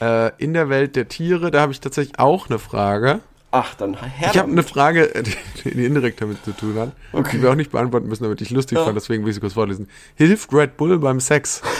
Äh, 0.00 0.30
in 0.38 0.54
der 0.54 0.68
Welt 0.70 0.96
der 0.96 1.08
Tiere, 1.08 1.50
da 1.50 1.60
habe 1.60 1.72
ich 1.72 1.80
tatsächlich 1.80 2.18
auch 2.18 2.48
eine 2.48 2.58
Frage. 2.58 3.20
Ach, 3.50 3.74
dann 3.74 3.94
her 4.02 4.30
Ich 4.32 4.38
habe 4.38 4.50
eine. 4.50 4.62
Frage, 4.62 5.12
die, 5.64 5.70
die 5.70 5.84
indirekt 5.84 6.20
damit 6.20 6.42
zu 6.44 6.52
tun 6.52 6.76
hat, 6.78 6.92
Okay. 7.12 7.36
die 7.36 7.42
wir 7.42 7.50
auch 7.50 7.54
nicht 7.54 7.72
beantworten 7.72 8.08
müssen, 8.08 8.24
damit 8.24 8.40
ich 8.40 8.50
lustig 8.50 8.78
Ja. 8.78 8.84
fand, 8.84 8.96
deswegen 8.96 9.22
will 9.22 9.30
ich 9.30 9.34
sie 9.36 9.40
kurz 9.40 9.52
vorlesen. 9.54 9.88
Hilft 10.14 10.52
Red 10.52 10.76
Bull 10.78 10.98
beim 10.98 11.20
Sex? 11.20 11.62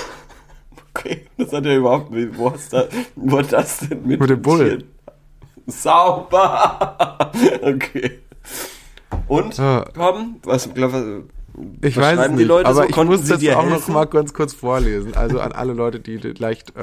Okay, 1.07 1.27
das 1.39 1.53
hat 1.53 1.67
er 1.67 1.77
überhaupt 1.77 2.11
nicht. 2.11 2.37
Wo, 2.37 2.53
hast 2.53 2.73
da, 2.73 2.85
wo 3.15 3.39
hat 3.39 3.53
das 3.53 3.79
denn 3.81 4.03
mit, 4.07 4.21
Mit 4.21 4.31
dem 4.31 4.43
Bull. 4.43 4.65
Tieren? 4.69 4.85
Sauber! 5.67 7.31
okay. 7.63 8.21
Und, 9.29 9.57
Ja. 9.59 9.85
Corben, 9.95 10.37
was, 10.45 10.73
glaub, 10.73 10.93
was, 10.93 11.03
Ich 11.83 11.97
was 11.97 12.17
weiß 12.19 12.31
nicht, 12.33 12.51
aber 12.51 12.75
so? 12.75 12.85
ich 12.85 12.97
muss 12.97 13.25
das 13.29 13.45
auch 13.49 13.67
noch 13.69 13.89
mal 13.89 14.05
ganz 14.05 14.33
kurz 14.35 14.53
vorlesen. 14.53 15.17
Also 15.17 15.41
an 15.41 15.53
alle 15.53 15.73
Leute, 15.73 15.99
die 16.01 16.17
leicht 16.19 16.77
äh, 16.77 16.83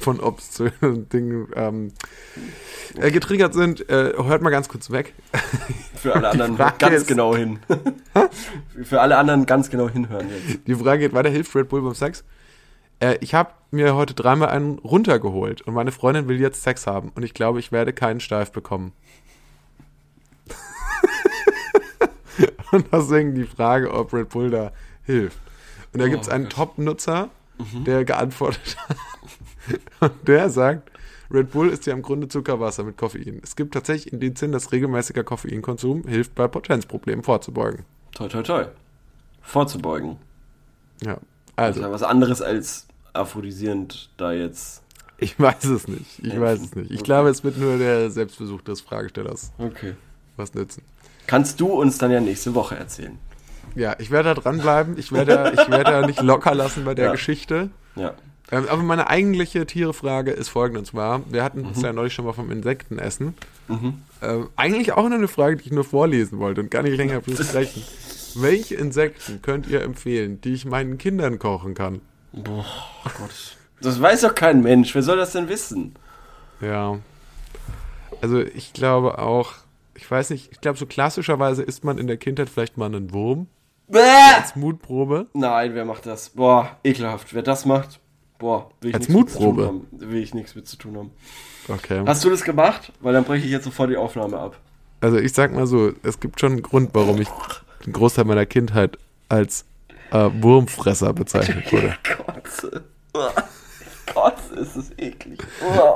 von- 0.00 0.18
obszönen 0.20 1.08
Dingen 1.12 1.46
ähm, 1.54 1.92
äh, 2.98 3.10
getriggert 3.12 3.54
sind, 3.54 3.88
äh, 3.88 4.14
hört 4.16 4.42
mal 4.42 4.50
ganz 4.50 4.68
kurz 4.68 4.90
weg. 4.90 5.14
Für 5.94 6.14
alle 6.14 6.30
anderen 6.30 6.56
ganz 6.56 6.94
ist- 6.94 7.06
genau 7.08 7.36
hin. 7.36 7.58
Für 8.82 9.00
alle 9.00 9.16
anderen 9.18 9.46
ganz 9.46 9.70
genau 9.70 9.88
hinhören 9.88 10.26
jetzt. 10.30 10.66
Die 10.66 10.74
Frage 10.74 11.00
geht 11.00 11.14
weiter, 11.14 11.28
hilft 11.30 11.54
Red 11.54 11.68
Bull 11.68 11.82
beim 11.82 11.94
Sex? 11.94 12.24
Äh, 13.00 13.18
ich 13.20 13.34
habe 13.34 13.50
mir 13.70 13.94
heute 13.94 14.14
dreimal 14.14 14.48
einen 14.48 14.78
runtergeholt 14.78 15.62
und 15.62 15.74
meine 15.74 15.92
Freundin 15.92 16.28
will 16.28 16.40
jetzt 16.40 16.62
Sex 16.62 16.86
haben 16.86 17.10
und 17.14 17.22
ich 17.22 17.34
glaube, 17.34 17.58
ich 17.58 17.72
werde 17.72 17.92
keinen 17.92 18.20
Steif 18.20 18.52
bekommen. 18.52 18.92
und 22.72 22.86
deswegen 22.92 23.34
die 23.34 23.44
Frage, 23.44 23.92
ob 23.92 24.12
Red 24.12 24.30
Bull 24.30 24.50
da 24.50 24.72
hilft. 25.04 25.38
Und 25.92 26.00
da 26.00 26.08
gibt 26.08 26.24
es 26.24 26.28
einen. 26.28 26.48
Top-Nutzer, 26.48 27.30
der 27.86 28.04
geantwortet 28.04 28.76
hat. 28.88 28.96
und 30.00 30.28
der 30.28 30.50
sagt, 30.50 30.90
Red 31.30 31.50
Bull 31.50 31.70
ist 31.70 31.86
ja 31.86 31.92
im 31.92 32.02
Grunde 32.02 32.28
Zuckerwasser 32.28 32.84
mit 32.84 32.96
Koffein. 32.96 33.40
Es 33.42 33.56
gibt 33.56 33.74
tatsächlich 33.74 34.12
Indizien, 34.12 34.52
dass 34.52 34.72
regelmäßiger 34.72 35.24
Koffeinkonsum 35.24 36.06
hilft, 36.06 36.34
bei 36.34 36.46
Potenzproblemen 36.46 37.24
vorzubeugen. 37.24 37.84
Toi, 38.14 38.28
toi, 38.28 38.42
toi. 38.42 38.64
Vorzubeugen. 39.42 40.16
Ja, 41.02 41.18
Das 41.56 41.64
also. 41.66 41.80
ist 41.80 41.86
ja 41.86 41.92
was 41.92 42.02
anderes 42.02 42.42
als 42.42 42.86
aphrodisierend 43.12 44.10
da 44.16 44.32
jetzt. 44.32 44.82
Ich 45.18 45.38
weiß 45.40 45.64
es 45.64 45.88
nicht. 45.88 46.18
Ich 46.22 46.38
weiß 46.38 46.60
es 46.60 46.74
nicht. 46.74 46.90
Ich 46.90 46.98
Okay. 46.98 47.04
glaube, 47.06 47.30
es 47.30 47.42
wird 47.42 47.56
nur 47.58 47.78
der 47.78 48.10
Selbstbesuch 48.10 48.60
des 48.62 48.82
Fragestellers 48.82 49.52
Okay. 49.58 49.94
was 50.36 50.52
nützen. 50.54 50.82
Kannst 51.26 51.58
du 51.60 51.68
uns 51.68 51.96
dann 51.98 52.10
ja 52.10 52.20
nächste 52.20 52.54
Woche 52.54 52.76
erzählen. 52.76 53.18
Ja, 53.74 53.96
ich 53.98 54.10
werde 54.10 54.34
da 54.34 54.40
dranbleiben. 54.40 54.98
Ich 54.98 55.12
werde, 55.12 55.52
ich 55.54 55.68
werde 55.70 55.90
da 55.90 56.06
nicht 56.06 56.22
locker 56.22 56.54
lassen 56.54 56.84
bei 56.84 56.94
der 56.94 57.06
Ja. 57.06 57.12
Geschichte. 57.12 57.70
Ja. 57.96 58.14
Ähm, 58.52 58.66
aber 58.68 58.82
meine 58.82 59.08
eigentliche 59.08 59.66
Tierefrage 59.66 60.30
ist 60.30 60.48
folgende. 60.50 60.80
Und 60.80 60.86
zwar, 60.86 61.20
wir 61.32 61.42
hatten 61.42 61.66
es 61.74 61.82
ja 61.82 61.92
neulich 61.92 62.14
schon 62.14 62.26
mal 62.26 62.32
vom 62.32 62.50
Insektenessen. 62.52 63.34
Mhm. 63.68 64.02
Ähm, 64.22 64.48
eigentlich 64.54 64.92
auch 64.92 65.08
nur 65.08 65.18
eine 65.18 65.26
Frage, 65.28 65.56
die 65.56 65.64
ich 65.64 65.72
nur 65.72 65.84
vorlesen 65.84 66.38
wollte 66.38 66.60
und 66.60 66.70
gar 66.70 66.82
nicht 66.82 66.96
länger 66.96 67.20
besprechen. 67.26 67.82
Welche 68.38 68.74
Insekten 68.74 69.40
könnt 69.42 69.66
ihr 69.68 69.82
empfehlen, 69.82 70.40
die 70.40 70.52
ich 70.54 70.64
meinen 70.64 70.98
Kindern 70.98 71.38
kochen 71.38 71.74
kann? 71.74 72.00
Boah, 72.32 72.64
Gott. 73.04 73.56
Das 73.80 74.00
weiß 74.00 74.22
doch 74.22 74.34
kein 74.34 74.62
Mensch. 74.62 74.94
Wer 74.94 75.02
soll 75.02 75.16
das 75.16 75.32
denn 75.32 75.48
wissen? 75.48 75.94
Ja. 76.60 76.98
Also 78.20 78.40
ich 78.40 78.72
glaube 78.72 79.18
auch, 79.18 79.52
ich 79.94 80.10
weiß 80.10 80.30
nicht, 80.30 80.50
ich 80.52 80.60
glaube 80.60 80.78
so 80.78 80.86
klassischerweise 80.86 81.62
isst 81.62 81.84
man 81.84 81.98
in 81.98 82.06
der 82.06 82.16
Kindheit 82.16 82.48
vielleicht 82.48 82.76
mal 82.78 82.86
einen 82.86 83.12
Wurm 83.12 83.46
Bäh! 83.88 83.98
als 84.36 84.56
Mutprobe. 84.56 85.26
Nein, 85.34 85.74
wer 85.74 85.84
macht 85.84 86.06
das? 86.06 86.30
Boah, 86.30 86.76
ekelhaft. 86.84 87.34
Wer 87.34 87.42
das 87.42 87.66
macht, 87.66 88.00
boah, 88.38 88.70
will 88.80 88.90
ich 88.90 88.94
Als 88.96 89.08
nichts 89.08 89.20
mit 89.22 89.30
zu 89.30 89.38
tun 89.38 89.46
Mutprobe? 89.46 89.66
haben. 89.66 89.86
Will 89.92 90.22
ich 90.22 90.34
nichts 90.34 90.54
mit 90.54 90.66
zu 90.66 90.76
tun 90.76 90.96
haben. 90.96 91.10
Okay. 91.68 92.02
Hast 92.06 92.24
du 92.24 92.30
das 92.30 92.42
gemacht? 92.42 92.92
Weil 93.00 93.12
dann 93.12 93.24
breche 93.24 93.44
ich 93.44 93.50
jetzt 93.52 93.64
sofort 93.64 93.90
die 93.90 93.96
Aufnahme 93.96 94.38
ab. 94.38 94.58
Also 95.00 95.18
ich 95.18 95.32
sag 95.32 95.52
mal 95.54 95.66
so, 95.66 95.92
es 96.02 96.20
gibt 96.20 96.40
schon 96.40 96.52
einen 96.52 96.62
Grund, 96.62 96.90
warum 96.94 97.20
ich 97.20 97.28
den 97.86 97.92
Großteil 97.92 98.24
meiner 98.24 98.46
Kindheit 98.46 98.98
als 99.28 99.64
äh, 100.10 100.28
Wurmfresser 100.40 101.12
bezeichnet 101.12 101.70
wurde. 101.72 101.96
Gott. 102.16 102.82
Gott, 104.14 104.34
ist 104.56 104.76
es 104.76 104.90
eklig. 104.98 105.40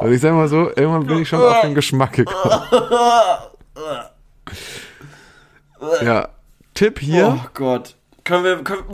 Und 0.00 0.12
ich 0.12 0.20
sag 0.20 0.32
mal 0.34 0.48
so, 0.48 0.68
irgendwann 0.70 1.06
bin 1.06 1.18
ich 1.18 1.28
schon 1.28 1.40
auf 1.40 1.60
den 1.62 1.74
Geschmack 1.74 2.12
gekommen. 2.14 2.62
Ja, 6.02 6.28
Tipp 6.74 6.98
hier. 6.98 7.38
Oh 7.42 7.48
Gott. 7.54 7.96
Können 8.24 8.44
wir. 8.44 8.62
Können, 8.62 8.84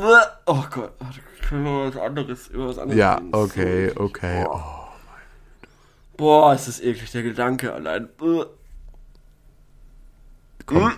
oh 0.46 0.64
Gott. 0.70 0.92
Können 1.48 1.64
wir 1.64 1.88
was 1.88 1.96
anderes 1.96 2.48
über 2.48 2.68
was 2.68 2.78
anderes 2.78 2.98
Ja, 2.98 3.14
reden? 3.14 3.28
okay, 3.34 3.92
okay. 3.96 4.44
Oh. 4.48 4.60
Boah, 6.16 6.54
ist 6.54 6.66
das 6.68 6.80
eklig, 6.80 7.10
der 7.12 7.22
Gedanke 7.22 7.72
allein. 7.72 8.08
Komm. 10.66 10.92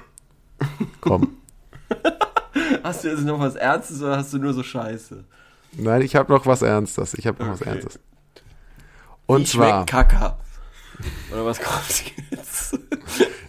Komm. 1.00 1.37
Hast 2.82 3.04
du 3.04 3.08
jetzt 3.08 3.24
noch 3.24 3.38
was 3.40 3.54
Ernstes 3.54 4.02
oder 4.02 4.16
hast 4.18 4.32
du 4.32 4.38
nur 4.38 4.52
so 4.54 4.62
Scheiße? 4.62 5.24
Nein, 5.72 6.02
ich 6.02 6.16
habe 6.16 6.32
noch 6.32 6.46
was 6.46 6.62
Ernstes. 6.62 7.14
Ich 7.14 7.26
habe 7.26 7.42
noch 7.42 7.52
was 7.52 7.60
Okay. 7.62 7.70
Ernstes. 7.70 7.98
Und 9.26 9.42
Wie 9.42 9.44
zwar, 9.44 9.70
schmeckt 9.86 9.90
Kaka. 9.90 10.38
Oder 11.32 11.44
was 11.44 11.60
kommt 11.60 12.04
jetzt? 12.30 12.78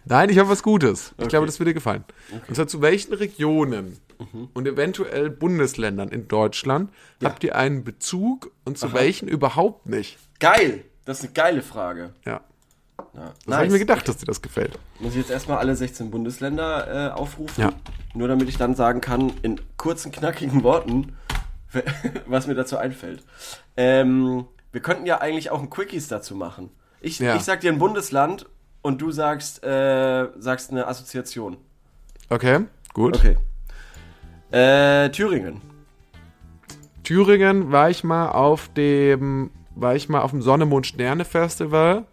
nein, 0.05 0.29
ich 0.29 0.37
habe 0.37 0.49
was 0.49 0.61
Gutes. 0.61 1.13
Ich 1.17 1.19
Okay. 1.23 1.29
glaube, 1.29 1.45
das 1.45 1.59
wird 1.59 1.69
dir 1.69 1.73
gefallen. 1.73 2.03
Und 2.47 2.55
zwar 2.55 2.67
zu 2.67 2.81
welchen 2.81 3.13
Regionen 3.13 3.97
Mhm. 4.19 4.49
und 4.53 4.67
eventuell 4.67 5.29
Bundesländern 5.29 6.09
in 6.09 6.27
Deutschland 6.27 6.91
habt 7.23 7.41
ihr 7.45 7.55
einen 7.55 7.85
Bezug 7.85 8.51
und 8.65 8.77
zu 8.77 8.91
welchen 8.93 9.29
überhaupt 9.29 9.85
nicht? 9.85 10.17
Geil. 10.41 10.83
Das 11.05 11.19
ist 11.19 11.23
eine 11.25 11.33
geile 11.33 11.61
Frage. 11.61 12.13
Ja. 12.25 12.41
Ja, 13.15 13.33
Das 13.45 13.55
habe 13.55 13.65
ich 13.65 13.71
mir 13.71 13.79
gedacht, 13.79 14.07
dass 14.07 14.17
dir 14.17 14.25
das 14.25 14.41
gefällt. 14.41 14.77
Muss 14.99 15.11
ich 15.13 15.17
jetzt 15.19 15.31
erstmal 15.31 15.57
alle 15.57 15.75
16 15.75 16.11
Bundesländer 16.11 17.09
äh, 17.09 17.11
aufrufen? 17.11 17.61
Ja. 17.61 17.71
Nur 18.13 18.27
damit 18.27 18.49
ich 18.49 18.57
dann 18.57 18.75
sagen 18.75 19.01
kann, 19.01 19.31
in 19.41 19.59
kurzen, 19.77 20.11
knackigen 20.11 20.63
Worten, 20.63 21.15
was 22.27 22.47
mir 22.47 22.55
dazu 22.55 22.77
einfällt. 22.77 23.23
Ähm, 23.77 24.45
wir 24.71 24.81
könnten 24.81 25.05
ja 25.05 25.19
eigentlich 25.21 25.49
auch 25.51 25.59
ein 25.61 25.69
Quickies 25.69 26.07
dazu 26.07 26.35
machen. 26.35 26.69
Ich, 27.01 27.19
Ja. 27.19 27.35
ich 27.35 27.43
sag 27.43 27.61
dir 27.61 27.71
ein 27.71 27.79
Bundesland 27.79 28.45
und 28.81 29.01
du 29.01 29.11
sagst, 29.11 29.63
äh, 29.63 30.27
sagst 30.37 30.71
eine 30.71 30.87
Assoziation. 30.87 31.57
Okay, 32.29 32.61
gut. 32.93 33.17
Okay. 33.17 33.37
Äh, 34.51 35.09
Thüringen. 35.11 35.61
Thüringen 37.03 37.71
war 37.71 37.89
ich 37.89 38.03
mal 38.03 38.29
auf 38.29 38.69
dem, 38.75 39.51
war 39.75 39.95
ich 39.95 40.09
mal 40.09 40.21
auf 40.21 40.31
dem 40.31 40.41
Sonne, 40.41 40.65
Mond, 40.65 40.85
Sterne 40.87 41.25
Festival 41.25 42.05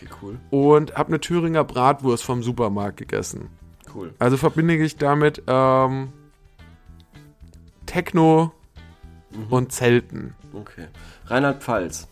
Okay, 0.00 0.10
cool. 0.22 0.38
und 0.50 0.94
habe 0.94 1.08
eine 1.08 1.20
Thüringer 1.20 1.64
Bratwurst 1.64 2.24
vom 2.24 2.42
Supermarkt 2.42 2.96
gegessen. 2.98 3.50
Cool. 3.94 4.14
Also 4.18 4.36
verbinde 4.36 4.76
ich 4.76 4.96
damit 4.96 5.42
ähm, 5.46 6.12
Techno 7.86 8.52
und 9.50 9.72
Zelten. 9.72 10.34
Okay. 10.52 10.88
Rheinland-Pfalz. 11.26 12.08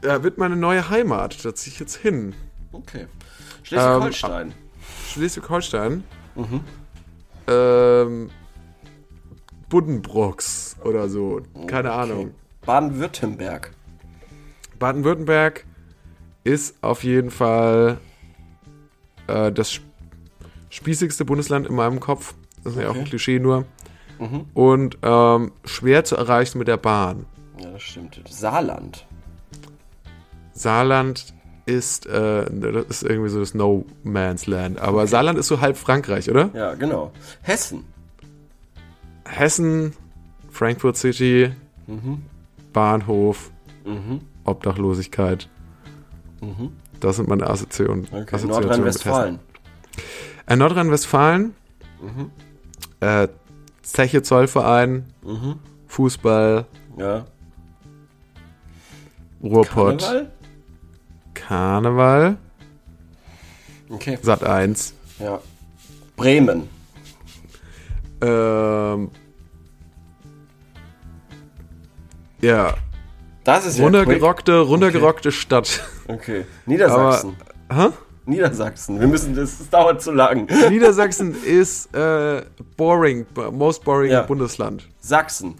Da 0.00 0.22
wird 0.22 0.38
meine 0.38 0.56
neue 0.56 0.90
Heimat. 0.90 1.44
Da 1.44 1.54
ziehe 1.54 1.72
ich 1.72 1.80
jetzt 1.80 1.96
hin. 1.96 2.34
Okay. 2.72 3.06
Schleswig-Holstein. 3.62 4.54
Schleswig-Holstein. 5.08 6.04
Ähm, 7.46 8.30
Buddenbrooks 9.68 10.76
oder 10.84 11.08
so. 11.08 11.42
Keine 11.66 11.92
Ahnung. 11.92 12.20
Okay. 12.20 12.34
Baden-Württemberg. 12.66 13.70
Baden-Württemberg 14.78 15.64
ist 16.44 16.76
auf 16.82 17.02
jeden 17.04 17.30
Fall 17.30 17.98
äh, 19.26 19.50
das 19.50 19.70
sp- 19.74 19.84
spießigste 20.70 21.24
Bundesland 21.24 21.66
in 21.66 21.74
meinem 21.74 22.00
Kopf. 22.00 22.34
Das 22.62 22.74
ist 22.74 22.80
ja 22.80 22.86
auch 22.86 22.90
Okay. 22.90 23.00
ein 23.00 23.04
Klischee 23.06 23.38
nur. 23.38 23.64
Mhm. 24.18 24.44
Und 24.54 24.98
ähm, 25.02 25.52
schwer 25.64 26.04
zu 26.04 26.16
erreichen 26.16 26.58
mit 26.58 26.68
der 26.68 26.76
Bahn. 26.76 27.26
Ja, 27.60 27.70
das 27.70 27.82
stimmt. 27.82 28.20
Saarland. 28.28 29.06
Saarland 30.52 31.34
ist, 31.66 32.06
äh, 32.06 32.44
das 32.50 32.86
ist 32.88 33.02
irgendwie 33.02 33.30
so 33.30 33.40
das 33.40 33.54
No 33.54 33.86
Man's 34.02 34.46
Land. 34.46 34.78
Aber 34.78 35.06
Saarland 35.06 35.38
ist 35.38 35.48
so 35.48 35.60
halb 35.60 35.76
Frankreich, 35.76 36.30
oder? 36.30 36.50
Ja, 36.54 36.74
genau. 36.74 37.12
Hessen. 37.42 37.84
Hessen, 39.26 39.94
Frankfurt 40.50 40.96
City, 40.96 41.52
Bahnhof, 42.72 43.50
Mhm. 43.84 44.20
Obdachlosigkeit. 44.44 45.48
Mhm. 46.44 46.72
Das 47.00 47.16
sind 47.16 47.28
meine 47.28 47.46
Assoziationen. 47.48 48.04
Okay. 48.04 48.16
Assoziationen 48.16 48.44
mit 48.44 48.48
Nordrhein-Westfalen. 48.68 49.38
Äh, 50.46 50.56
Nordrhein-Westfalen, 50.56 51.54
Mhm. 52.02 52.30
äh, 53.00 53.28
Zeche 53.82 54.22
Zollverein, 54.22 55.06
Mhm. 55.22 55.56
Fußball, 55.86 56.66
Ja. 56.96 57.24
Ruhrpott, 59.42 60.00
Karneval? 60.00 60.30
Karneval, 61.34 62.36
Okay. 63.90 64.18
Sat 64.22 64.42
1. 64.42 64.94
Ja. 65.18 65.40
Bremen. 66.16 66.68
Ähm, 68.22 69.10
ja, 72.40 72.74
Das 73.44 73.66
ist 73.66 73.76
ja 73.78 73.84
runtergerockte, 73.84 74.58
runtergerockte 74.60 75.30
Stadt. 75.32 75.84
Okay. 76.08 76.44
Niedersachsen. 76.66 77.36
Hä? 77.72 77.88
Niedersachsen. 78.26 79.00
Wir 79.00 79.06
müssen, 79.06 79.34
das, 79.34 79.58
das 79.58 79.68
dauert 79.70 80.00
zu 80.02 80.10
lang. 80.12 80.48
Niedersachsen 80.70 81.34
ist 81.44 81.94
äh, 81.94 82.42
boring, 82.76 83.26
most 83.52 83.84
boring 83.84 84.10
Ja. 84.10 84.22
Bundesland. 84.22 84.88
Sachsen. 85.00 85.54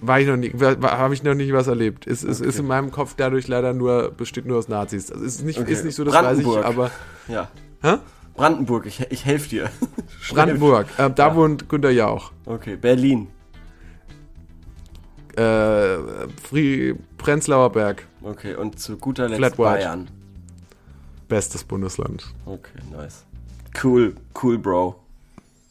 War 0.00 0.20
ich 0.20 0.26
noch 0.28 0.36
nie, 0.36 0.52
habe 0.52 1.14
ich 1.14 1.22
noch 1.22 1.34
nie 1.34 1.52
was 1.52 1.66
erlebt. 1.66 2.06
Es, 2.06 2.22
es 2.22 2.40
ist 2.40 2.48
Okay. 2.50 2.58
in 2.60 2.66
meinem 2.66 2.90
Kopf 2.90 3.14
dadurch 3.16 3.48
leider 3.48 3.72
nur, 3.72 4.10
besteht 4.10 4.44
nur 4.46 4.58
aus 4.58 4.68
Nazis. 4.68 5.06
Das 5.06 5.20
ist 5.20 5.42
nicht, 5.44 5.58
Okay. 5.58 5.72
ist 5.72 5.84
nicht 5.84 5.94
so, 5.94 6.04
das 6.04 6.14
weiß 6.14 6.38
ich, 6.38 6.46
aber. 6.46 6.90
Ja. 7.26 7.48
Hä? 7.82 7.96
Brandenburg, 8.36 8.86
ich, 8.86 9.00
ich 9.10 9.24
helfe 9.24 9.48
dir. 9.48 9.70
Brandenburg, 10.30 10.86
äh, 10.98 11.08
da 11.10 11.28
Ja. 11.28 11.34
wohnt 11.36 11.68
Günter 11.68 11.90
Jauch. 11.90 12.32
Okay, 12.44 12.76
Berlin. 12.76 13.28
Äh, 15.36 15.96
Fri 16.48 16.94
Prenzlauer 17.24 17.70
Berg, 17.72 18.06
Okay, 18.22 18.54
und 18.54 18.78
zu 18.78 18.96
guter 18.98 19.28
Letzt 19.28 19.38
Flat 19.38 19.52
White. 19.58 19.64
Bayern. 19.84 20.08
bestes 21.28 21.64
Bundesland. 21.64 22.26
Okay, 22.44 22.78
nice. 22.92 23.24
Cool, 23.82 24.14
cool, 24.42 24.58
Bro. 24.58 24.96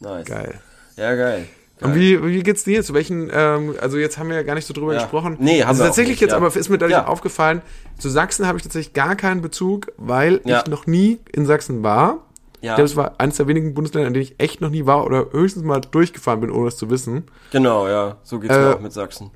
Nice. 0.00 0.26
Geil. 0.26 0.60
Ja, 0.96 1.14
geil. 1.14 1.16
geil. 1.16 1.46
Und 1.80 1.94
wie, 1.96 2.22
wie 2.24 2.42
geht's 2.42 2.64
dir? 2.64 2.82
Zu 2.82 2.94
welchen, 2.94 3.30
ähm, 3.32 3.74
also 3.80 3.96
jetzt 3.98 4.16
haben 4.18 4.28
wir 4.28 4.36
ja 4.36 4.42
gar 4.42 4.54
nicht 4.54 4.66
so 4.66 4.74
drüber 4.74 4.94
Ja. 4.94 5.00
gesprochen. 5.00 5.36
Nee, 5.40 5.62
haben 5.62 5.68
also 5.68 5.80
wir 5.80 5.84
auch 5.84 5.88
tatsächlich 5.88 6.14
nicht, 6.14 6.20
jetzt, 6.22 6.30
ja. 6.32 6.36
aber 6.36 6.48
ist 6.54 6.68
mir 6.68 6.78
dadurch 6.78 6.92
Ja. 6.98 7.06
aufgefallen, 7.06 7.62
zu 7.98 8.08
Sachsen 8.10 8.46
habe 8.46 8.58
ich 8.58 8.62
tatsächlich 8.64 8.92
gar 8.94 9.16
keinen 9.16 9.40
Bezug, 9.42 9.92
weil 9.96 10.40
ich 10.44 10.66
noch 10.66 10.86
nie 10.86 11.18
in 11.32 11.46
Sachsen 11.46 11.82
war. 11.82 12.18
Ja, 12.62 12.72
Ich 12.72 12.76
glaube, 12.76 12.82
es 12.86 12.96
war 12.96 13.14
eines 13.18 13.36
der 13.36 13.46
wenigen 13.48 13.74
Bundesländer, 13.74 14.08
in 14.08 14.14
denen 14.14 14.22
ich 14.24 14.36
echt 14.38 14.60
noch 14.60 14.70
nie 14.70 14.86
war 14.86 15.04
oder 15.04 15.26
höchstens 15.32 15.64
mal 15.64 15.80
durchgefahren 15.82 16.40
bin, 16.40 16.50
ohne 16.50 16.68
es 16.68 16.76
zu 16.76 16.88
wissen. 16.90 17.24
genau, 17.50 17.86
ja. 17.88 18.16
So 18.22 18.38
geht's 18.38 18.54
Äh, 18.54 18.60
mir 18.60 18.74
auch 18.76 18.80
mit 18.80 18.92
Sachsen. 18.92 19.30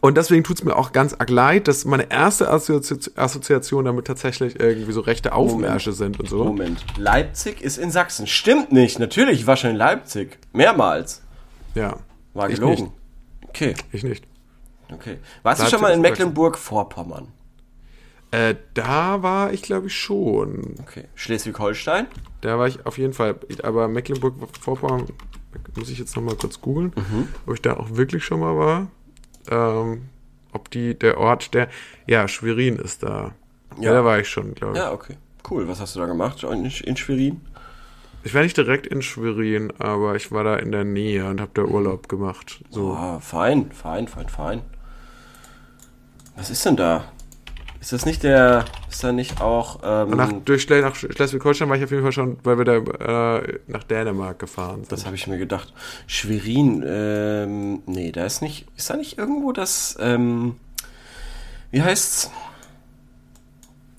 Und 0.00 0.16
deswegen 0.16 0.42
tut's 0.42 0.64
mir 0.64 0.74
auch 0.74 0.90
ganz 0.92 1.14
arg 1.14 1.30
leid, 1.30 1.68
dass 1.68 1.84
meine 1.84 2.10
erste 2.10 2.50
Assozi 2.50 3.10
Assoziation 3.14 3.84
damit 3.84 4.06
tatsächlich 4.06 4.58
irgendwie 4.58 4.90
so 4.92 5.00
rechte 5.00 5.32
Aufmärsche 5.32 5.92
sind 5.92 6.18
und 6.18 6.28
so. 6.28 6.42
Moment. 6.44 6.84
Leipzig 6.98 7.60
ist 7.62 7.78
in 7.78 7.90
Sachsen. 7.92 8.26
Stimmt 8.26 8.72
nicht. 8.72 8.98
Natürlich, 8.98 9.40
ich 9.40 9.46
war 9.46 9.56
schon 9.56 9.70
in 9.70 9.76
Leipzig. 9.76 10.38
Mehrmals. 10.52 11.22
Ja, 11.76 11.98
War 12.34 12.48
Ich 12.50 12.56
gelogen. 12.56 12.74
nicht. 12.84 12.92
Okay, 13.48 13.74
ich 13.92 14.02
nicht. 14.02 14.24
okay. 14.92 15.18
Warst 15.44 15.60
du 15.60 15.62
Leipzig 15.64 15.70
schon 15.70 15.80
mal 15.82 15.92
in. 15.92 16.00
Mecklenburg-Vorpommern? 16.00 17.28
Äh, 18.32 18.56
da 18.74 19.22
war 19.22 19.52
ich, 19.52 19.62
glaube 19.62 19.86
ich, 19.86 19.94
schon. 19.96 20.74
Okay. 20.80 21.04
Schleswig-Holstein? 21.14 22.06
Da 22.40 22.58
war 22.58 22.66
ich 22.66 22.84
auf 22.86 22.98
jeden 22.98 23.12
Fall. 23.12 23.36
Aber 23.62 23.86
Mecklenburg-Vorpommern 23.86 25.06
muss 25.76 25.90
ich 25.90 25.98
jetzt 26.00 26.16
noch 26.16 26.22
mal 26.24 26.34
kurz 26.34 26.60
googeln, 26.60 26.92
Mhm. 26.96 27.28
ob 27.46 27.54
ich 27.54 27.62
da 27.62 27.74
auch 27.74 27.90
wirklich 27.92 28.24
schon 28.24 28.40
mal 28.40 28.56
war. 28.56 28.88
Ähm, 29.50 30.08
ob 30.52 30.70
die, 30.70 30.98
der 30.98 31.18
Ort, 31.18 31.54
der. 31.54 31.68
Ja, 32.06 32.28
Schwerin 32.28 32.76
ist 32.76 33.02
da. 33.02 33.34
Ja, 33.78 33.82
Ja. 33.82 33.92
da 33.92 34.04
war 34.04 34.18
ich 34.18 34.28
schon, 34.28 34.54
glaube 34.54 34.74
ich. 34.74 34.78
Ja, 34.78 34.92
okay. 34.92 35.16
Cool. 35.48 35.68
Was 35.68 35.80
hast 35.80 35.94
du 35.96 36.00
da 36.00 36.06
gemacht 36.06 36.42
in, 36.44 36.64
in 36.64 36.96
Schwerin? 36.96 37.40
Ich 38.24 38.34
war 38.34 38.42
nicht 38.42 38.56
direkt 38.56 38.86
in 38.88 39.02
Schwerin, 39.02 39.72
aber 39.78 40.16
ich 40.16 40.32
war 40.32 40.42
da 40.42 40.56
in 40.56 40.72
der 40.72 40.82
Nähe 40.84 41.26
und 41.28 41.40
habe 41.40 41.52
da 41.54 41.62
Urlaub 41.62 42.08
gemacht. 42.08 42.64
So. 42.70 42.92
Ah, 42.94 43.20
fein, 43.20 43.70
fein, 43.70 44.08
fein, 44.08 44.28
fein. 44.28 44.62
Was 46.34 46.50
ist 46.50 46.64
denn 46.66 46.76
da? 46.76 47.04
Ist 47.86 47.92
das 47.92 48.04
nicht 48.04 48.24
der, 48.24 48.64
ist 48.90 49.04
da 49.04 49.12
nicht 49.12 49.40
auch, 49.40 49.78
ähm, 49.84 50.10
nach, 50.16 50.32
durch 50.44 50.68
nach 50.68 50.96
Schleswig-Holstein 50.96 51.68
war 51.68 51.76
ich 51.76 51.84
auf 51.84 51.92
jeden 51.92 52.02
Fall 52.02 52.10
schon, 52.10 52.36
weil 52.42 52.58
wir 52.58 52.64
da 52.64 53.38
äh, 53.38 53.60
nach 53.68 53.84
Dänemark 53.84 54.40
gefahren 54.40 54.78
sind. 54.78 54.90
das 54.90 55.06
habe 55.06 55.14
ich 55.14 55.28
mir 55.28 55.38
gedacht. 55.38 55.72
Schwerin, 56.08 56.84
ähm, 56.84 57.82
nee, 57.86 58.10
da 58.10 58.26
ist 58.26 58.42
nicht, 58.42 58.66
ist 58.76 58.90
da 58.90 58.96
nicht 58.96 59.18
irgendwo 59.18 59.52
das, 59.52 59.96
ähm, 60.00 60.56
wie 61.70 61.80
heißt's? 61.80 62.32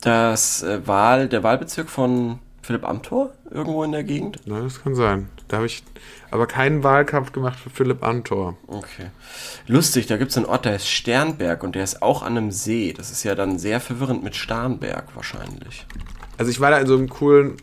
Das 0.01 0.63
äh, 0.63 0.85
Wahl, 0.85 1.29
der 1.29 1.43
Wahlbezirk 1.43 1.89
von 1.89 2.39
Philipp 2.67 2.85
Amthor 2.85 3.31
irgendwo 3.49 3.83
in 3.85 3.93
der 3.93 4.03
Gegend? 4.03 4.41
Na, 4.45 4.59
das 4.59 4.83
kann 4.83 4.93
sein. 4.93 5.29
Da 5.47 5.55
habe 5.57 5.67
ich 5.67 5.83
aber 6.31 6.47
keinen 6.47 6.83
Wahlkampf 6.83 7.31
gemacht 7.31 7.57
für 7.57 7.69
Philipp 7.69 8.03
Amthor. 8.03 8.57
Okay. 8.67 9.07
Lustig, 9.67 10.05
da 10.07 10.17
gibt 10.17 10.31
es 10.31 10.37
einen 10.37 10.45
Ort, 10.45 10.65
der 10.65 10.75
ist 10.75 10.89
Sternberg 10.89 11.63
und 11.63 11.75
der 11.75 11.85
ist 11.85 12.01
auch 12.01 12.23
an 12.23 12.35
einem 12.37 12.51
See. 12.51 12.91
Das 12.91 13.09
ist 13.09 13.23
ja 13.23 13.35
dann 13.35 13.57
sehr 13.57 13.79
verwirrend 13.79 14.21
mit 14.21 14.35
Starnberg 14.35 15.05
wahrscheinlich. 15.15 15.85
Also 16.37 16.51
ich 16.51 16.59
war 16.59 16.69
da 16.71 16.77
in 16.79 16.87
so 16.87 16.95
einem 16.95 17.07
coolen 17.07 17.55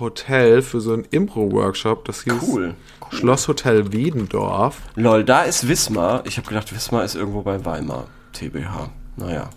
Hotel 0.00 0.62
für 0.62 0.80
so 0.80 0.94
einen 0.94 1.04
Impro-Workshop. 1.10 2.06
Das 2.06 2.22
hieß 2.24 2.32
Cool. 2.48 2.74
cool. 3.02 3.18
Schlosshotel 3.18 3.92
Wedendorf. 3.92 4.78
Lol, 4.96 5.22
da 5.24 5.42
ist 5.42 5.68
Wismar. 5.68 6.24
Ich 6.26 6.38
habe 6.38 6.48
gedacht, 6.48 6.74
Wismar 6.74 7.04
ist 7.04 7.14
irgendwo 7.14 7.42
bei 7.42 7.62
Weimar. 7.66 8.06
TBH. 8.32 8.88
Naja. 9.16 9.50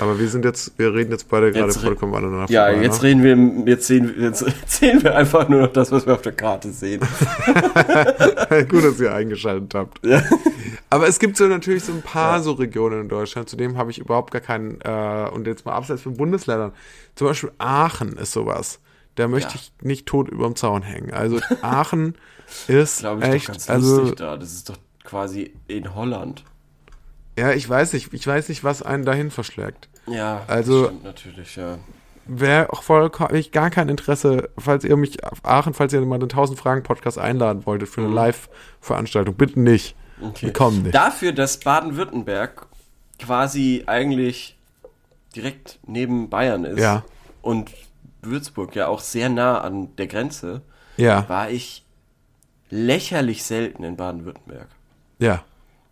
Aber 0.00 0.18
wir 0.18 0.28
sind 0.28 0.44
jetzt, 0.44 0.78
wir 0.78 0.94
reden 0.94 1.10
jetzt 1.10 1.28
beide 1.28 1.50
gerade 1.50 1.66
Jetzt 1.66 1.78
re- 1.78 1.86
vollkommen 1.86 2.14
aneinander 2.14 2.50
Ja, 2.52 2.66
vorbei, 2.66 2.82
jetzt 2.82 3.02
ne? 3.02 3.08
reden 3.08 3.64
wir, 3.64 3.72
jetzt 3.72 3.86
sehen, 3.86 4.14
jetzt 4.18 4.44
sehen 4.66 5.02
wir 5.02 5.16
einfach 5.16 5.48
nur 5.48 5.62
noch 5.62 5.72
das, 5.72 5.90
was 5.90 6.06
wir 6.06 6.14
auf 6.14 6.22
der 6.22 6.32
Karte 6.32 6.70
sehen. 6.70 7.00
Gut, 8.68 8.84
dass 8.84 9.00
ihr 9.00 9.12
eingeschaltet 9.14 9.74
habt. 9.74 10.04
Ja. 10.06 10.22
Aber 10.90 11.06
es 11.08 11.18
gibt 11.18 11.36
so 11.36 11.46
natürlich 11.46 11.84
so 11.84 11.92
ein 11.92 12.02
paar 12.02 12.40
so 12.42 12.52
Regionen 12.52 13.02
in 13.02 13.08
Deutschland, 13.08 13.48
zu 13.48 13.56
dem 13.56 13.76
habe 13.76 13.90
ich 13.90 13.98
überhaupt 13.98 14.30
gar 14.32 14.40
keinen, 14.40 14.80
äh, 14.82 15.28
und 15.32 15.46
jetzt 15.46 15.66
mal 15.66 15.72
abseits 15.72 16.02
von 16.02 16.14
Bundesländern, 16.16 16.72
zum 17.14 17.26
Beispiel 17.26 17.50
Aachen 17.58 18.12
ist 18.16 18.32
sowas. 18.32 18.80
Da 19.16 19.26
möchte 19.28 19.54
Ja. 19.54 19.60
ich 19.60 19.72
nicht 19.82 20.06
tot 20.06 20.28
überm 20.28 20.54
Zaun 20.56 20.82
hängen. 20.82 21.12
Also 21.12 21.40
Aachen 21.62 22.14
ist 22.68 23.00
Glaube 23.00 23.22
ich 23.26 23.28
echt, 23.34 23.48
doch 23.48 23.52
ganz 23.54 23.68
also 23.70 23.98
lustig 24.00 24.16
da. 24.18 24.36
Das 24.36 24.52
ist 24.52 24.68
doch 24.70 24.76
quasi 25.04 25.52
in 25.66 25.94
Holland. 25.94 26.44
Ja, 27.38 27.52
ich 27.52 27.68
weiß 27.68 27.92
nicht, 27.92 28.12
ich 28.12 28.26
weiß 28.26 28.48
nicht, 28.48 28.64
was 28.64 28.82
einen 28.82 29.04
dahin 29.04 29.30
verschlägt. 29.30 29.88
Ja, 30.06 30.42
Also- 30.46 30.86
stimmt 30.86 31.04
natürlich, 31.04 31.56
ja. 31.56 31.78
Wäre 32.30 32.70
auch 32.72 32.82
vollkommen, 32.82 33.34
ich 33.34 33.52
gar 33.52 33.70
kein 33.70 33.88
Interesse, 33.88 34.50
falls 34.58 34.84
ihr 34.84 34.96
mich 34.98 35.24
auf 35.24 35.38
Aachen, 35.44 35.72
falls 35.72 35.94
ihr 35.94 36.00
mal 36.02 36.18
den 36.18 36.28
1000 36.28 36.58
Fragen 36.58 36.82
Podcast 36.82 37.18
einladen 37.18 37.64
wolltet 37.64 37.88
für 37.88 38.02
eine 38.02 38.10
Mhm. 38.10 38.16
Live-Veranstaltung, 38.16 39.34
bitte 39.34 39.58
nicht. 39.60 39.96
Wir 40.40 40.52
kommen 40.52 40.82
nicht. 40.82 40.94
Dafür, 40.94 41.32
dass 41.32 41.58
Baden-Württemberg 41.60 42.66
quasi 43.18 43.84
eigentlich 43.86 44.58
direkt 45.34 45.78
neben 45.86 46.28
Bayern 46.28 46.64
ist 46.66 46.80
Ja. 46.80 47.02
und 47.40 47.70
Würzburg 48.20 48.74
ja 48.74 48.88
auch 48.88 49.00
sehr 49.00 49.28
nah 49.30 49.60
an 49.62 49.94
der 49.96 50.06
Grenze, 50.08 50.60
Ja, 50.98 51.26
war 51.30 51.48
ich 51.50 51.84
lächerlich 52.70 53.42
selten 53.44 53.84
in 53.84 53.96
Baden-Württemberg. 53.96 54.68
ja. 55.18 55.42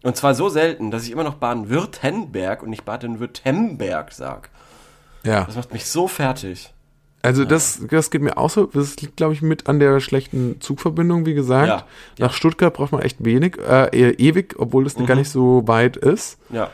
Und 0.07 0.17
zwar 0.17 0.35
so 0.35 0.49
selten, 0.49 0.91
dass 0.93 1.03
ich 1.05 1.11
immer 1.11 1.25
noch 1.25 1.35
Baden-Württemberg 1.35 2.63
und 2.63 2.71
nicht 2.71 2.85
Baden-Württemberg 2.85 4.13
sag. 4.13 4.51
Ja. 5.25 5.45
Das 5.45 5.57
macht 5.57 5.73
mich 5.73 5.87
so 5.87 6.07
fertig. 6.07 6.73
Also 7.23 7.45
das, 7.45 7.81
das 7.91 8.11
geht 8.13 8.23
mir 8.23 8.39
auch 8.39 8.49
so. 8.51 8.67
Das 8.67 8.97
liegt, 9.01 9.17
glaube 9.17 9.35
ich, 9.35 9.43
mit 9.43 9.67
an 9.69 9.81
der 9.81 9.99
schlechten 9.99 10.61
Zugverbindung, 10.61 11.27
wie 11.27 11.35
gesagt. 11.35 11.67
Ja, 11.67 11.85
Nach 12.25 12.33
Stuttgart 12.33 12.73
braucht 12.73 12.93
man 12.93 13.03
echt 13.03 13.25
wenig, 13.25 13.59
äh, 13.59 13.89
eher 13.99 14.21
ewig, 14.21 14.55
obwohl 14.59 14.85
das 14.85 14.97
Mhm. 14.97 15.07
gar 15.07 15.17
nicht 15.17 15.31
so 15.31 15.67
weit 15.67 15.97
ist. 15.97 16.39
Ja. 16.51 16.71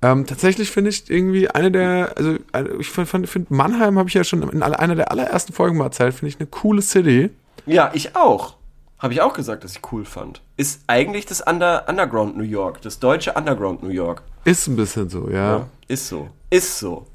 Ähm, 0.00 0.24
tatsächlich 0.26 0.70
finde 0.70 0.90
ich 0.90 1.10
irgendwie 1.10 1.50
eine 1.50 1.72
der, 1.72 2.12
also 2.16 2.36
eine- 2.52 2.74
ich 2.78 2.88
finde 2.90 3.26
find 3.26 3.50
Mannheim, 3.50 3.98
habe 3.98 4.08
ich 4.08 4.14
ja 4.14 4.22
schon 4.22 4.48
in 4.48 4.62
einer 4.62 4.94
der 4.94 5.10
allerersten 5.10 5.52
Folgen 5.52 5.76
mal 5.78 5.86
erzählt, 5.86 6.14
finde 6.14 6.28
ich 6.28 6.38
eine 6.38 6.46
coole 6.46 6.80
City. 6.80 7.30
Ja, 7.66 7.90
ich 7.92 8.14
auch. 8.14 8.54
Habe 8.98 9.12
ich 9.14 9.20
auch 9.20 9.32
gesagt, 9.32 9.62
dass 9.64 9.76
ich 9.76 9.92
cool 9.92 10.04
fand. 10.04 10.42
Ist 10.56 10.82
eigentlich 10.88 11.24
das 11.26 11.40
Under 11.40 11.88
Underground 11.88 12.36
New 12.36 12.42
York, 12.44 12.82
das 12.82 12.98
deutsche 12.98 13.32
Underground 13.34 13.82
New 13.82 13.90
York. 13.90 14.22
Ist 14.44 14.66
ein 14.66 14.76
bisschen 14.76 15.08
so, 15.08 15.30
ja. 15.30 15.66
Ist 15.86 16.08
so. 16.08 16.28
Ist 16.50 16.78
so. 16.78 17.06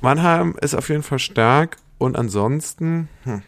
Mannheim 0.00 0.56
ist 0.60 0.74
auf 0.74 0.88
jeden 0.88 1.02
Fall 1.02 1.18
stark 1.18 1.76
und 1.98 2.16
ansonsten, 2.16 3.08
hm, 3.24 3.42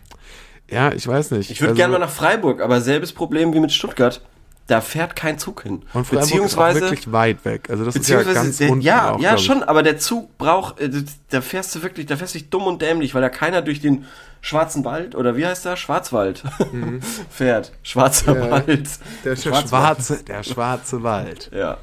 ja, 0.71 0.93
ich 0.93 1.07
weiß 1.07 1.31
nicht. 1.31 1.51
Ich 1.51 1.61
würde 1.61 1.71
Also- 1.71 1.79
gerne 1.79 1.93
mal 1.93 1.99
nach 2.01 2.11
Freiburg, 2.11 2.61
aber 2.61 2.81
selbes 2.81 3.13
Problem 3.13 3.53
wie 3.55 3.61
mit 3.61 3.73
Stuttgart. 3.73 4.21
Da 4.69 4.81
fährt 4.83 5.17
kein 5.17 5.39
Zug 5.39 5.63
hin. 5.63 5.83
und 5.95 6.05
Freiburg 6.05 6.05
ist 6.05 6.09
auch 6.13 6.21
beziehungsweise 6.21 6.81
wirklich 6.83 7.11
weit 7.11 7.45
weg. 7.45 7.69
Also 7.71 7.85
das 7.85 7.97
ist 7.97 8.09
ja 8.09 8.19
beziehungsweise 8.19 8.47
ganz 8.47 8.57
der, 8.59 8.71
unten 8.71 8.83
ja, 8.83 9.11
auch, 9.13 9.19
ja 9.21 9.31
glaub 9.31 9.41
schon, 9.41 9.63
aber 9.65 9.83
der 9.83 9.99
Zug 9.99 10.39
braucht, 10.39 10.79
äh, 10.79 10.91
da 11.31 11.41
fährst 11.41 11.75
du 11.75 11.83
wirklich, 11.83 12.05
da 12.07 12.17
fährst 12.17 12.35
du 12.35 12.39
dich 12.39 12.51
dumm 12.51 12.67
und 12.67 12.81
dämlich, 12.83 13.15
weil 13.15 13.23
da 13.23 13.31
keiner 13.31 13.63
durch 13.63 13.81
den 13.81 14.05
Schwarzen 14.43 14.85
Wald 14.85 15.15
oder 15.17 15.37
wie 15.37 15.45
heißt 15.47 15.65
der 15.65 15.77
Schwarzwald 15.77 16.45
fährt. 17.31 17.73
Schwarzer 17.83 18.35
Mhm. 18.35 18.41
Ja. 18.43 18.51
Wald. 18.51 18.89
Der 19.25 19.37
Schwarzwald. 19.37 19.69
schwarze, 19.69 20.23
der 20.25 20.43
schwarze 20.43 21.03
Wald. 21.03 21.51
Ja. 21.59 21.79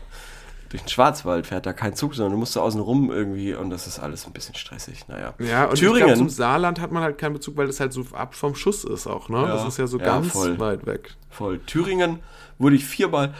Durch 0.69 0.81
den 0.83 0.89
Schwarzwald 0.89 1.47
fährt 1.47 1.65
da 1.65 1.73
kein 1.73 1.95
Zug, 1.95 2.15
sondern 2.15 2.33
du 2.33 2.37
musst 2.39 2.55
da 2.55 2.59
außen 2.61 2.81
rum 2.81 3.11
irgendwie 3.11 3.53
und 3.53 3.69
das 3.69 3.87
ist 3.87 3.99
alles 3.99 4.25
ein 4.25 4.33
bisschen 4.33 4.55
stressig. 4.55 5.07
Naja. 5.07 5.33
Ja, 5.39 5.65
und 5.65 5.75
Thüringen. 5.75 5.99
glaube, 6.07 6.15
zum 6.17 6.29
Saarland 6.29 6.81
hat 6.81 6.91
man 6.91 7.01
halt 7.03 7.17
keinen 7.17 7.33
Bezug, 7.33 7.55
weil 7.55 7.67
das 7.67 7.79
halt 7.79 7.93
so 7.93 8.03
ab 8.13 8.35
vom 8.35 8.55
Schuss 8.55 8.83
ist 8.83 9.07
auch, 9.07 9.29
ne? 9.29 9.37
Ja, 9.37 9.47
das 9.55 9.65
ist 9.67 9.77
ja 9.77 9.87
so 9.87 9.99
ja, 9.99 10.05
ganz 10.05 10.27
voll. 10.31 10.59
weit 10.59 10.85
weg. 10.85 11.15
Voll. 11.29 11.59
Thüringen 11.59 12.19
wurde 12.57 12.75
ich 12.75 12.85
viermal, 12.85 13.33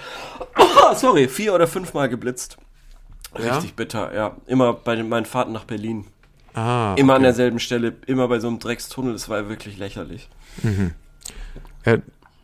sorry, 0.96 1.28
vier 1.28 1.54
oder 1.54 1.68
fünfmal 1.68 2.10
geblitzt. 2.10 2.58
Ja? 3.38 3.56
Richtig 3.56 3.76
bitter, 3.76 4.14
ja. 4.14 4.38
Immer 4.48 4.74
bei 4.74 4.96
den, 4.96 5.10
meinen 5.10 5.26
Fahrten 5.26 5.52
nach 5.52 5.66
Berlin. 5.66 6.06
Ah, 6.54 6.96
Immer 6.98 7.14
an 7.14 7.18
okay. 7.18 7.26
derselben 7.26 7.60
Stelle, 7.60 7.96
immer 8.06 8.30
bei 8.30 8.40
so 8.40 8.48
einem 8.48 8.60
Dreckstunnel. 8.60 9.12
Das 9.12 9.28
war 9.28 9.50
wirklich 9.50 9.78
lächerlich. 9.78 10.30
Ja, 11.86 11.98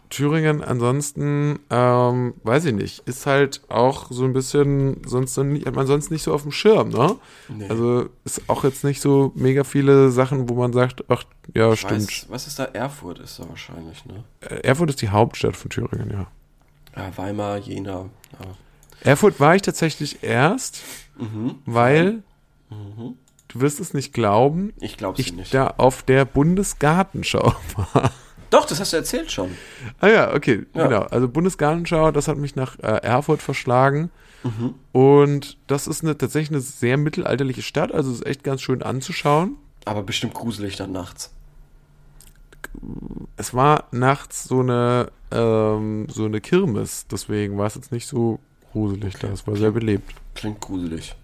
Thüringen 0.10 0.62
ansonsten, 0.62 1.60
ähm, 1.70 2.34
weiß 2.44 2.66
ich 2.66 2.74
nicht, 2.74 3.08
ist 3.08 3.26
halt 3.26 3.62
auch 3.70 4.08
so 4.12 4.26
ein 4.26 4.34
bisschen, 4.34 5.02
sonst 5.08 5.38
hat 5.38 5.74
man 5.76 5.88
sonst 5.88 6.12
nicht 6.12 6.24
so 6.24 6.34
auf 6.34 6.42
dem 6.42 6.52
Schirm, 6.52 6.90
ne? 6.90 7.16
Nee. 7.48 7.70
Also 7.70 8.10
ist 8.26 8.42
auch 8.50 8.66
jetzt 8.66 8.84
nicht 8.84 9.00
so 9.00 9.32
mega 9.36 9.64
viele 9.64 10.12
Sachen, 10.12 10.50
wo 10.50 10.56
man 10.56 10.74
sagt, 10.74 11.06
ach, 11.08 11.24
ja, 11.56 11.72
Ich 11.72 11.80
stimmt. 11.80 12.02
Weiß, 12.02 12.26
was 12.28 12.48
ist 12.48 12.60
da? 12.60 12.66
Erfurt 12.66 13.20
ist 13.20 13.40
da 13.40 13.48
wahrscheinlich, 13.48 14.06
ne? 14.06 14.26
Äh, 14.42 14.56
Erfurt 14.68 14.90
ist 14.90 15.02
die 15.02 15.10
Hauptstadt 15.10 15.56
von 15.56 15.70
Thüringen, 15.70 16.12
ja. 16.12 16.28
Ja, 16.96 17.16
Weimar, 17.18 17.58
Jena. 17.58 18.10
Erfurt 19.02 19.40
war 19.40 19.56
ich 19.56 19.62
tatsächlich 19.62 20.24
erst, 20.24 20.82
Mhm. 21.18 21.56
weil, 21.66 22.24
du 22.70 23.62
wirst 23.62 23.80
es 23.80 23.94
nicht 23.94 24.14
glauben, 24.14 24.74
Ich 24.80 24.98
glaub's 24.98 25.20
ich 25.20 25.34
nicht. 25.34 25.54
da 25.54 25.68
auf 25.78 26.04
der 26.04 26.26
Bundesgartenschau 26.26 27.54
war. 27.94 28.12
Doch, 28.50 28.66
das 28.66 28.80
hast 28.80 28.92
du 28.94 28.98
erzählt 28.98 29.32
schon. 29.32 29.52
Ah 30.00 30.08
ja, 30.10 30.34
okay, 30.34 30.66
Ja. 30.76 30.88
genau. 30.88 31.02
Also 31.04 31.28
Bundesgartenschau, 31.30 32.12
das 32.12 32.28
hat 32.28 32.38
mich 32.38 32.56
nach 32.56 32.78
äh, 32.80 32.88
Erfurt 33.02 33.42
verschlagen. 33.42 34.12
Mhm. 34.44 34.76
Und 34.92 35.58
das 35.68 35.88
ist 35.88 36.04
eine, 36.04 36.18
tatsächlich 36.18 36.50
eine 36.52 36.60
sehr 36.62 36.98
mittelalterliche 36.98 37.62
Stadt, 37.62 37.94
also 37.94 38.12
es 38.12 38.18
ist 38.22 38.26
echt 38.26 38.44
ganz 38.44 38.62
schön 38.62 38.82
anzuschauen. 38.84 39.56
Aber 39.86 40.04
bestimmt 40.04 40.34
gruselig 40.34 40.76
dann 40.76 40.92
nachts. 40.92 41.32
Es 43.38 43.54
war 43.54 43.86
nachts 43.92 44.44
so 44.44 44.60
eine, 44.60 45.12
ähm, 45.32 46.08
so 46.10 46.26
eine 46.26 46.42
Kirmes, 46.42 47.08
deswegen 47.10 47.58
war 47.58 47.68
es 47.68 47.76
jetzt 47.76 47.92
nicht 47.92 48.08
so 48.08 48.40
gruselig 48.72 49.16
da. 49.16 49.28
Es 49.30 49.46
war 49.48 49.56
sehr 49.56 49.72
belebt. 49.72 50.14
Klingt 50.36 50.62
gruselig. 50.62 51.16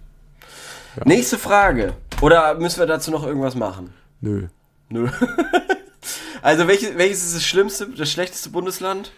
Ja. 0.95 1.03
Nächste 1.05 1.37
Frage. 1.37 1.93
Oder 2.21 2.55
müssen 2.55 2.79
wir 2.79 2.87
dazu 2.87 3.11
noch 3.11 3.25
irgendwas 3.25 3.55
machen? 3.55 3.93
Nö. 4.21 4.47
Nö. 4.89 5.09
also, 6.41 6.67
welches, 6.67 6.97
welches 6.97 7.23
ist 7.23 7.35
das 7.35 7.43
schlimmste, 7.43 7.89
das 7.89 8.11
schlechteste 8.11 8.49
Bundesland? 8.49 9.11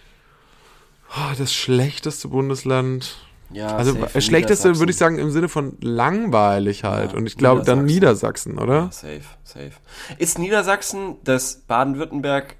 Oh, 1.15 1.33
das 1.37 1.53
schlechteste 1.53 2.27
Bundesland. 2.27 3.15
Ja, 3.51 3.75
Also 3.75 3.93
safe, 3.93 4.21
schlechteste 4.21 4.77
würde 4.77 4.91
ich 4.91 4.97
sagen 4.97 5.17
im 5.17 5.31
Sinne 5.31 5.49
von 5.49 5.75
langweilig 5.81 6.83
halt. 6.83 7.13
Ja, 7.13 7.17
Und 7.17 7.25
ich 7.25 7.35
glaube 7.37 7.63
dann 7.63 7.85
Niedersachsen. 7.85 8.53
Niedersachsen, 8.53 8.59
oder? 8.59 8.75
Ja, 8.75 8.91
safe, 8.91 9.21
safe. 9.43 9.71
Ist 10.19 10.37
Niedersachsen 10.37 11.15
das 11.23 11.55
Baden-Württemberg 11.67 12.55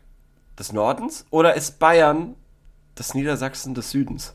des 0.57 0.73
Nordens 0.73 1.25
oder 1.29 1.55
ist 1.55 1.77
Bayern 1.79 2.35
das 2.95 3.13
Niedersachsen 3.13 3.75
des 3.75 3.91
Südens? 3.91 4.33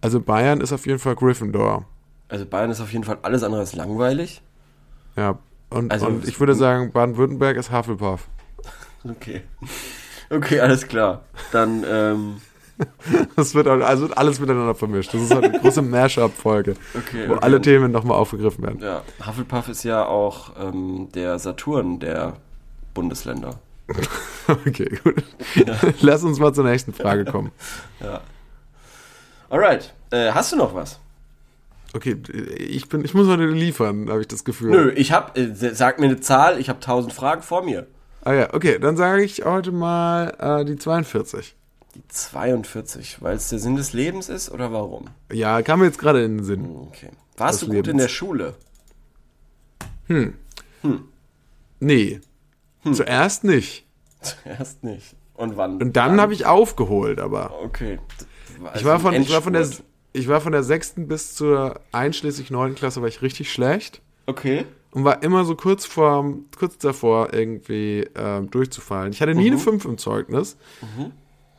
Also 0.00 0.20
Bayern 0.20 0.60
ist 0.60 0.72
auf 0.72 0.86
jeden 0.86 0.98
Fall 0.98 1.14
Gryffindor. 1.14 1.84
Also 2.28 2.46
Bayern 2.46 2.70
ist 2.70 2.80
auf 2.80 2.92
jeden 2.92 3.04
Fall 3.04 3.18
alles 3.22 3.42
andere 3.42 3.60
als 3.60 3.74
langweilig. 3.74 4.42
Ja. 5.16 5.38
Und, 5.70 5.92
Also- 5.92 6.06
und 6.06 6.26
ich 6.26 6.40
würde 6.40 6.54
sagen, 6.54 6.90
Baden-Württemberg 6.92 7.56
ist 7.56 7.70
Hufflepuff. 7.72 8.28
Okay. 9.04 9.42
Okay, 10.30 10.60
alles 10.60 10.86
klar. 10.86 11.24
Dann, 11.50 11.84
ähm, 11.84 12.36
Das 13.36 13.54
wird 13.54 13.66
also 13.66 14.08
alles 14.14 14.40
miteinander 14.40 14.74
vermischt. 14.74 15.12
Das 15.14 15.22
ist 15.22 15.34
halt 15.34 15.44
eine 15.44 15.58
große 15.58 15.82
Mash-up-Folge, 15.82 16.74
okay. 16.94 17.28
wo 17.28 17.34
okay. 17.34 17.42
alle 17.42 17.60
Themen 17.60 17.90
nochmal 17.90 18.18
aufgegriffen 18.18 18.64
werden. 18.64 18.80
Ja, 18.80 19.02
Hufflepuff 19.26 19.68
ist 19.68 19.84
ja 19.84 20.06
auch 20.06 20.52
ähm, 20.60 21.08
der 21.14 21.38
Saturn 21.38 22.00
der 22.00 22.34
Bundesländer. 22.94 23.58
Okay, 24.48 24.98
gut. 25.04 25.22
Lass 26.00 26.24
uns 26.24 26.40
mal 26.40 26.52
zur 26.52 26.64
nächsten 26.64 26.92
Frage 26.92 27.24
kommen. 27.24 27.52
Ja. 28.00 28.20
Alright. 29.50 29.94
Äh, 30.10 30.32
hast 30.32 30.50
du 30.50 30.56
noch 30.56 30.74
was? 30.74 30.98
Okay, 31.94 32.16
ich 32.56 32.88
bin, 32.88 33.04
ich 33.04 33.14
muss 33.14 33.28
heute 33.28 33.46
liefern, 33.46 34.08
habe 34.10 34.22
ich 34.22 34.28
das 34.28 34.44
Gefühl. 34.44 34.70
Nö, 34.70 34.92
ich 34.96 35.12
hab, 35.12 35.36
äh, 35.38 35.54
sag 35.54 36.00
mir 36.00 36.06
eine 36.06 36.20
Zahl, 36.20 36.58
ich 36.58 36.68
habe 36.68 36.80
tausend 36.80 37.12
Fragen 37.12 37.42
vor 37.42 37.62
mir. 37.62 37.86
Ah 38.24 38.32
ja, 38.32 38.54
okay, 38.54 38.78
dann 38.78 38.96
sage 38.96 39.22
ich 39.22 39.44
heute 39.44 39.72
mal 39.72 40.34
äh, 40.38 40.64
die 40.64 40.76
42. 40.76 41.54
Die 41.94 42.02
42, 42.08 43.20
weil 43.20 43.36
es 43.36 43.48
der 43.50 43.58
Sinn 43.58 43.76
des 43.76 43.92
Lebens 43.92 44.28
ist 44.28 44.50
oder 44.50 44.72
warum? 44.72 45.06
Ja, 45.30 45.60
kam 45.62 45.80
mir 45.80 45.86
jetzt 45.86 45.98
gerade 45.98 46.24
in 46.24 46.38
den 46.38 46.44
Sinn. 46.44 46.64
Okay. 46.88 47.10
Warst 47.36 47.62
du 47.62 47.66
gut 47.66 47.74
Lebens. 47.74 47.90
in 47.90 47.98
der 47.98 48.08
Schule? 48.08 48.54
Nee. 51.80 52.20
Hm. 52.82 52.94
Zuerst 52.94 53.44
nicht. 53.44 53.86
Zuerst 54.20 54.84
nicht. 54.84 55.14
Und 55.34 55.56
wann? 55.56 55.80
Und 55.82 55.96
dann 55.96 56.20
habe 56.20 56.32
ich 56.32 56.46
aufgeholt, 56.46 57.18
aber. 57.20 57.60
Okay. 57.62 57.98
Ich 58.74 58.84
war, 58.84 58.94
Also 58.94 59.08
von, 59.08 59.14
ich, 59.14 59.30
war 59.32 59.42
von 59.42 59.52
der, 59.52 59.68
ich 60.12 60.28
war 60.28 60.40
von 60.40 60.52
der 60.52 60.62
sechsten 60.62 61.08
bis 61.08 61.34
zur 61.34 61.80
einschließlich 61.90 62.50
neunten 62.50 62.76
Klasse 62.76 63.00
war 63.00 63.08
ich 63.08 63.22
richtig 63.22 63.52
schlecht. 63.52 64.02
Okay. 64.26 64.64
und 64.92 65.02
war 65.04 65.22
immer 65.24 65.44
so 65.44 65.56
kurz 65.56 65.84
vor, 65.84 66.32
kurz 66.56 66.78
davor 66.78 67.32
irgendwie 67.32 68.06
ähm, 68.14 68.50
durchzufallen. 68.52 69.12
Ich 69.12 69.20
hatte 69.20 69.34
nie 69.34 69.48
eine 69.48 69.58
5 69.58 69.84
im 69.84 69.98
Zeugnis, 69.98 70.56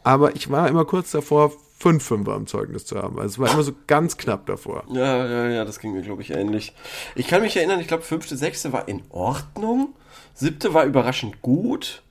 aber 0.04 0.36
ich 0.36 0.50
war 0.50 0.68
immer 0.68 0.86
kurz 0.86 1.12
davor, 1.12 1.52
5 1.80 2.02
Fünfer 2.04 2.36
im 2.36 2.48
Zeugnis 2.48 2.86
zu 2.86 2.98
haben. 3.02 3.18
Also 3.20 3.34
es 3.34 3.40
war 3.40 3.52
immer 3.54 3.64
so 3.64 3.74
ganz 3.88 4.16
knapp 4.18 4.46
davor. 4.46 4.84
Ja, 4.90 5.26
ja, 5.28 5.50
ja, 5.50 5.66
das 5.66 5.80
ging 5.80 5.94
mir, 5.94 6.02
glaube 6.02 6.22
ich, 6.22 6.32
ähnlich. 6.32 6.74
Ich 7.16 7.28
kann 7.28 7.42
mich 7.42 7.58
erinnern, 7.58 7.80
ich 7.82 7.88
glaube, 7.88 8.04
fünfte, 8.04 8.38
sechste 8.38 8.72
war 8.72 8.88
in 8.88 9.02
Ordnung, 9.10 9.90
siebte 10.34 10.74
war 10.74 10.86
überraschend 10.86 11.42
gut 11.42 12.02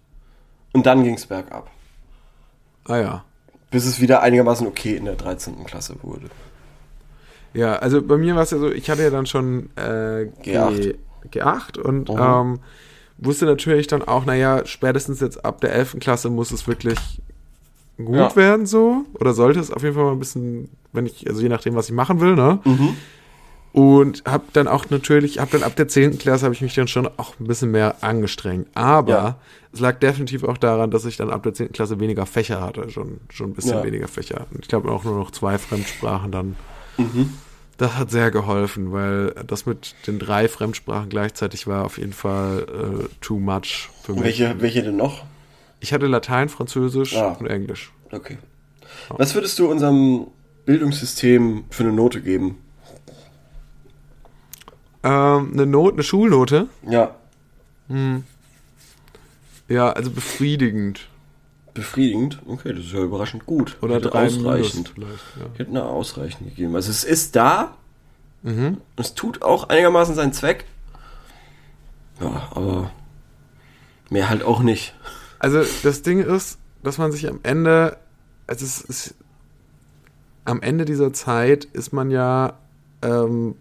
und 0.73 0.85
dann 0.85 1.03
ging 1.05 1.15
es 1.15 1.27
bergab. 1.27 1.71
Ah 2.85 2.97
ja. 2.99 3.25
Bis 3.71 3.87
es 3.87 4.01
wieder 4.01 4.21
einigermaßen 4.21 4.67
okay 4.67 4.97
in 4.97 5.07
der 5.07 5.15
13. 5.15 5.65
Klasse 5.65 5.95
wurde. 6.03 6.27
Ja, 7.55 7.77
also 7.77 8.03
bei 8.03 8.17
mir 8.19 8.35
war 8.35 8.43
es 8.43 8.51
ja 8.51 8.59
so, 8.59 8.71
ich 8.71 8.91
hatte 8.91 9.03
ja 9.03 9.11
dann 9.11 9.27
schon 9.27 9.71
äh, 9.77 10.29
G8. 10.45 10.75
G, 10.81 10.95
G8 11.41 11.79
und 11.79 12.09
Mhm. 12.11 12.17
ähm, 12.19 12.59
wusste 13.19 13.45
natürlich 13.47 13.87
dann 13.87 14.03
auch, 14.03 14.25
naja, 14.27 14.67
spätestens 14.67 15.21
jetzt 15.21 15.45
ab 15.45 15.61
der 15.61 15.73
11. 15.73 15.99
Klasse 16.01 16.29
muss 16.29 16.51
es 16.51 16.67
wirklich 16.67 16.99
gut 18.05 18.17
Ja. 18.17 18.37
werden 18.37 18.67
so. 18.67 19.05
Oder 19.15 19.35
sollte 19.35 19.61
es 19.61 19.71
auf 19.71 19.83
jeden 19.83 19.95
Fall 19.95 20.05
mal 20.05 20.13
ein 20.13 20.19
bisschen, 20.19 20.69
wenn 20.93 21.07
ich, 21.07 21.29
also 21.29 21.41
je 21.43 21.49
nachdem, 21.49 21.75
was 21.75 21.87
ich 21.89 21.95
machen 21.95 22.21
will, 22.21 22.35
ne? 22.35 22.61
Mhm. 22.65 22.97
Und 23.73 24.23
habe 24.27 24.45
dann 24.53 24.69
auch 24.69 24.91
natürlich, 24.91 25.39
habe 25.39 25.53
dann 25.53 25.63
ab 25.63 25.77
der 25.77 25.89
10. 25.89 26.19
Klasse 26.19 26.45
habe 26.45 26.55
ich 26.55 26.61
mich 26.61 26.75
dann 26.75 26.89
schon 26.89 27.07
auch 27.17 27.33
ein 27.41 27.47
bisschen 27.47 27.71
mehr 27.71 27.97
angestrengt. 28.03 28.67
Aber 28.75 29.11
Ja. 29.13 29.37
es 29.73 29.81
lag 29.81 29.99
definitiv 29.99 30.45
auch 30.45 30.59
daran, 30.59 30.91
dass 30.91 31.07
ich 31.07 31.17
dann 31.17 31.31
ab 31.31 31.43
der 31.43 31.55
10. 31.55 31.73
Klasse 31.73 31.99
weniger 31.99 32.27
Fächer 32.27 32.61
hatte, 32.61 32.91
schon, 32.91 33.21
schon 33.31 33.51
ein 33.51 33.55
bisschen 33.55 33.79
Ja. 33.79 33.85
weniger 33.85 34.09
Fächer. 34.09 34.47
Und 34.53 34.61
ich 34.61 34.69
glaube 34.69 34.91
auch 34.93 35.05
nur 35.05 35.17
noch 35.19 35.31
zwei 35.31 35.57
Fremdsprachen 35.57 36.31
dann. 36.31 36.57
Mhm. 36.99 37.33
Das 37.79 37.97
hat 37.97 38.11
sehr 38.11 38.31
geholfen, 38.31 38.93
weil 38.93 39.35
das 39.47 39.65
mit 39.65 39.95
den 40.07 40.19
drei 40.19 40.47
Fremdsprachen 40.49 41.09
gleichzeitig 41.09 41.67
war 41.67 41.87
auf 41.87 41.97
jeden 41.97 42.13
Fall 42.13 42.67
äh, 42.69 43.09
too 43.23 43.39
much 43.39 43.89
für 44.03 44.13
mich. 44.13 44.23
Welche, 44.23 44.55
welche 44.61 44.83
denn 44.83 44.97
noch? 44.99 45.25
Ich 45.83 45.93
hatte 45.93 46.07
Latein, 46.07 46.49
Französisch 46.49 47.17
Ah. 47.17 47.33
und 47.41 47.47
Englisch. 47.49 47.91
Okay. 48.13 48.39
Was 49.09 49.35
würdest 49.35 49.59
du 49.59 49.69
unserem 49.69 50.29
Bildungssystem 50.65 51.65
für 51.71 51.83
eine 51.83 51.93
Note 51.93 52.21
geben? 52.23 52.59
Ähm, 55.03 55.51
eine 55.53 55.67
Note, 55.67 55.95
eine 55.95 56.03
Schulnote? 56.05 56.69
Ja, 56.89 57.17
Ja, 59.69 59.91
also 59.93 60.11
befriedigend. 60.11 61.09
befriedigend. 61.75 62.39
Okay, 62.47 62.73
das 62.75 62.85
ist 62.87 62.93
ja 62.93 63.01
überraschend 63.01 63.45
gut. 63.45 63.77
Oder 63.83 63.97
Ich 63.99 64.05
hätte 64.05 64.15
ausreichend. 64.19 64.97
Minus. 64.97 65.21
Ja. 65.39 65.47
Ich 65.55 65.59
hätte 65.59 65.71
eine 65.71 65.85
ausreichend 65.85 66.49
gegeben. 66.49 66.77
Also 66.77 66.91
es 66.91 67.03
ist 67.05 67.35
da. 67.37 67.75
Mhm. 68.43 68.79
Es 68.97 69.15
tut 69.15 69.43
auch 69.43 69.69
einigermaßen 69.69 70.15
seinen 70.15 70.33
Zweck. 70.33 70.65
Ja, 72.21 72.49
aber 72.55 72.91
mehr 74.11 74.29
halt 74.31 74.43
auch 74.45 74.61
nicht. 74.61 74.95
Also 75.43 75.63
das 75.83 76.03
Ding 76.03 76.21
ist, 76.21 76.59
dass 76.85 76.99
man 76.99 77.11
sich 77.11 77.29
am 77.29 77.41
Ende, 77.43 77.97
also 78.47 78.65
es 78.65 78.81
ist, 78.81 79.15
am 80.45 80.63
Ende 80.63 80.85
dieser 80.85 81.13
Zeit 81.13 81.65
ist 81.65 81.93
man 81.93 82.13
ja 82.13 82.59
ähm, 83.03 83.57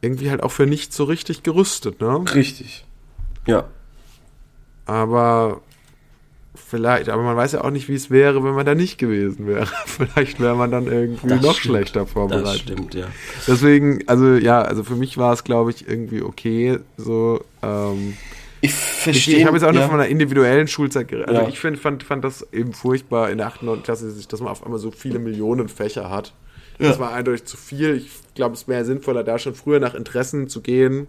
irgendwie 0.00 0.30
halt 0.30 0.42
auch 0.42 0.50
für 0.50 0.66
nichts 0.66 0.96
so 0.96 1.04
richtig 1.04 1.42
gerüstet, 1.42 2.00
ne? 2.00 2.24
Richtig. 2.34 2.86
Ja. 3.46 3.66
Aber 4.86 5.60
vielleicht, 6.54 7.10
aber 7.10 7.22
man 7.22 7.36
weiß 7.36 7.52
ja 7.52 7.64
auch 7.64 7.70
nicht, 7.70 7.88
wie 7.88 7.94
es 7.94 8.08
wäre, 8.10 8.42
wenn 8.42 8.54
man 8.54 8.64
da 8.64 8.74
nicht 8.74 8.96
gewesen 8.96 9.46
wäre. 9.46 9.66
Vielleicht 9.86 10.40
wäre 10.40 10.56
man 10.56 10.70
dann 10.70 10.86
irgendwie 10.86 11.28
Das 11.28 11.42
noch 11.42 11.54
stimmt. 11.54 11.74
schlechter 11.76 12.06
vorbereitet. 12.06 12.46
Das 12.46 12.58
stimmt, 12.58 12.94
ja. 12.94 13.06
Deswegen, 13.46 14.08
also 14.08 14.34
ja, 14.36 14.62
also 14.62 14.84
für 14.84 14.96
mich 14.96 15.18
war 15.18 15.34
es, 15.34 15.44
glaube 15.44 15.70
ich, 15.70 15.86
irgendwie 15.86 16.22
okay. 16.22 16.78
So, 16.96 17.44
ähm, 17.62 18.16
Ich 18.64 18.70
ich, 18.70 18.74
verstehe. 18.76 19.36
ich 19.38 19.44
habe 19.46 19.56
jetzt 19.56 19.64
auch 19.66 19.72
ja. 19.72 19.86
von 19.88 20.00
einer 20.00 20.08
individuellen 20.08 20.66
Schulzeit 20.68 21.08
geredet. 21.08 21.28
Also 21.28 21.42
Ja. 21.42 21.48
ich 21.48 21.58
find, 21.58 21.78
fand, 21.78 22.02
fand 22.02 22.24
das 22.24 22.46
eben 22.52 22.72
furchtbar 22.72 23.30
in 23.30 23.38
der 23.38 23.46
8. 23.48 23.60
und 23.62 23.66
9. 23.66 23.82
Klasse, 23.82 24.12
dass- 24.28 24.40
man 24.40 24.48
auf 24.50 24.64
einmal 24.64 24.78
so 24.78 24.90
viele 24.90 25.18
Millionen 25.18 25.68
Fächer 25.68 26.10
hat. 26.10 26.32
Das 26.78 26.96
Ja. 26.96 27.00
war 27.00 27.12
eindeutig 27.12 27.44
zu 27.44 27.56
viel. 27.56 27.96
Ich 27.96 28.10
glaube, 28.34 28.54
es 28.54 28.66
wäre 28.66 28.84
sinnvoller, 28.84 29.22
da 29.24 29.38
schon 29.38 29.54
früher 29.54 29.80
nach 29.80 29.94
Interessen 29.94 30.48
zu 30.48 30.60
gehen. 30.60 31.06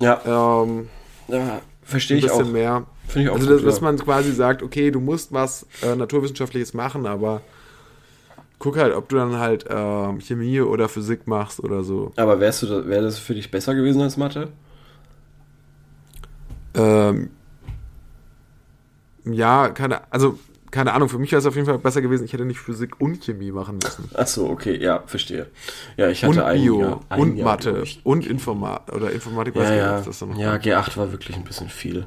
Ja, 0.00 0.20
Ähm, 0.24 0.88
ja 1.28 1.60
verstehe 1.82 2.16
ein 2.16 2.20
ich 2.20 2.26
bisschen 2.26 2.44
auch. 2.46 2.50
mehr. 2.52 2.86
Finde 3.08 3.24
ich 3.24 3.30
auch 3.30 3.34
also, 3.36 3.46
gut, 3.48 3.56
dass, 3.56 3.64
dass 3.64 3.80
man 3.80 3.98
quasi 3.98 4.32
sagt, 4.32 4.62
okay, 4.62 4.90
du 4.92 5.00
musst 5.00 5.32
was 5.32 5.66
äh, 5.82 5.96
Naturwissenschaftliches 5.96 6.74
machen, 6.74 7.06
aber 7.06 7.40
guck 8.60 8.76
halt, 8.76 8.94
ob 8.94 9.08
du 9.08 9.16
dann 9.16 9.38
halt 9.38 9.64
ähm, 9.68 10.20
Chemie 10.20 10.60
oder 10.60 10.88
Physik 10.88 11.26
machst 11.26 11.58
oder 11.60 11.82
so. 11.82 12.12
Aber 12.16 12.38
wärst 12.38 12.62
du 12.62 12.86
wäre 12.88 13.02
das 13.02 13.18
für 13.18 13.34
dich 13.34 13.50
besser 13.50 13.74
gewesen 13.74 14.00
als 14.02 14.16
Mathe? 14.16 14.48
Ähm, 16.74 17.30
ja, 19.24 19.68
keine, 19.70 20.12
also 20.12 20.38
keine 20.70 20.92
Ahnung, 20.92 21.08
für 21.08 21.18
mich 21.18 21.32
wäre 21.32 21.40
es 21.40 21.46
auf 21.46 21.54
jeden 21.54 21.66
Fall 21.66 21.78
besser 21.78 22.00
gewesen, 22.00 22.24
ich 22.24 22.32
hätte 22.32 22.44
nicht 22.44 22.60
Physik 22.60 23.00
und 23.00 23.22
Chemie 23.24 23.50
machen 23.50 23.78
müssen. 23.82 24.08
Ach 24.14 24.26
so, 24.26 24.48
okay, 24.48 24.76
ja, 24.80 25.02
verstehe. 25.06 25.48
Ja, 25.96 26.08
ich 26.08 26.22
hatte 26.22 26.30
Und 26.30 26.38
ein 26.40 26.60
Bio 26.60 26.80
Jahr, 26.80 27.00
ein 27.08 27.20
und 27.20 27.36
Jahr, 27.36 27.48
Mathe 27.48 27.84
und 28.04 28.26
Informat 28.26 28.92
oder 28.92 29.10
Informatik 29.10 29.56
Ja, 29.56 29.62
ich 29.62 29.68
ja, 29.70 29.96
nicht, 29.96 30.08
das 30.08 30.20
ja, 30.20 30.26
kommt. 30.26 30.64
G8 30.64 30.96
war 30.96 31.12
wirklich 31.12 31.36
ein 31.36 31.44
bisschen 31.44 31.68
viel. 31.68 32.06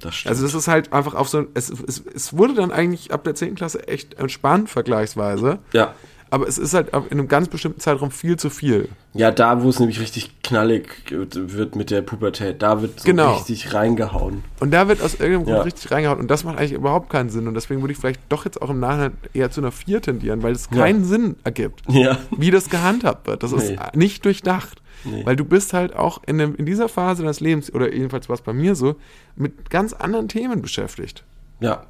Das 0.00 0.14
stimmt. 0.14 0.30
Also 0.30 0.44
das 0.44 0.54
ist 0.54 0.68
halt 0.68 0.92
einfach 0.92 1.14
auf 1.14 1.28
so 1.28 1.46
es, 1.54 1.68
es, 1.70 2.02
es 2.14 2.36
wurde 2.36 2.54
dann 2.54 2.70
eigentlich 2.70 3.12
ab 3.12 3.24
der 3.24 3.34
10. 3.34 3.54
Klasse 3.54 3.86
echt 3.86 4.14
entspannt 4.14 4.70
vergleichsweise, 4.70 5.58
ja. 5.72 5.94
Aber 6.30 6.46
es 6.48 6.58
ist 6.58 6.74
halt 6.74 6.88
in 6.88 7.18
einem 7.18 7.28
ganz 7.28 7.48
bestimmten 7.48 7.80
Zeitraum 7.80 8.10
viel 8.10 8.36
zu 8.36 8.50
viel. 8.50 8.88
ja, 9.14 9.30
da, 9.30 9.62
wo 9.62 9.68
es 9.68 9.78
nämlich 9.80 10.00
richtig 10.00 10.42
knallig 10.42 10.88
wird 11.10 11.74
mit 11.76 11.90
der 11.90 12.02
Pubertät, 12.02 12.62
da 12.62 12.80
wird 12.82 13.00
so 13.00 13.04
Genau. 13.06 13.34
richtig 13.34 13.74
reingehauen. 13.74 14.44
Und 14.60 14.70
da 14.72 14.86
wird 14.88 15.02
aus 15.02 15.14
irgendeinem 15.14 15.44
Grund 15.44 15.56
Ja. 15.56 15.62
richtig 15.62 15.90
reingehauen. 15.90 16.20
Und 16.20 16.30
das 16.30 16.44
macht 16.44 16.58
eigentlich 16.58 16.72
überhaupt 16.72 17.10
keinen 17.10 17.28
Sinn. 17.30 17.48
Und 17.48 17.54
deswegen 17.54 17.80
würde 17.82 17.92
ich 17.92 17.98
vielleicht 17.98 18.20
doch 18.28 18.44
jetzt 18.44 18.62
auch 18.62 18.70
im 18.70 18.78
Nachhinein 18.80 19.12
eher 19.34 19.50
zu 19.50 19.60
einer 19.60 19.72
4 19.72 20.00
tendieren, 20.02 20.42
weil 20.42 20.52
es 20.52 20.68
Ja. 20.72 20.78
keinen 20.82 21.04
Sinn 21.04 21.36
ergibt, 21.44 21.82
Ja. 21.88 22.18
wie 22.36 22.50
das 22.50 22.70
gehandhabt 22.70 23.26
wird. 23.26 23.42
Das 23.42 23.50
Nee. 23.52 23.74
ist 23.74 23.96
nicht 23.96 24.24
durchdacht. 24.24 24.80
Nee. 25.04 25.24
Weil 25.24 25.34
du 25.36 25.44
bist 25.44 25.72
halt 25.72 25.96
auch 25.96 26.20
in, 26.26 26.38
dem, 26.38 26.54
in 26.56 26.66
dieser 26.66 26.88
Phase 26.88 27.22
deines 27.22 27.40
Lebens, 27.40 27.72
oder 27.72 27.92
jedenfalls 27.92 28.28
war 28.28 28.34
es 28.34 28.42
bei 28.42 28.52
mir 28.52 28.74
so, 28.74 28.96
mit 29.34 29.70
ganz 29.70 29.92
anderen 29.94 30.28
Themen 30.28 30.60
beschäftigt. 30.62 31.24
Ja. 31.60 31.86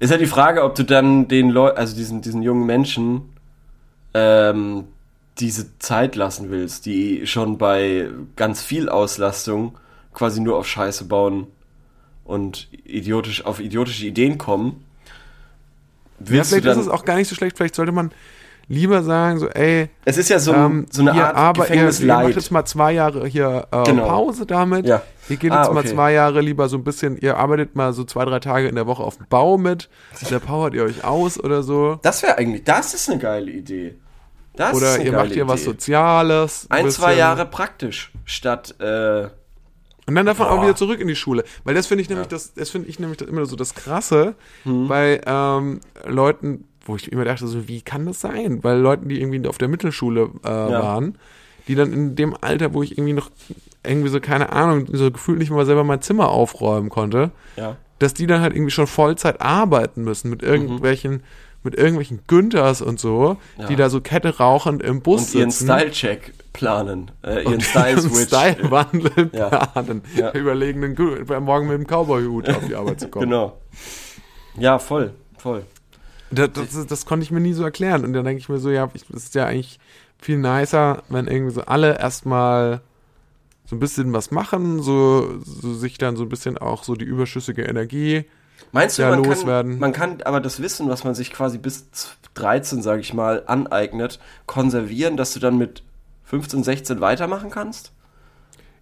Ist 0.00 0.10
ja 0.10 0.16
die 0.16 0.26
Frage, 0.26 0.62
ob 0.62 0.74
du 0.74 0.84
dann 0.84 1.28
den 1.28 1.50
Leuten, 1.50 1.76
also 1.76 1.96
diesen, 1.96 2.20
diesen 2.22 2.42
jungen 2.42 2.66
Menschen, 2.66 3.30
ähm, 4.14 4.84
diese 5.38 5.78
Zeit 5.78 6.16
lassen 6.16 6.50
willst, 6.50 6.86
die 6.86 7.26
schon 7.26 7.58
bei 7.58 8.08
ganz 8.36 8.62
viel 8.62 8.88
Auslastung 8.88 9.76
quasi 10.12 10.40
nur 10.40 10.56
auf 10.56 10.66
Scheiße 10.66 11.04
bauen 11.04 11.46
und 12.24 12.68
idiotisch, 12.84 13.44
auf 13.44 13.60
idiotische 13.60 14.06
Ideen 14.06 14.38
kommen. 14.38 14.84
Ja, 16.20 16.42
vielleicht 16.42 16.64
ist 16.64 16.76
es 16.76 16.88
auch 16.88 17.04
gar 17.04 17.16
nicht 17.16 17.28
so 17.28 17.34
schlecht. 17.36 17.56
Vielleicht 17.56 17.76
sollte 17.76 17.92
man 17.92 18.10
lieber 18.68 19.02
sagen, 19.02 19.38
so, 19.38 19.48
ey, 19.48 19.88
es 20.04 20.18
ist 20.18 20.28
ja 20.28 20.38
so, 20.38 20.52
ähm, 20.52 20.86
so 20.90 21.02
eine 21.02 21.12
Art 21.12 21.36
aber 21.36 21.68
ihr, 21.68 21.74
ihr 21.74 21.82
macht 21.84 21.88
Gefängnisleid. 21.90 22.34
jetzt 22.34 22.50
mal 22.50 22.64
zwei 22.64 22.92
Jahre 22.92 23.26
hier 23.26 23.66
äh, 23.70 23.84
Genau. 23.84 24.08
Pause 24.08 24.46
damit. 24.46 24.86
Ja. 24.86 25.02
Wir 25.28 25.36
gehen 25.36 25.52
Ah, 25.52 25.62
jetzt 25.62 25.72
mal 25.72 25.80
okay. 25.80 25.88
zwei 25.94 26.12
Jahre 26.12 26.40
lieber 26.40 26.68
so 26.68 26.76
ein 26.76 26.84
bisschen, 26.84 27.16
ihr 27.18 27.36
arbeitet 27.36 27.76
mal 27.76 27.92
so 27.92 28.04
zwei, 28.04 28.24
drei 28.24 28.40
Tage 28.40 28.66
in 28.68 28.74
der 28.74 28.86
Woche 28.86 29.02
auf 29.02 29.16
dem 29.18 29.26
Bau 29.28 29.58
mit. 29.58 29.88
Da 30.30 30.38
powert 30.38 30.74
ihr 30.74 30.84
euch 30.84 31.04
aus 31.04 31.38
oder 31.42 31.62
so. 31.62 31.98
Das 32.02 32.22
wäre 32.22 32.38
eigentlich, 32.38 32.64
das 32.64 32.94
ist 32.94 33.08
eine 33.10 33.18
geile 33.20 33.50
Idee. 33.50 33.96
Das 34.56 34.74
Oder 34.74 34.98
ihr 35.00 35.12
macht 35.12 35.32
hier 35.32 35.46
was. 35.46 35.62
Soziales. 35.62 36.66
Ein, 36.68 36.86
bisschen. 36.86 37.02
zwei 37.02 37.14
Jahre 37.14 37.46
praktisch, 37.46 38.10
statt, 38.24 38.74
äh, 38.80 39.28
Und 40.06 40.14
dann 40.16 40.26
davon 40.26 40.46
auch 40.48 40.62
wieder 40.62 40.74
zurück 40.74 40.98
in 41.00 41.06
die 41.06 41.14
Schule. 41.14 41.44
Weil 41.62 41.74
das 41.74 41.86
finde 41.86 42.02
ich 42.02 42.08
nämlich, 42.08 42.26
Ja. 42.26 42.30
das, 42.30 42.54
das 42.54 42.70
finde 42.70 42.88
ich 42.88 42.98
nämlich 42.98 43.20
immer 43.20 43.46
so 43.46 43.54
das 43.54 43.74
Krasse 43.74 44.34
Hm. 44.64 44.88
bei 44.88 45.20
ähm, 45.26 45.78
Leuten, 46.06 46.64
wo 46.84 46.96
ich 46.96 47.12
immer 47.12 47.24
dachte, 47.24 47.46
so, 47.46 47.68
wie 47.68 47.82
kann 47.82 48.06
das 48.06 48.20
sein? 48.20 48.64
Weil 48.64 48.78
Leuten, 48.78 49.08
die 49.08 49.20
irgendwie 49.20 49.46
auf 49.46 49.58
der 49.58 49.68
Mittelschule 49.68 50.30
äh, 50.42 50.48
waren, 50.48 51.18
die 51.68 51.74
dann 51.74 51.92
in 51.92 52.16
dem 52.16 52.34
Alter, 52.40 52.74
wo 52.74 52.82
ich 52.82 52.92
irgendwie 52.98 53.12
noch 53.12 53.30
irgendwie 53.84 54.08
so, 54.08 54.20
keine 54.20 54.52
Ahnung, 54.52 54.86
so 54.92 55.10
gefühlt 55.10 55.38
nicht 55.38 55.50
mal 55.50 55.64
selber 55.66 55.84
mein 55.84 56.02
Zimmer 56.02 56.28
aufräumen 56.28 56.88
konnte, 56.90 57.30
ja. 57.56 57.76
dass 58.00 58.12
die 58.14 58.26
dann 58.26 58.40
halt 58.40 58.54
irgendwie 58.54 58.70
schon 58.72 58.86
Vollzeit 58.86 59.40
arbeiten 59.40 60.02
müssen 60.02 60.30
mit 60.30 60.42
irgendwelchen, 60.42 61.22
mit 61.62 61.74
irgendwelchen 61.76 62.20
Günthers 62.26 62.82
und 62.82 62.98
so, 62.98 63.36
Ja. 63.58 63.66
die 63.66 63.76
da 63.76 63.88
so 63.90 64.00
Kette 64.00 64.36
rauchend 64.38 64.82
im 64.82 65.00
Bus 65.02 65.32
Und 65.34 65.40
ihren 65.40 65.50
sitzen. 65.50 65.66
Style-Check 65.66 66.32
planen. 66.52 67.10
Äh, 67.22 67.44
ihren 67.44 67.60
Style-Switch. 67.60 68.26
Style-Wandel 68.26 69.30
Ja. 69.32 69.48
planen. 69.66 70.02
Ja. 70.16 70.32
Überlegen, 70.32 70.80
den 70.82 71.44
morgen 71.44 71.68
mit 71.68 71.78
dem 71.78 71.86
Cowboy-Hut 71.86 72.48
auf 72.48 72.66
die 72.66 72.74
Arbeit 72.74 73.00
zu 73.00 73.08
kommen. 73.08 73.26
Genau. 73.30 73.58
Ja, 74.58 74.78
voll, 74.78 75.12
voll. 75.36 75.62
Das, 76.30 76.50
das, 76.52 76.86
das 76.86 77.06
konnte 77.06 77.24
ich 77.24 77.30
mir 77.30 77.40
nie 77.40 77.52
so 77.54 77.62
erklären. 77.64 78.04
Und 78.04 78.12
dann 78.12 78.24
denke 78.24 78.40
ich 78.40 78.48
mir 78.48 78.58
so, 78.58 78.70
ja, 78.70 78.90
ich, 78.92 79.06
das 79.06 79.24
ist 79.24 79.34
ja 79.34 79.46
eigentlich 79.46 79.78
viel 80.20 80.38
nicer, 80.38 81.02
wenn 81.08 81.26
irgendwie 81.26 81.54
so 81.54 81.62
alle 81.62 81.98
erstmal 81.98 82.80
so 83.66 83.76
ein 83.76 83.80
bisschen 83.80 84.12
was 84.12 84.30
machen, 84.30 84.82
so, 84.82 85.38
so 85.44 85.74
sich 85.74 85.98
dann 85.98 86.16
so 86.16 86.22
ein 86.24 86.28
bisschen 86.28 86.56
auch 86.58 86.84
so 86.84 86.94
die 86.94 87.04
überschüssige 87.04 87.62
Energie. 87.62 88.24
Meinst 88.72 88.98
du, 88.98 89.02
Ja, 89.02 89.10
man, 89.10 89.22
loswerden. 89.24 89.72
kann, 89.72 89.80
man 89.80 89.92
kann 89.92 90.22
aber 90.22 90.40
das 90.40 90.60
Wissen, 90.60 90.88
was 90.88 91.04
man 91.04 91.14
sich 91.14 91.32
quasi 91.32 91.58
bis 91.58 91.86
13, 92.34 92.82
sage 92.82 93.00
ich 93.00 93.14
mal, 93.14 93.44
aneignet, 93.46 94.18
konservieren, 94.46 95.16
dass 95.16 95.32
du 95.34 95.40
dann 95.40 95.58
mit 95.58 95.82
15, 96.24 96.64
16 96.64 97.00
weitermachen 97.00 97.50
kannst? 97.50 97.92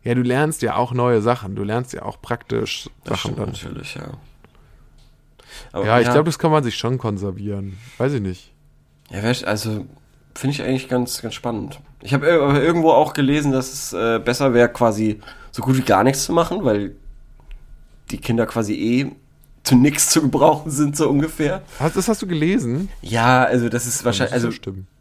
Ja, 0.02 0.14
du 0.14 0.22
lernst 0.22 0.62
ja 0.62 0.76
auch 0.76 0.92
neue 0.92 1.20
Sachen. 1.20 1.56
Du 1.56 1.64
lernst 1.64 1.92
ja 1.92 2.02
auch 2.02 2.22
praktisch 2.22 2.88
Sachen 3.04 3.34
dann. 3.36 3.46
natürlich, 3.50 3.96
ja. 3.96 4.12
Aber, 5.72 5.84
Ja, 5.84 6.00
ich 6.00 6.06
glaube, 6.08 6.24
das 6.24 6.38
kann 6.38 6.50
man 6.52 6.62
sich 6.62 6.76
schon 6.76 6.96
konservieren. 6.98 7.76
Weiß 7.98 8.12
ich 8.12 8.20
nicht. 8.20 8.52
Ja, 9.10 9.20
also 9.22 9.86
finde 10.36 10.54
ich 10.54 10.62
eigentlich 10.62 10.88
ganz, 10.88 11.22
ganz 11.22 11.34
spannend. 11.34 11.80
Ich 12.02 12.14
habe 12.14 12.30
aber 12.32 12.62
irgendwo 12.62 12.90
auch 12.90 13.12
gelesen, 13.14 13.52
dass 13.52 13.72
es 13.72 13.92
äh, 13.92 14.18
besser 14.18 14.54
wäre, 14.54 14.68
quasi 14.68 15.20
so 15.50 15.62
gut 15.62 15.76
wie 15.76 15.82
gar 15.82 16.04
nichts 16.04 16.24
zu 16.24 16.32
machen, 16.32 16.64
weil 16.64 16.94
die 18.10 18.18
Kinder 18.18 18.46
quasi 18.46 18.74
eh 18.74 19.12
zu 19.62 19.76
nichts 19.76 20.10
zu 20.10 20.22
gebrauchen 20.22 20.70
sind, 20.70 20.96
so 20.96 21.08
ungefähr. 21.08 21.62
Hast, 21.80 21.96
das 21.96 22.08
hast 22.08 22.22
du 22.22 22.26
gelesen? 22.26 22.88
Ja, 23.02 23.44
also 23.44 23.68
das 23.68 23.86
ist 23.86 24.04
wahrscheinlich, 24.04 24.34
also 24.34 24.50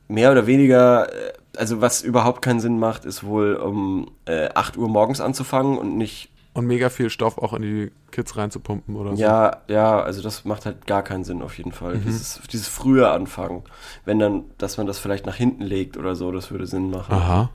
mehr 0.08 0.32
oder 0.32 0.48
weniger, 0.48 1.12
äh, 1.14 1.34
also 1.58 1.82
was 1.82 2.02
überhaupt 2.02 2.42
keinen 2.42 2.60
Sinn 2.60 2.80
macht, 2.80 3.06
ist 3.06 3.24
wohl 3.24 3.56
um 3.56 4.12
äh, 4.26 4.50
8 4.54 4.78
Uhr 4.78 4.90
morgens 4.90 5.22
anzufangen 5.22 5.78
und 5.78 5.98
nicht 5.98 6.30
und 6.56 6.66
mega 6.68 6.90
viel 6.90 7.10
Stoff 7.10 7.38
auch 7.38 7.54
in 7.54 7.62
die 7.62 7.92
Kids 8.12 8.38
reinzupumpen 8.38 8.96
oder 8.96 9.16
so. 9.16 9.22
Ja, 9.22 9.58
ja, 9.68 10.02
also 10.02 10.22
das 10.22 10.46
macht 10.46 10.66
halt 10.66 10.88
gar 10.88 11.04
keinen 11.04 11.26
Sinn 11.26 11.42
auf 11.42 11.58
jeden 11.58 11.74
Fall. 11.74 11.96
Mhm. 11.96 12.06
Dieses, 12.06 12.40
dieses 12.50 12.70
frühe 12.70 13.12
Anfangen. 13.12 13.64
Wenn 14.06 14.20
dann, 14.20 14.46
dass 14.58 14.78
man 14.78 14.88
das 14.88 14.98
vielleicht 14.98 15.26
nach 15.26 15.36
hinten 15.36 15.64
legt 15.64 15.98
oder 15.98 16.16
so, 16.16 16.32
das 16.32 16.52
würde 16.52 16.66
Sinn 16.66 16.90
machen. 16.90 17.14
Aha. 17.14 17.50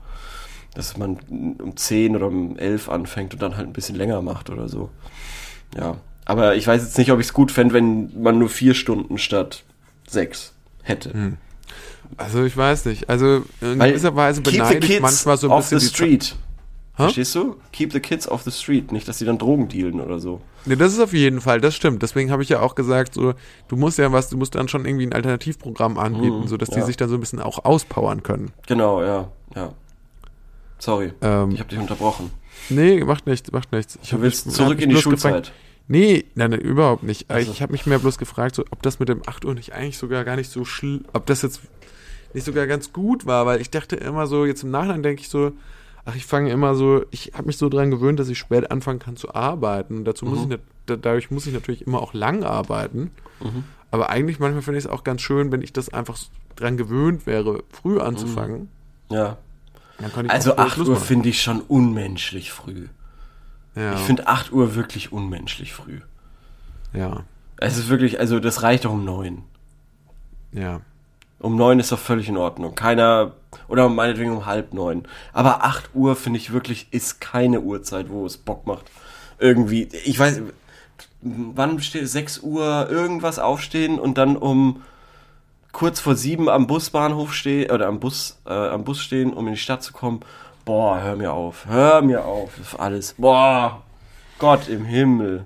Dass 0.75 0.97
man 0.97 1.17
um 1.59 1.75
10 1.75 2.15
oder 2.15 2.27
um 2.27 2.57
11 2.57 2.89
anfängt 2.89 3.33
und 3.33 3.41
dann 3.41 3.57
halt 3.57 3.67
ein 3.67 3.73
bisschen 3.73 3.95
länger 3.95 4.21
macht 4.21 4.51
oder 4.51 4.69
so. 4.69 4.89
Ja. 5.75 5.97
Aber 6.25 6.55
ich 6.55 6.67
weiß 6.67 6.83
jetzt 6.83 6.97
nicht, 6.99 7.11
ob 7.11 7.19
ich 7.19 7.25
es 7.25 7.33
gut 7.33 7.51
fände, 7.51 7.73
wenn 7.73 8.21
man 8.21 8.37
nur 8.37 8.49
vier 8.49 8.75
Stunden 8.75 9.17
statt 9.17 9.63
sechs 10.07 10.53
hätte. 10.83 11.11
Hm. 11.11 11.37
Also 12.17 12.43
ich 12.43 12.55
weiß 12.55 12.85
nicht. 12.85 13.09
Also 13.09 13.45
in 13.61 13.79
Weil 13.79 13.91
gewisser 13.93 14.15
Weise 14.15 14.41
beneide 14.41 14.85
ich 14.85 15.01
manchmal 15.01 15.37
so 15.37 15.47
ein 15.47 15.53
off 15.53 15.71
bisschen 15.71 15.79
the 15.79 16.19
die 16.19 16.50
Hä? 16.95 17.03
Verstehst 17.03 17.33
du? 17.35 17.55
Keep 17.71 17.93
the 17.93 17.99
kids 17.99 18.27
off 18.27 18.43
the 18.43 18.51
street. 18.51 18.91
Nicht, 18.91 19.07
dass 19.07 19.17
sie 19.17 19.25
dann 19.25 19.37
Drogen 19.37 19.67
dealen 19.69 20.01
oder 20.01 20.19
so. 20.19 20.41
Nee, 20.65 20.75
das 20.75 20.93
ist 20.93 20.99
auf 20.99 21.13
jeden 21.13 21.39
Fall, 21.41 21.61
das 21.61 21.73
stimmt. 21.75 22.03
Deswegen 22.03 22.31
habe 22.31 22.43
ich 22.43 22.49
ja 22.49 22.59
auch 22.59 22.75
gesagt, 22.75 23.13
so, 23.13 23.33
du 23.69 23.75
musst 23.77 23.97
ja 23.97 24.11
was, 24.11 24.29
du 24.29 24.37
musst 24.37 24.55
dann 24.55 24.67
schon 24.67 24.85
irgendwie 24.85 25.05
ein 25.07 25.13
Alternativprogramm 25.13 25.97
anbieten, 25.97 26.41
Mhm, 26.41 26.47
sodass 26.47 26.69
die 26.69 26.79
ja. 26.79 26.85
sich 26.85 26.97
dann 26.97 27.07
so 27.09 27.15
ein 27.15 27.19
bisschen 27.21 27.39
auch 27.39 27.63
auspowern 27.65 28.23
können. 28.23 28.51
Genau, 28.67 29.01
ja, 29.03 29.31
ja. 29.55 29.73
Sorry, 30.79 31.13
Ähm, 31.21 31.51
ich 31.51 31.59
habe 31.59 31.69
dich 31.69 31.79
unterbrochen. 31.79 32.31
Nee, 32.69 33.03
macht 33.03 33.25
nichts, 33.27 33.51
macht 33.51 33.71
nichts. 33.71 33.97
Ich 34.03 34.09
Du 34.09 34.21
willst 34.21 34.45
mich- 34.47 34.55
zurück 34.55 34.81
in 34.81 34.89
die 34.89 34.97
Schulzeit. 34.97 35.31
Gefragt, 35.45 35.51
nee, 35.87 36.25
nein, 36.35 36.51
nein, 36.51 36.59
überhaupt 36.59 37.03
nicht. 37.03 37.29
Äh, 37.29 37.35
Also. 37.35 37.51
Ich 37.51 37.61
habe 37.61 37.71
mich 37.71 37.85
mehr 37.85 37.99
bloß 37.99 38.17
gefragt, 38.17 38.55
so, 38.55 38.63
ob 38.71 38.81
das 38.81 38.99
mit 38.99 39.07
dem 39.09 39.21
8 39.27 39.45
Uhr 39.45 39.53
nicht 39.53 39.73
eigentlich 39.73 39.97
sogar 39.97 40.23
gar 40.25 40.35
nicht 40.35 40.49
so 40.51 40.65
schlimm, 40.65 41.05
ob 41.13 41.25
das 41.27 41.41
jetzt 41.43 41.61
nicht 42.33 42.45
sogar 42.45 42.65
ganz 42.67 42.93
gut 42.93 43.25
war, 43.25 43.45
weil 43.45 43.61
ich 43.61 43.69
dachte 43.69 43.95
immer 43.95 44.25
so, 44.27 44.45
jetzt 44.45 44.63
im 44.63 44.71
Nachhinein 44.71 45.03
denke 45.03 45.21
ich 45.21 45.29
so, 45.29 45.51
ach, 46.05 46.15
ich 46.15 46.25
fange 46.25 46.51
immer 46.51 46.75
so, 46.75 47.03
ich 47.11 47.31
habe 47.35 47.45
mich 47.47 47.57
so 47.57 47.69
dran 47.69 47.91
gewöhnt, 47.91 48.19
dass 48.19 48.29
ich 48.29 48.37
spät 48.39 48.71
anfangen 48.71 48.99
kann 48.99 49.15
zu 49.17 49.33
arbeiten. 49.35 49.97
Und 49.97 50.05
dazu 50.05 50.25
muss 50.25 50.37
Mhm. 50.39 50.43
ich 50.43 50.49
nicht, 50.49 50.63
da- 50.87 50.95
dadurch 50.97 51.31
muss 51.31 51.45
ich 51.47 51.53
natürlich 51.53 51.85
immer 51.85 52.01
auch 52.01 52.13
lang 52.13 52.43
arbeiten. 52.43 53.11
Mhm. 53.39 53.63
Aber 53.91 54.09
eigentlich 54.09 54.39
manchmal 54.39 54.61
finde 54.61 54.79
ich 54.79 54.85
es 54.85 54.89
auch 54.91 55.03
ganz 55.03 55.21
schön, 55.21 55.51
wenn 55.51 55.61
ich 55.61 55.73
das 55.73 55.93
einfach 55.93 56.17
dran 56.55 56.77
gewöhnt 56.77 57.25
wäre, 57.27 57.63
früh 57.71 57.99
anzufangen. 57.99 58.69
Ja. 59.09 59.37
Dann 59.99 60.11
kann 60.13 60.25
ich 60.25 60.31
Also 60.31 60.51
auch 60.53 60.55
früher 60.55 60.65
8 60.65 60.73
Schluss 60.75 60.89
Uhr 60.89 60.95
finde 60.95 61.29
ich 61.29 61.41
schon 61.41 61.61
unmenschlich 61.61 62.51
früh. 62.51 62.87
ja, 63.75 63.93
Ich 63.93 63.99
finde 64.01 64.27
8 64.27 64.51
Uhr 64.51 64.75
wirklich 64.75 65.11
unmenschlich 65.11 65.73
früh. 65.73 65.99
ja, 66.93 67.23
Es 67.57 67.77
ist 67.77 67.89
wirklich, 67.89 68.19
also 68.19 68.39
das 68.39 68.63
reicht 68.63 68.85
doch 68.85 68.91
um 68.93 69.05
9. 69.05 69.43
ja. 70.51 70.81
Um 71.39 71.55
9 71.55 71.79
ist 71.79 71.91
doch 71.91 71.99
völlig 71.99 72.29
in 72.29 72.37
Ordnung. 72.37 72.75
Keiner, 72.75 73.33
oder 73.67 73.89
meinetwegen 73.89 74.31
um 74.31 74.45
halb 74.45 74.73
9. 74.73 75.03
Aber 75.33 75.63
8 75.63 75.91
Uhr 75.93 76.15
finde 76.15 76.39
ich 76.39 76.51
wirklich, 76.51 76.87
ist 76.91 77.21
keine 77.21 77.61
Uhrzeit, 77.61 78.09
wo 78.09 78.25
es 78.25 78.37
Bock 78.37 78.67
macht. 78.67 78.85
Irgendwie, 79.39 79.89
ich 80.05 80.17
weiß, 80.17 80.41
wann 81.21 81.79
steht 81.81 82.07
6 82.07 82.39
Uhr 82.39 82.89
irgendwas 82.89 83.39
aufstehen 83.39 83.99
und 83.99 84.17
dann 84.17 84.37
um 84.37 84.81
kurz 85.71 85.99
vor 85.99 86.15
7 86.15 86.49
am 86.49 86.67
Busbahnhof 86.67 87.33
stehen, 87.33 87.71
oder 87.71 87.87
am 87.87 87.99
Bus, 87.99 88.39
äh, 88.45 88.53
am 88.53 88.83
Bus 88.83 89.01
stehen, 89.01 89.33
um 89.33 89.47
in 89.47 89.53
die 89.53 89.59
Stadt 89.59 89.83
zu 89.83 89.93
kommen. 89.93 90.21
Boah, 90.65 91.01
hör 91.01 91.15
mir 91.15 91.33
auf, 91.33 91.65
hör 91.65 92.01
mir 92.01 92.25
auf, 92.25 92.51
das 92.57 92.73
ist 92.73 92.79
alles. 92.79 93.15
Boah, 93.17 93.81
Gott 94.37 94.67
im 94.67 94.85
Himmel. 94.85 95.45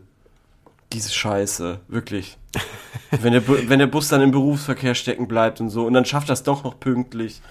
Diese 0.93 1.11
Scheiße, 1.13 1.79
wirklich. 1.87 2.37
wenn, 3.11 3.33
der, 3.33 3.47
wenn 3.47 3.79
der 3.79 3.87
Bus 3.87 4.07
dann 4.07 4.21
im 4.21 4.31
Berufsverkehr 4.31 4.95
stecken 4.95 5.27
bleibt 5.27 5.61
und 5.61 5.69
so, 5.69 5.85
und 5.85 5.93
dann 5.93 6.05
schafft 6.05 6.29
das 6.29 6.43
doch 6.43 6.63
noch 6.63 6.79
pünktlich. 6.79 7.41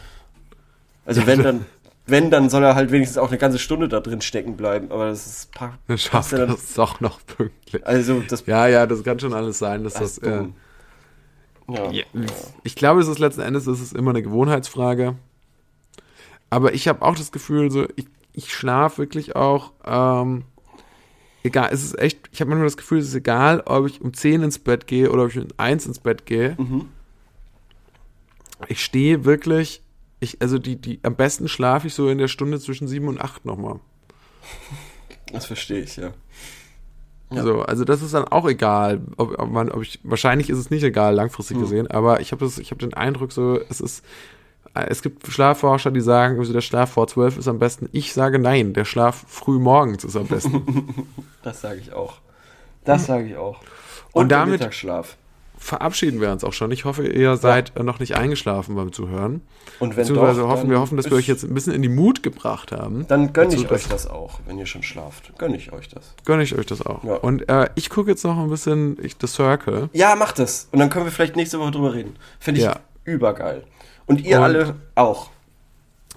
Also 1.06 1.26
wenn 1.26 1.42
dann, 1.42 1.66
wenn, 2.06 2.30
dann 2.30 2.50
soll 2.50 2.62
er 2.64 2.74
halt 2.74 2.90
wenigstens 2.92 3.18
auch 3.18 3.28
eine 3.28 3.38
ganze 3.38 3.58
Stunde 3.58 3.88
da 3.88 4.00
drin 4.00 4.20
stecken 4.20 4.56
bleiben, 4.56 4.90
aber 4.90 5.06
das 5.06 5.26
ist 5.26 5.52
pa- 5.52 5.78
Dann 5.86 5.98
schafft 5.98 6.32
ja 6.32 6.38
dann- 6.38 6.48
das 6.50 6.74
doch 6.74 7.00
noch 7.00 7.18
pünktlich. 7.26 7.86
Also 7.86 8.20
das, 8.28 8.46
Ja, 8.46 8.66
ja, 8.66 8.86
das 8.86 9.02
kann 9.04 9.18
schon 9.20 9.32
alles 9.34 9.58
sein, 9.58 9.84
dass 9.84 9.94
das 9.94 10.16
das. 10.16 10.18
ist 10.18 10.24
äh. 10.24 10.44
Ja. 11.66 11.90
ja, 11.90 12.04
ich 12.62 12.74
glaube, 12.74 13.00
es 13.00 13.08
ist 13.08 13.18
letzten 13.18 13.40
Endes 13.40 13.66
es 13.66 13.80
ist 13.80 13.94
immer 13.94 14.10
eine 14.10 14.22
Gewohnheitsfrage. 14.22 15.14
Aber 16.50 16.74
ich 16.74 16.88
habe 16.88 17.00
auch 17.00 17.16
das 17.16 17.32
Gefühl, 17.32 17.70
so 17.70 17.86
ich, 17.96 18.06
ich 18.34 18.52
schlafe 18.52 18.98
wirklich 18.98 19.34
auch. 19.34 19.72
Ähm, 19.86 20.44
egal, 21.42 21.70
es 21.72 21.82
ist 21.82 21.98
echt. 21.98 22.28
Ich 22.32 22.40
habe 22.42 22.50
manchmal 22.50 22.66
das 22.66 22.76
Gefühl, 22.76 22.98
es 22.98 23.08
ist 23.08 23.14
egal, 23.14 23.62
ob 23.64 23.86
ich 23.86 24.02
um 24.02 24.12
10 24.12 24.42
ins 24.42 24.58
Bett 24.58 24.86
gehe 24.86 25.10
oder 25.10 25.24
ob 25.24 25.30
ich 25.30 25.38
um 25.38 25.48
1 25.56 25.86
ins 25.86 26.00
Bett 26.00 26.26
gehe. 26.26 26.54
Mhm. 26.58 26.90
Ich 28.68 28.84
stehe 28.84 29.24
wirklich. 29.24 29.80
Ich, 30.24 30.40
also 30.40 30.58
die, 30.58 30.76
die, 30.76 31.00
am 31.02 31.16
besten 31.16 31.48
schlafe 31.48 31.86
ich 31.86 31.94
so 31.94 32.08
in 32.08 32.18
der 32.18 32.28
Stunde 32.28 32.58
zwischen 32.58 32.88
7 32.88 33.06
und 33.08 33.20
8 33.20 33.44
nochmal. 33.44 33.78
Das 35.32 35.46
verstehe 35.46 35.80
ich, 35.80 35.96
ja. 35.96 36.12
Ja. 37.30 37.42
So, 37.42 37.62
also 37.62 37.84
das 37.84 38.02
ist 38.02 38.14
dann 38.14 38.24
auch 38.24 38.46
egal, 38.46 39.00
ob, 39.16 39.38
ob 39.38 39.50
man, 39.50 39.70
ob 39.70 39.82
ich, 39.82 39.98
wahrscheinlich 40.02 40.50
ist 40.50 40.58
es 40.58 40.70
nicht 40.70 40.82
egal, 40.82 41.14
langfristig 41.14 41.56
Hm. 41.56 41.62
gesehen, 41.62 41.90
aber 41.90 42.20
ich 42.20 42.32
habe 42.32 42.46
habe 42.46 42.76
den 42.76 42.94
Eindruck 42.94 43.32
so, 43.32 43.60
es 43.68 43.80
ist, 43.80 44.04
äh, 44.74 44.86
es 44.88 45.02
gibt 45.02 45.26
Schlafforscher, 45.26 45.90
die 45.90 46.00
sagen, 46.00 46.38
also 46.38 46.52
der 46.52 46.60
Schlaf 46.60 46.92
vor 46.92 47.06
zwölf 47.06 47.36
ist 47.36 47.48
am 47.48 47.58
besten. 47.58 47.88
Ich 47.92 48.12
sage 48.12 48.38
nein, 48.38 48.72
der 48.72 48.84
Schlaf 48.84 49.24
früh 49.28 49.58
morgens 49.58 50.04
ist 50.04 50.16
am 50.16 50.26
besten. 50.26 51.06
Das 51.42 51.60
sage 51.60 51.78
ich 51.78 51.92
auch. 51.92 52.20
Das 52.86 53.04
sage 53.04 53.26
ich 53.26 53.36
auch. 53.36 53.60
Und 54.12 54.30
der 54.30 54.38
damit-. 54.38 55.18
Verabschieden 55.58 56.20
wir 56.20 56.30
uns 56.32 56.42
auch 56.42 56.54
schon. 56.54 56.70
Ich 56.72 56.86
hoffe, 56.86 57.06
ihr 57.06 57.36
seid 57.36 57.76
äh, 57.76 57.82
noch 57.82 57.98
nicht 57.98 58.16
eingeschlafen 58.16 58.76
beim 58.76 58.92
Zuhören. 58.92 59.42
Und 59.80 59.90
wenn 59.96 60.02
Beziehungsweise 60.06 60.42
doch, 60.42 60.48
hoffen 60.48 60.70
wir 60.70 60.78
hoffen, 60.80 60.96
dass 60.96 61.06
wir 61.10 61.16
euch 61.16 61.26
jetzt 61.26 61.42
ein 61.44 61.52
bisschen 61.52 61.72
in 61.72 61.82
die 61.82 61.88
Mut 61.88 62.22
gebracht 62.22 62.70
haben. 62.72 63.06
Dann 63.08 63.32
gönne 63.32 63.54
ich 63.54 63.70
euch 63.70 63.88
das 63.88 64.06
auch, 64.06 64.40
wenn 64.46 64.58
ihr 64.58 64.66
schon 64.66 64.82
schlaft. 64.82 65.32
Gönne 65.38 65.56
ich 65.56 65.72
euch 65.72 65.88
das. 65.88 66.14
Gönne 66.24 66.42
ich 66.44 66.56
euch 66.56 66.66
das 66.66 66.84
auch. 66.84 67.02
Ja. 67.04 67.14
Und 67.16 67.48
äh, 67.48 67.68
ich 67.74 67.90
gucke 67.90 68.10
jetzt 68.10 68.24
noch 68.24 68.38
ein 68.38 68.48
bisschen 68.50 68.96
ich, 69.02 69.16
The 69.20 69.26
Circle. 69.26 69.90
Ja, 69.92 70.14
macht 70.14 70.38
das. 70.38 70.68
Und 70.72 70.78
dann 70.78 70.90
können 70.90 71.04
wir 71.06 71.12
vielleicht 71.12 71.36
nächste 71.36 71.58
Woche 71.58 71.72
drüber 71.72 71.92
reden. 71.94 72.14
Finde 72.38 72.60
ich 72.60 72.66
Ja. 72.66 72.76
übergeil. 73.04 73.64
Und 74.06 74.20
ihr 74.24 74.36
Und- 74.38 74.44
alle 74.44 74.76
auch. 74.94 75.30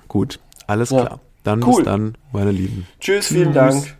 Gut, 0.08 0.40
alles 0.68 0.92
Ja. 0.92 1.06
klar. 1.06 1.20
Dann 1.44 1.64
Cool. 1.64 1.78
bis 1.78 1.86
dann, 1.86 2.16
meine 2.34 2.52
Lieben. 2.52 2.86
Tschüss, 3.00 3.28
vielen 3.28 3.54
Tschüss. 3.54 3.56
Dank. 3.56 3.97